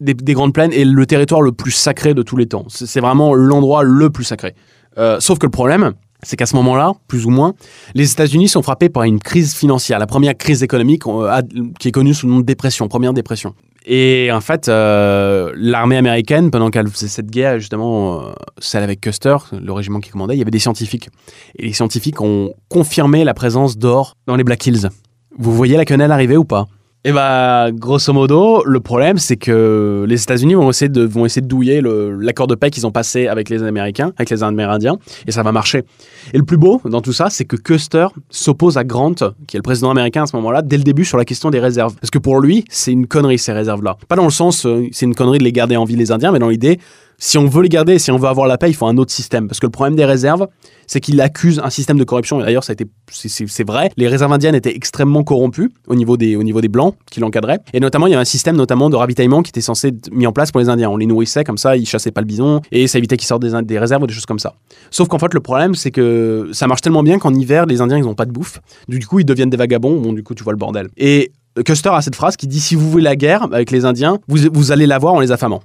des, 0.00 0.34
Grandes 0.34 0.52
Plaines 0.52 0.72
est 0.72 0.84
le 0.84 1.06
territoire 1.06 1.42
le 1.42 1.52
plus 1.52 1.70
sacré 1.70 2.14
de 2.14 2.22
tous 2.22 2.36
les 2.36 2.46
temps. 2.46 2.66
C'est 2.68 3.00
vraiment 3.00 3.34
l'endroit 3.34 3.82
le 3.82 4.10
plus 4.10 4.24
sacré. 4.24 4.54
Euh, 4.98 5.18
sauf 5.20 5.38
que 5.38 5.46
le 5.46 5.50
problème, 5.50 5.92
c'est 6.22 6.36
qu'à 6.36 6.46
ce 6.46 6.56
moment-là, 6.56 6.92
plus 7.08 7.26
ou 7.26 7.30
moins, 7.30 7.54
les 7.94 8.12
États-Unis 8.12 8.48
sont 8.48 8.62
frappés 8.62 8.88
par 8.88 9.02
une 9.02 9.18
crise 9.18 9.54
financière, 9.54 9.98
la 9.98 10.06
première 10.06 10.36
crise 10.36 10.62
économique 10.62 11.06
euh, 11.06 11.42
qui 11.78 11.88
est 11.88 11.92
connue 11.92 12.14
sous 12.14 12.26
le 12.26 12.32
nom 12.32 12.40
de 12.40 12.46
dépression, 12.46 12.88
première 12.88 13.12
dépression. 13.12 13.54
Et 13.86 14.30
en 14.32 14.40
fait, 14.40 14.68
euh, 14.68 15.52
l'armée 15.56 15.96
américaine, 15.96 16.50
pendant 16.50 16.70
qu'elle 16.70 16.88
faisait 16.88 17.08
cette 17.08 17.30
guerre, 17.30 17.58
justement, 17.58 18.20
euh, 18.20 18.32
celle 18.58 18.82
avec 18.82 19.00
Custer, 19.00 19.36
le 19.52 19.72
régiment 19.72 20.00
qui 20.00 20.10
commandait, 20.10 20.34
il 20.34 20.38
y 20.38 20.42
avait 20.42 20.50
des 20.50 20.58
scientifiques. 20.58 21.10
Et 21.58 21.66
les 21.66 21.72
scientifiques 21.74 22.20
ont 22.20 22.54
confirmé 22.68 23.24
la 23.24 23.34
présence 23.34 23.76
d'or 23.76 24.16
dans 24.26 24.36
les 24.36 24.44
Black 24.44 24.66
Hills. 24.66 24.88
Vous 25.36 25.52
voyez 25.52 25.76
la 25.76 25.84
quenelle 25.84 26.12
arriver 26.12 26.36
ou 26.36 26.44
pas? 26.44 26.66
Et 27.06 27.12
bah, 27.12 27.70
grosso 27.70 28.14
modo, 28.14 28.64
le 28.64 28.80
problème, 28.80 29.18
c'est 29.18 29.36
que 29.36 30.06
les 30.08 30.22
États-Unis 30.22 30.54
vont 30.54 30.70
essayer 30.70 30.88
de, 30.88 31.02
vont 31.02 31.26
essayer 31.26 31.42
de 31.42 31.46
douiller 31.46 31.82
l'accord 31.82 32.46
de 32.46 32.54
paix 32.54 32.70
qu'ils 32.70 32.86
ont 32.86 32.92
passé 32.92 33.26
avec 33.26 33.50
les 33.50 33.62
Américains, 33.62 34.14
avec 34.16 34.30
les 34.30 34.42
Amérindiens, 34.42 34.96
et 35.26 35.30
ça 35.30 35.42
va 35.42 35.52
marcher. 35.52 35.84
Et 36.32 36.38
le 36.38 36.44
plus 36.44 36.56
beau 36.56 36.80
dans 36.86 37.02
tout 37.02 37.12
ça, 37.12 37.28
c'est 37.28 37.44
que 37.44 37.56
Custer 37.56 38.06
s'oppose 38.30 38.78
à 38.78 38.84
Grant, 38.84 39.16
qui 39.46 39.56
est 39.56 39.58
le 39.58 39.62
président 39.62 39.90
américain 39.90 40.22
à 40.22 40.26
ce 40.26 40.34
moment-là, 40.36 40.62
dès 40.62 40.78
le 40.78 40.82
début 40.82 41.04
sur 41.04 41.18
la 41.18 41.26
question 41.26 41.50
des 41.50 41.60
réserves. 41.60 41.94
Parce 42.00 42.10
que 42.10 42.18
pour 42.18 42.40
lui, 42.40 42.64
c'est 42.70 42.92
une 42.92 43.06
connerie 43.06 43.38
ces 43.38 43.52
réserves-là. 43.52 43.98
Pas 44.08 44.16
dans 44.16 44.24
le 44.24 44.30
sens, 44.30 44.64
euh, 44.64 44.86
c'est 44.92 45.04
une 45.04 45.14
connerie 45.14 45.36
de 45.36 45.44
les 45.44 45.52
garder 45.52 45.76
en 45.76 45.84
vie 45.84 45.96
les 45.96 46.10
Indiens, 46.10 46.32
mais 46.32 46.38
dans 46.38 46.48
l'idée, 46.48 46.78
si 47.24 47.38
on 47.38 47.46
veut 47.46 47.62
les 47.62 47.70
garder, 47.70 47.98
si 47.98 48.10
on 48.10 48.18
veut 48.18 48.28
avoir 48.28 48.46
la 48.46 48.58
paix, 48.58 48.68
il 48.68 48.74
faut 48.74 48.86
un 48.86 48.98
autre 48.98 49.10
système. 49.10 49.48
Parce 49.48 49.58
que 49.58 49.64
le 49.64 49.70
problème 49.70 49.96
des 49.96 50.04
réserves, 50.04 50.46
c'est 50.86 51.00
qu'il 51.00 51.18
accuse 51.22 51.58
un 51.58 51.70
système 51.70 51.96
de 51.96 52.04
corruption. 52.04 52.38
D'ailleurs, 52.38 52.62
a 52.68 52.74
c'est 53.10 53.66
vrai. 53.66 53.90
Les 53.96 54.08
réserves 54.08 54.30
indiennes 54.30 54.54
étaient 54.54 54.76
extrêmement 54.76 55.24
corrompues 55.24 55.70
au 55.86 55.94
niveau 55.94 56.18
des, 56.18 56.36
au 56.36 56.42
niveau 56.42 56.60
des 56.60 56.68
blancs 56.68 56.94
qui 57.10 57.20
l'encadraient. 57.20 57.60
Et 57.72 57.80
notamment, 57.80 58.08
il 58.08 58.10
y 58.10 58.12
avait 58.12 58.20
un 58.20 58.26
système 58.26 58.56
notamment 58.56 58.90
de 58.90 58.96
ravitaillement 58.96 59.42
qui 59.42 59.48
était 59.48 59.62
censé 59.62 59.88
être 59.88 60.12
mis 60.12 60.26
en 60.26 60.32
place 60.32 60.52
pour 60.52 60.60
les 60.60 60.68
Indiens. 60.68 60.90
On 60.90 60.98
les 60.98 61.06
nourrissait 61.06 61.44
comme 61.44 61.56
ça, 61.56 61.78
ils 61.78 61.86
chassaient 61.86 62.10
pas 62.10 62.20
le 62.20 62.26
bison 62.26 62.60
et 62.70 62.86
ça 62.88 62.98
évitait 62.98 63.16
qu'ils 63.16 63.26
sortent 63.26 63.42
des, 63.42 63.78
réserves 63.78 64.02
ou 64.02 64.06
des 64.06 64.12
choses 64.12 64.26
comme 64.26 64.38
ça. 64.38 64.56
Sauf 64.90 65.08
qu'en 65.08 65.18
fait, 65.18 65.32
le 65.32 65.40
problème, 65.40 65.74
c'est 65.74 65.90
que 65.90 66.50
ça 66.52 66.66
marche 66.66 66.82
tellement 66.82 67.02
bien 67.02 67.18
qu'en 67.18 67.32
hiver, 67.32 67.64
les 67.64 67.80
Indiens, 67.80 67.96
ils 67.96 68.06
ont 68.06 68.14
pas 68.14 68.26
de 68.26 68.32
bouffe. 68.32 68.60
Du 68.86 69.00
coup, 69.06 69.20
ils 69.20 69.24
deviennent 69.24 69.48
des 69.48 69.56
vagabonds. 69.56 69.98
Bon, 69.98 70.12
du 70.12 70.22
coup, 70.22 70.34
tu 70.34 70.44
vois 70.44 70.52
le 70.52 70.58
bordel. 70.58 70.88
Et 70.98 71.32
Custer 71.64 71.90
a 71.94 72.02
cette 72.02 72.16
phrase 72.16 72.36
qui 72.36 72.48
dit 72.48 72.60
si 72.60 72.74
vous 72.74 72.90
voulez 72.90 73.04
la 73.04 73.16
guerre 73.16 73.44
avec 73.44 73.70
les 73.70 73.86
Indiens, 73.86 74.18
vous, 74.28 74.40
vous 74.52 74.72
allez 74.72 74.86
l'avoir 74.86 75.14
en 75.14 75.20
les 75.20 75.32
affamant. 75.32 75.62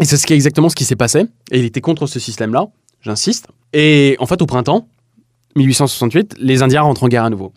Et 0.00 0.04
c'est 0.04 0.16
ce 0.16 0.32
exactement 0.32 0.68
ce 0.68 0.74
qui 0.74 0.84
s'est 0.84 0.96
passé. 0.96 1.26
Et 1.50 1.60
il 1.60 1.64
était 1.64 1.80
contre 1.80 2.06
ce 2.06 2.18
système-là, 2.18 2.66
j'insiste. 3.00 3.48
Et 3.72 4.16
en 4.18 4.26
fait, 4.26 4.42
au 4.42 4.46
printemps 4.46 4.88
1868, 5.56 6.34
les 6.38 6.62
Indiens 6.62 6.82
rentrent 6.82 7.04
en 7.04 7.08
guerre 7.08 7.24
à 7.24 7.30
nouveau. 7.30 7.52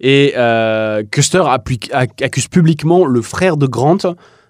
Et 0.00 0.32
euh, 0.36 1.02
Custer 1.10 1.42
accuse 1.46 2.48
publiquement 2.48 3.04
le 3.04 3.20
frère 3.22 3.56
de 3.56 3.66
Grant 3.66 3.98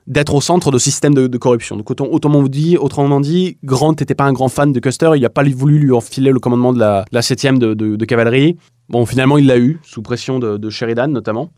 d'être 0.06 0.34
au 0.34 0.40
centre 0.40 0.70
de 0.70 0.78
système 0.78 1.14
de, 1.14 1.38
corruption. 1.38 1.76
Donc 1.76 1.90
autrement 1.90 2.42
dit, 2.42 2.76
autrement 2.76 3.20
dit, 3.20 3.58
Grant 3.64 3.92
n'était 3.92 4.14
pas 4.14 4.24
un 4.24 4.32
grand 4.32 4.48
fan 4.48 4.72
de 4.72 4.80
Custer, 4.80 5.12
il 5.14 5.22
n'a 5.22 5.30
pas 5.30 5.44
voulu 5.44 5.78
lui 5.78 5.92
enfiler 5.92 6.30
le 6.30 6.40
commandement 6.40 6.72
de 6.72 6.78
la, 6.78 7.04
7e 7.12 7.58
de, 7.58 8.04
cavalerie. 8.04 8.56
Bon, 8.88 9.06
finalement, 9.06 9.38
il 9.38 9.46
l'a 9.46 9.58
eu, 9.58 9.80
sous 9.82 10.02
pression 10.02 10.38
de 10.38 10.70
Sheridan 10.70 11.08
notamment 11.08 11.50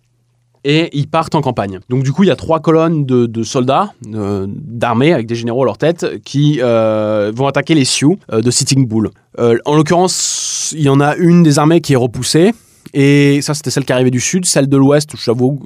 et 0.64 0.90
ils 0.96 1.08
partent 1.08 1.34
en 1.34 1.40
campagne. 1.40 1.80
Donc 1.88 2.02
du 2.02 2.12
coup, 2.12 2.22
il 2.22 2.28
y 2.28 2.30
a 2.30 2.36
trois 2.36 2.60
colonnes 2.60 3.04
de, 3.04 3.42
soldats, 3.42 3.92
euh, 4.14 4.46
d'armée, 4.48 5.12
avec 5.12 5.26
des 5.26 5.34
généraux 5.34 5.62
à 5.62 5.66
leur 5.66 5.78
tête, 5.78 6.22
qui 6.24 6.58
euh, 6.60 7.32
vont 7.34 7.46
attaquer 7.46 7.74
les 7.74 7.84
Sioux 7.84 8.18
euh, 8.32 8.40
de 8.40 8.50
Sitting 8.50 8.86
Bull. 8.86 9.10
en 9.38 9.76
l'occurrence, 9.76 10.74
il 10.76 10.82
y 10.82 10.88
en 10.88 11.00
a 11.00 11.16
une 11.16 11.42
des 11.42 11.58
armées 11.58 11.80
qui 11.80 11.94
est 11.94 11.96
repoussée, 11.96 12.52
et 12.94 13.40
ça, 13.42 13.54
c'était 13.54 13.70
celle 13.70 13.84
qui 13.84 13.92
arrivait 13.92 14.10
du 14.10 14.20
sud. 14.20 14.44
Celle 14.44 14.68
de 14.68 14.76
l'ouest, 14.76 15.10
j'avoue, 15.16 15.60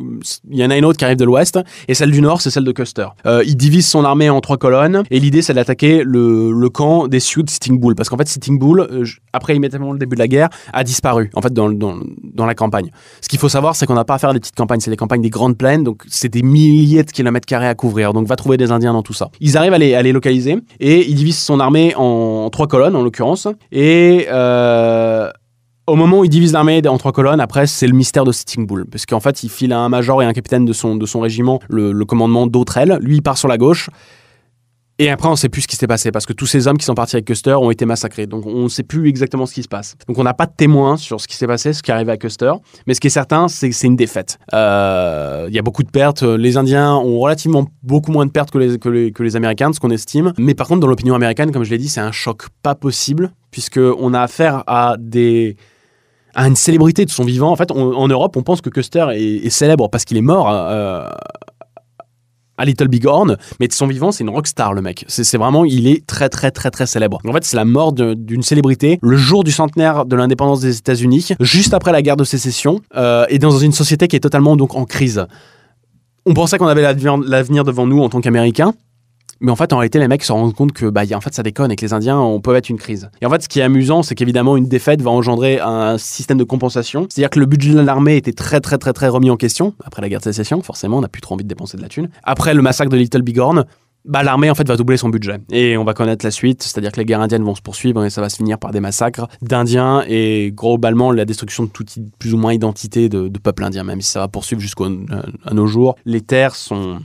il 0.51 0.59
y 0.59 0.65
en 0.65 0.71
a 0.71 0.77
une 0.77 0.85
autre 0.85 0.99
qui 0.99 1.05
arrive 1.05 1.17
de 1.17 1.25
l'ouest. 1.25 1.59
Et 1.89 1.95
celle 1.95 2.11
du 2.11 2.21
nord, 2.21 2.41
c'est 2.41 2.51
celle 2.51 2.65
de 2.65 2.73
Custer. 2.73 3.07
Euh, 3.27 3.43
il 3.47 3.57
divise 3.57 3.87
son 3.87 4.05
armée 4.05 4.31
en 4.31 4.41
trois 4.41 4.57
colonnes. 4.57 5.03
Et 5.11 5.19
l'idée, 5.19 5.43
c'est 5.43 5.55
d'attaquer 5.55 6.03
le, 6.05 6.69
camp 6.69 7.09
des 7.09 7.21
Sioux 7.21 7.43
de 7.43 7.51
Sitting 7.51 7.79
Bull. 7.79 7.95
Parce 7.95 8.09
qu'en 8.09 8.17
fait, 8.17 8.29
Sitting 8.29 8.59
Bull, 8.59 8.81
euh, 8.81 9.05
après 9.33 9.57
immédiatement 9.57 9.93
le 9.93 9.99
début 9.99 10.17
de 10.17 10.21
la 10.21 10.29
guerre, 10.29 10.49
a 10.73 10.85
disparu, 10.85 11.31
en 11.35 11.43
fait, 11.43 11.53
dans, 11.53 11.67
la 12.47 12.55
campagne. 12.55 12.91
Ce 13.21 13.29
qu'il 13.29 13.39
faut 13.39 13.49
savoir, 13.49 13.77
c'est 13.77 13.87
qu'on 13.87 13.95
n'a 13.95 14.05
pas 14.05 14.15
à 14.15 14.19
faire 14.19 14.33
des 14.33 14.41
petites 14.41 14.57
campagnes. 14.57 14.81
C'est 14.81 14.91
des 14.91 14.97
campagnes 14.97 15.23
des 15.23 15.31
grandes 15.31 15.57
plaines. 15.57 15.85
Donc, 15.85 16.03
c'est 16.09 16.29
des 16.29 16.43
milliers 16.43 17.03
de 17.03 17.11
kilomètres 17.11 17.47
carrés 17.47 17.69
à 17.69 17.75
couvrir. 17.75 18.13
Donc, 18.13 18.27
va 18.27 18.37
trouver 18.37 18.57
des 18.57 18.71
Indiens 18.71 18.93
dans 18.93 19.03
tout 19.03 19.15
ça. 19.15 19.31
Ils 19.41 19.57
arrivent 19.57 19.75
à 19.75 19.79
les, 19.79 20.13
localiser. 20.13 20.59
Et 20.81 21.09
ils 21.09 21.15
divisent 21.15 21.39
son 21.39 21.61
armée 21.61 21.95
en 21.97 22.49
trois 22.51 22.67
colonnes, 22.67 22.97
en 22.97 23.03
l'occurrence. 23.03 23.49
Et... 23.73 24.27
Euh, 24.31 25.31
au 25.87 25.95
moment 25.95 26.21
où 26.21 26.25
il 26.25 26.31
divise 26.31 26.53
l'armée 26.53 26.87
en 26.87 26.99
trois 26.99 27.13
colonnes, 27.13 27.41
après, 27.41 27.67
c'est 27.67 27.87
le 27.87 27.95
mystère 27.95 28.25
de 28.25 28.33
Sitting 28.33 28.67
Bull. 28.67 28.87
Parce 28.87 29.07
qu'en 29.07 29.21
fait, 29.21 29.43
il 29.43 29.49
file 29.49 29.73
à 29.73 29.79
un 29.79 29.89
major 29.89 30.23
et 30.23 30.27
un 30.27 30.33
capitaine 30.33 30.65
de 30.65 30.73
son, 30.73 30.97
de 30.97 31.07
son 31.07 31.21
régiment 31.21 31.61
le, 31.69 31.93
commandement 32.05 32.47
d'Autrel. 32.47 32.99
Lui, 33.01 33.17
il 33.17 33.23
part 33.23 33.39
sur 33.39 33.49
la 33.49 33.59
gauche. 33.59 33.89
Et 34.99 35.11
après, 35.11 35.29
on 35.29 35.33
ne 35.33 35.37
sait 35.37 35.51
plus 35.51 35.63
ce 35.63 35.69
qui 35.69 35.77
s'est 35.77 35.87
passé 35.87 36.11
parce 36.11 36.25
que 36.25 36.33
tous 36.33 36.47
ces 36.47 36.67
hommes 36.67 36.79
qui 36.79 36.87
sont 36.87 36.95
partis 36.95 37.17
avec 37.17 37.27
Custer 37.27 37.53
ont 37.53 37.71
été 37.71 37.85
massacrés. 37.85 38.27
Donc, 38.27 38.47
on 38.47 38.63
ne 38.63 38.69
sait 38.69 38.83
plus 38.83 39.09
exactement 39.11 39.45
ce 39.45 39.53
qui 39.53 39.63
se 39.63 39.69
passe. 39.69 39.95
Donc, 40.09 40.19
on 40.19 40.23
n'a 40.23 40.33
pas 40.33 40.47
de 40.47 40.53
témoins 40.57 40.97
sur 40.97 41.21
ce 41.21 41.29
qui 41.29 41.37
s'est 41.37 41.47
passé, 41.47 41.75
ce 41.75 41.83
qui 41.83 41.91
est 41.91 41.95
arrivé 41.95 42.13
à 42.13 42.17
Custer. 42.17 42.53
Mais 42.87 42.95
ce 42.95 43.01
qui 43.01 43.09
est 43.09 43.11
certain, 43.11 43.47
c'est 43.49 43.69
que 43.69 43.75
c'est 43.75 43.89
une 43.89 43.97
défaite. 43.97 44.39
Euh, 44.55 45.45
il 45.49 45.55
y 45.55 45.59
a 45.59 45.63
beaucoup 45.63 45.83
de 45.83 45.91
pertes. 45.91 46.23
Les 46.23 46.57
Indiens 46.57 46.95
ont 46.95 47.19
relativement 47.19 47.67
beaucoup 47.83 48.11
moins 48.11 48.25
de 48.25 48.31
pertes 48.31 48.51
que 48.51 48.57
les, 48.57 48.79
que 48.79 48.89
les, 48.89 49.13
que 49.13 49.23
les 49.23 49.37
Américains, 49.37 49.71
ce 49.75 49.81
qu'on 49.81 49.91
estime. 49.91 50.33
Mais 50.39 50.55
par 50.55 50.67
contre, 50.67 50.81
dans 50.81 50.89
l'opinion 50.89 51.15
américaine, 51.15 51.53
comme 51.53 51.65
je 51.65 51.71
l'ai 51.71 51.79
dit, 51.79 51.91
c'est 51.91 52.01
un 52.01 52.13
choc 52.13 52.47
pas 52.63 52.75
possible 52.75 53.33
puisqu'on 53.51 54.15
a 54.15 54.21
affaire 54.21 54.65
à 54.67 54.97
des 54.99 55.57
à 56.37 56.47
une 56.47 56.55
célébrité 56.55 57.05
de 57.05 57.11
son 57.11 57.25
vivant. 57.25 57.51
En 57.51 57.57
fait, 57.57 57.73
en 57.73 58.07
Europe, 58.07 58.37
on 58.37 58.43
pense 58.43 58.61
que 58.61 58.71
Custer 58.71 59.07
est, 59.15 59.51
célèbre 59.51 59.89
parce 59.89 60.05
qu'il 60.05 60.17
est 60.17 60.23
mort. 60.23 60.49
Euh, 60.51 61.09
à 62.59 62.65
Little 62.65 62.89
Big 62.89 63.07
Horn, 63.07 63.37
mais 63.61 63.69
de 63.69 63.73
son 63.75 63.87
vivant, 63.87 64.13
c'est 64.13 64.25
une 64.25 64.31
rockstar, 64.31 64.73
le 64.73 64.81
mec. 64.81 65.05
C'est 65.09 65.37
vraiment, 65.37 65.67
il 65.67 65.87
est 65.87 66.07
très, 66.07 66.31
très, 66.31 66.51
très, 66.51 66.71
très 66.71 66.87
célèbre. 66.87 67.19
En 67.29 67.33
fait, 67.35 67.45
c'est 67.45 67.57
la 67.57 67.67
mort 67.67 67.93
d'une 67.93 68.43
célébrité 68.43 68.99
le 69.03 69.17
jour 69.19 69.45
du 69.45 69.53
centenaire 69.53 70.07
de 70.07 70.17
l'indépendance 70.17 70.61
des 70.61 70.79
États-Unis, 70.79 71.35
juste 71.41 71.75
après 71.75 71.93
la 71.93 72.01
guerre 72.01 72.17
de 72.17 72.25
sécession, 72.25 72.81
euh, 72.97 73.27
et 73.29 73.39
dans 73.39 73.59
une 73.59 73.73
société 73.73 74.09
qui 74.09 74.17
est 74.17 74.21
totalement 74.21 74.57
donc 74.57 74.75
en 74.75 74.87
crise. 74.87 75.27
On 76.25 76.33
pensait 76.33 76.57
qu'on 76.57 76.67
avait 76.67 76.81
l'avenir 76.81 77.65
devant 77.65 77.87
nous 77.87 78.01
en 78.01 78.09
tant 78.09 78.23
qu'Américains, 78.23 78.73
mais 79.41 79.53
en 79.53 79.57
fait, 79.57 79.73
en 79.73 79.79
réalité, 79.79 79.99
les 79.99 80.09
mecs 80.09 80.25
se 80.25 80.33
rendent 80.33 80.55
compte 80.55 80.73
que 80.73 80.87
bah, 80.87 81.03
en 81.15 81.21
fait, 81.21 81.35
ça 81.35 81.43
déconne 81.43 81.71
et 81.71 81.77
que 81.77 81.85
les 81.85 81.93
Indiens, 81.93 82.19
on 82.19 82.41
peut 82.41 82.55
être 82.55 82.71
une 82.71 82.79
crise. 82.79 83.11
Et 83.21 83.27
en 83.27 83.31
fait, 83.31 83.43
ce 83.43 83.49
qui 83.49 83.61
est 83.61 83.63
amusant, 83.63 84.03
c'est 84.03 84.15
qu'évidemment, 84.15 84.57
une 84.57 84.69
défaite 84.69 85.03
va 85.03 85.11
engendrer 85.11 85.61
un 85.61 85.99
système 85.99 86.39
de 86.39 86.45
compensation. 86.45 87.07
C'est-à-dire 87.11 87.31
que 87.31 87.41
le 87.41 87.47
budget 87.47 87.75
de 87.75 87.81
l'armée 87.81 88.17
était 88.17 88.33
très, 88.33 88.61
très, 88.61 88.79
très, 88.79 88.93
très 88.93 89.09
remis 89.09 89.31
en 89.31 89.37
question 89.37 89.75
après 89.85 90.03
la 90.03 90.09
guerre 90.09 90.21
de 90.21 90.25
sécession. 90.25 90.63
Forcément, 90.63 90.99
on 90.99 91.03
n'a 91.03 91.09
plus 91.09 91.21
trop 91.21 91.35
envie 91.35 91.45
de 91.45 91.49
dépenser 91.49 91.77
de 91.77 91.83
la 91.83 91.89
thune. 91.89 92.09
Après 92.23 92.55
le 92.55 92.63
massacre 92.63 92.91
de 92.91 92.97
Little 92.97 93.23
Bighorn, 93.23 93.65
bah, 94.07 94.23
l'armée 94.23 94.49
en 94.51 94.55
fait 94.55 94.67
va 94.69 94.77
doubler 94.77 94.97
son 94.97 95.09
budget 95.09 95.39
et 95.51 95.77
on 95.77 95.83
va 95.83 95.93
connaître 95.93 96.25
la 96.25 96.31
suite, 96.31 96.63
c'est-à-dire 96.63 96.93
que 96.93 96.99
les 96.99 97.05
guerres 97.05 97.21
indiennes 97.21 97.43
vont 97.43 97.57
se 97.57 97.61
poursuivre 97.61 98.05
et 98.05 98.11
ça 98.11 98.21
va 98.21 98.29
se 98.29 98.37
finir 98.37 98.57
par 98.57 98.71
des 98.71 98.79
massacres 98.79 99.27
d'Indiens 99.43 100.05
et 100.07 100.53
globalement 100.55 101.11
la 101.11 101.25
destruction 101.25 101.65
de 101.65 101.71
toute 101.71 101.93
plus 102.21 102.33
ou 102.33 102.37
moins 102.37 102.53
identité 102.53 103.09
de, 103.09 103.27
de 103.27 103.39
peuple 103.41 103.65
indien, 103.65 103.83
même 103.83 104.01
si 104.01 104.13
ça 104.13 104.21
va 104.21 104.29
poursuivre 104.29 104.63
jusqu'à 104.63 104.85
nos 105.51 105.67
jours. 105.67 105.97
Les 106.05 106.21
terres 106.21 106.55
sont 106.55 107.01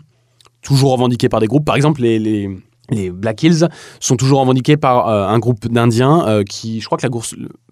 toujours 0.62 0.92
revendiqués 0.92 1.30
par 1.30 1.40
des 1.40 1.48
groupes. 1.48 1.66
Par 1.66 1.76
exemple, 1.76 2.02
les, 2.02 2.50
Black 3.14 3.44
Hills 3.44 3.70
sont 4.02 4.18
toujours 4.18 4.42
revendiqués 4.42 4.76
par 4.76 5.08
euh, 5.08 5.28
un 5.28 5.40
groupe 5.40 5.68
d'Indiens 5.70 6.28
euh, 6.28 6.44
qui, 6.44 6.82
je 6.82 6.86
crois 6.86 6.98
que 6.98 7.04
la 7.04 7.10
cour, 7.10 7.24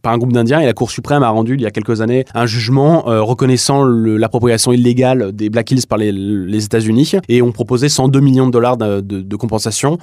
par 0.02 0.14
un 0.14 0.18
groupe 0.18 0.32
d'Indiens 0.32 0.62
et 0.62 0.66
la 0.66 0.74
Cour 0.74 0.92
suprême 0.92 1.24
a 1.24 1.30
rendu 1.30 1.56
il 1.56 1.62
y 1.62 1.66
a 1.66 1.72
quelques 1.72 2.00
années 2.00 2.24
un 2.34 2.46
jugement 2.46 3.10
euh, 3.10 3.22
reconnaissant 3.22 3.84
l'appropriation 3.84 4.72
illégale 4.72 5.34
des 5.34 5.50
Black 5.50 5.72
Hills 5.72 5.88
par 5.88 5.98
les, 5.98 6.64
États-Unis 6.64 7.12
et 7.28 7.42
ont 7.42 7.52
proposé 7.52 7.90
102 7.90 8.20
millions 8.22 8.48
de 8.48 8.52
dollars 8.52 8.78
de, 8.78 9.02
de, 9.02 9.36
compensation 9.36 9.98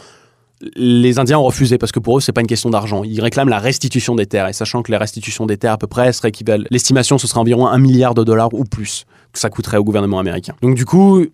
les 0.74 1.18
Indiens 1.18 1.38
ont 1.38 1.44
refusé 1.44 1.78
parce 1.78 1.92
que 1.92 2.00
pour 2.00 2.16
eux, 2.16 2.20
c'est 2.20 2.32
pas 2.32 2.40
une 2.40 2.46
question 2.46 2.70
d'argent. 2.70 3.04
Ils 3.04 3.20
réclament 3.20 3.50
la 3.50 3.58
restitution 3.58 4.14
des 4.14 4.26
terres. 4.26 4.48
Et 4.48 4.52
sachant 4.52 4.82
que 4.82 4.90
la 4.90 4.98
restitution 4.98 5.46
des 5.46 5.58
terres, 5.58 5.72
à 5.72 5.78
peu 5.78 5.86
près, 5.86 6.12
serait 6.12 6.30
équivalent, 6.30 6.64
l'estimation, 6.70 7.18
ce 7.18 7.26
serait 7.26 7.40
environ 7.40 7.66
un 7.66 7.78
milliard 7.78 8.14
de 8.14 8.24
dollars 8.24 8.52
ou 8.54 8.64
plus 8.64 9.04
que 9.32 9.38
ça 9.38 9.50
coûterait 9.50 9.76
au 9.76 9.84
gouvernement 9.84 10.18
américain. 10.18 10.54
Donc, 10.62 10.74
du 10.74 10.86
coup, 10.86 11.26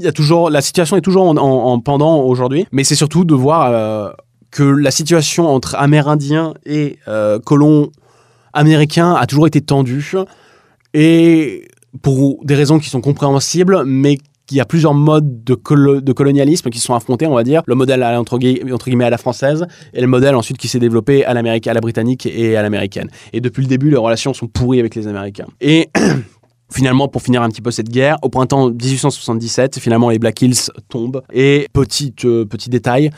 il 0.00 0.04
y 0.04 0.08
a 0.08 0.12
toujours, 0.12 0.50
la 0.50 0.62
situation 0.62 0.96
est 0.96 1.02
toujours 1.02 1.28
en, 1.28 1.80
pendant 1.80 2.22
aujourd'hui, 2.22 2.66
mais 2.72 2.84
c'est 2.84 2.94
surtout 2.94 3.24
de 3.24 3.34
voir 3.34 3.70
euh, 3.70 4.10
que 4.50 4.62
la 4.62 4.90
situation 4.90 5.46
entre 5.46 5.74
Amérindiens 5.76 6.54
et 6.64 6.98
euh, 7.06 7.38
colons 7.38 7.90
américains 8.52 9.14
a 9.14 9.26
toujours 9.26 9.46
été 9.46 9.60
tendue, 9.60 10.04
et 10.94 11.68
pour 12.02 12.38
des 12.44 12.54
raisons 12.54 12.78
qui 12.78 12.88
sont 12.88 13.00
compréhensibles, 13.00 13.84
mais 13.84 14.16
qu'il 14.46 14.56
y 14.56 14.60
a 14.60 14.64
plusieurs 14.64 14.94
modes 14.94 15.44
de, 15.44 15.54
colonialisme 15.54 16.70
qui 16.70 16.80
sont 16.80 16.94
affrontés, 16.94 17.26
on 17.26 17.34
va 17.34 17.44
dire. 17.44 17.62
Le 17.66 17.76
modèle 17.76 18.02
entre, 18.02 18.34
entre, 18.34 18.86
guillemets 18.86 19.04
à 19.04 19.10
la 19.10 19.18
française 19.18 19.66
et 19.92 20.00
le 20.00 20.08
modèle 20.08 20.34
ensuite 20.34 20.58
qui 20.58 20.66
s'est 20.66 20.80
développé 20.80 21.24
à 21.24 21.30
à 21.30 21.74
la 21.74 21.80
britannique 21.80 22.26
et 22.26 22.56
à 22.56 22.62
l'américaine. 22.62 23.10
Et 23.32 23.40
depuis 23.40 23.62
le 23.62 23.68
début, 23.68 23.90
les 23.90 23.96
relations 23.96 24.34
sont 24.34 24.48
pourries 24.48 24.80
avec 24.80 24.96
les 24.96 25.06
Américains. 25.06 25.46
Et 25.60 25.90
Finalement, 26.72 27.08
pour 27.08 27.22
finir 27.22 27.42
un 27.42 27.48
petit 27.48 27.62
peu 27.62 27.70
cette 27.70 27.88
guerre, 27.88 28.18
au 28.22 28.28
printemps 28.28 28.70
1877, 28.70 29.78
finalement 29.78 30.10
les 30.10 30.18
Black 30.18 30.40
Hills 30.40 30.70
tombent. 30.88 31.22
Et 31.32 31.66
petit, 31.72 32.14
euh, 32.24 32.44
petit 32.44 32.70
détail, 32.70 33.10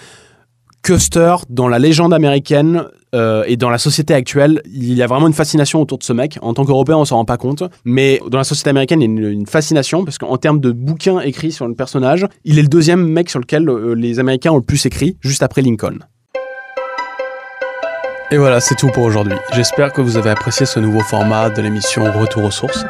Custer, 0.83 1.37
dans 1.49 1.69
la 1.69 1.79
légende 1.79 2.13
américaine 2.13 2.85
euh, 3.15 3.45
et 3.47 3.57
dans 3.57 3.71
la 3.71 3.79
société 3.79 4.15
actuelle, 4.15 4.63
il 4.67 4.95
y 4.95 5.03
a 5.03 5.07
vraiment 5.07 5.29
une 5.29 5.33
fascination 5.33 5.81
autour 5.81 5.99
de 5.99 6.03
ce 6.03 6.13
mec. 6.13 6.39
En 6.43 6.55
tant 6.55 6.65
qu'Européen, 6.65 6.97
on 6.97 7.05
s'en 7.05 7.17
rend 7.17 7.25
pas 7.25 7.37
compte. 7.37 7.63
Mais 7.85 8.21
dans 8.29 8.39
la 8.39 8.45
société 8.45 8.71
américaine, 8.71 9.01
il 9.01 9.23
y 9.23 9.27
a 9.27 9.29
une, 9.29 9.47
fascination 9.47 10.05
parce 10.05 10.19
qu'en 10.19 10.37
termes 10.39 10.61
de 10.61 10.73
bouquins 10.73 11.21
écrits 11.21 11.53
sur 11.53 11.69
le 11.69 11.75
personnage, 11.75 12.27
il 12.45 12.59
est 12.59 12.63
le 12.63 12.69
deuxième 12.69 13.07
mec 13.07 13.31
sur 13.31 13.39
lequel 13.39 13.69
euh, 13.69 13.95
les 13.95 14.19
Américains 14.19 14.51
ont 14.51 14.57
le 14.57 14.63
plus 14.63 14.85
écrit, 14.87 15.17
juste 15.21 15.43
après 15.43 15.63
Lincoln. 15.63 15.99
Et 18.31 18.39
voilà, 18.39 18.61
c'est 18.61 18.77
tout 18.77 18.89
pour 18.89 19.05
aujourd'hui. 19.05 19.35
J'espère 19.53 19.93
que 19.93 20.01
vous 20.01 20.17
avez 20.17 20.31
apprécié 20.31 20.65
ce 20.65 20.81
nouveau 20.81 21.01
format 21.01 21.51
de 21.51 21.61
l'émission 21.61 22.05
Retour 22.19 22.45
aux 22.45 22.51
sources. 22.51 22.87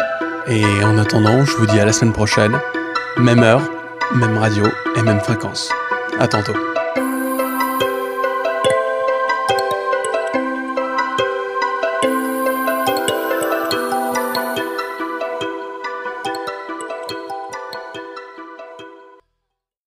Et 0.47 0.65
en 0.85 0.99
attendant, 0.99 1.45
je 1.45 1.57
vous 1.57 1.67
dis 1.67 1.79
à 1.79 1.85
la 1.85 1.93
semaine 1.93 2.13
prochaine, 2.13 2.59
même 3.19 3.43
heure, 3.43 3.63
même 4.15 4.37
radio 4.39 4.65
et 4.97 5.03
même 5.03 5.21
fréquence. 5.21 5.71
À 6.19 6.27
tantôt. 6.27 6.72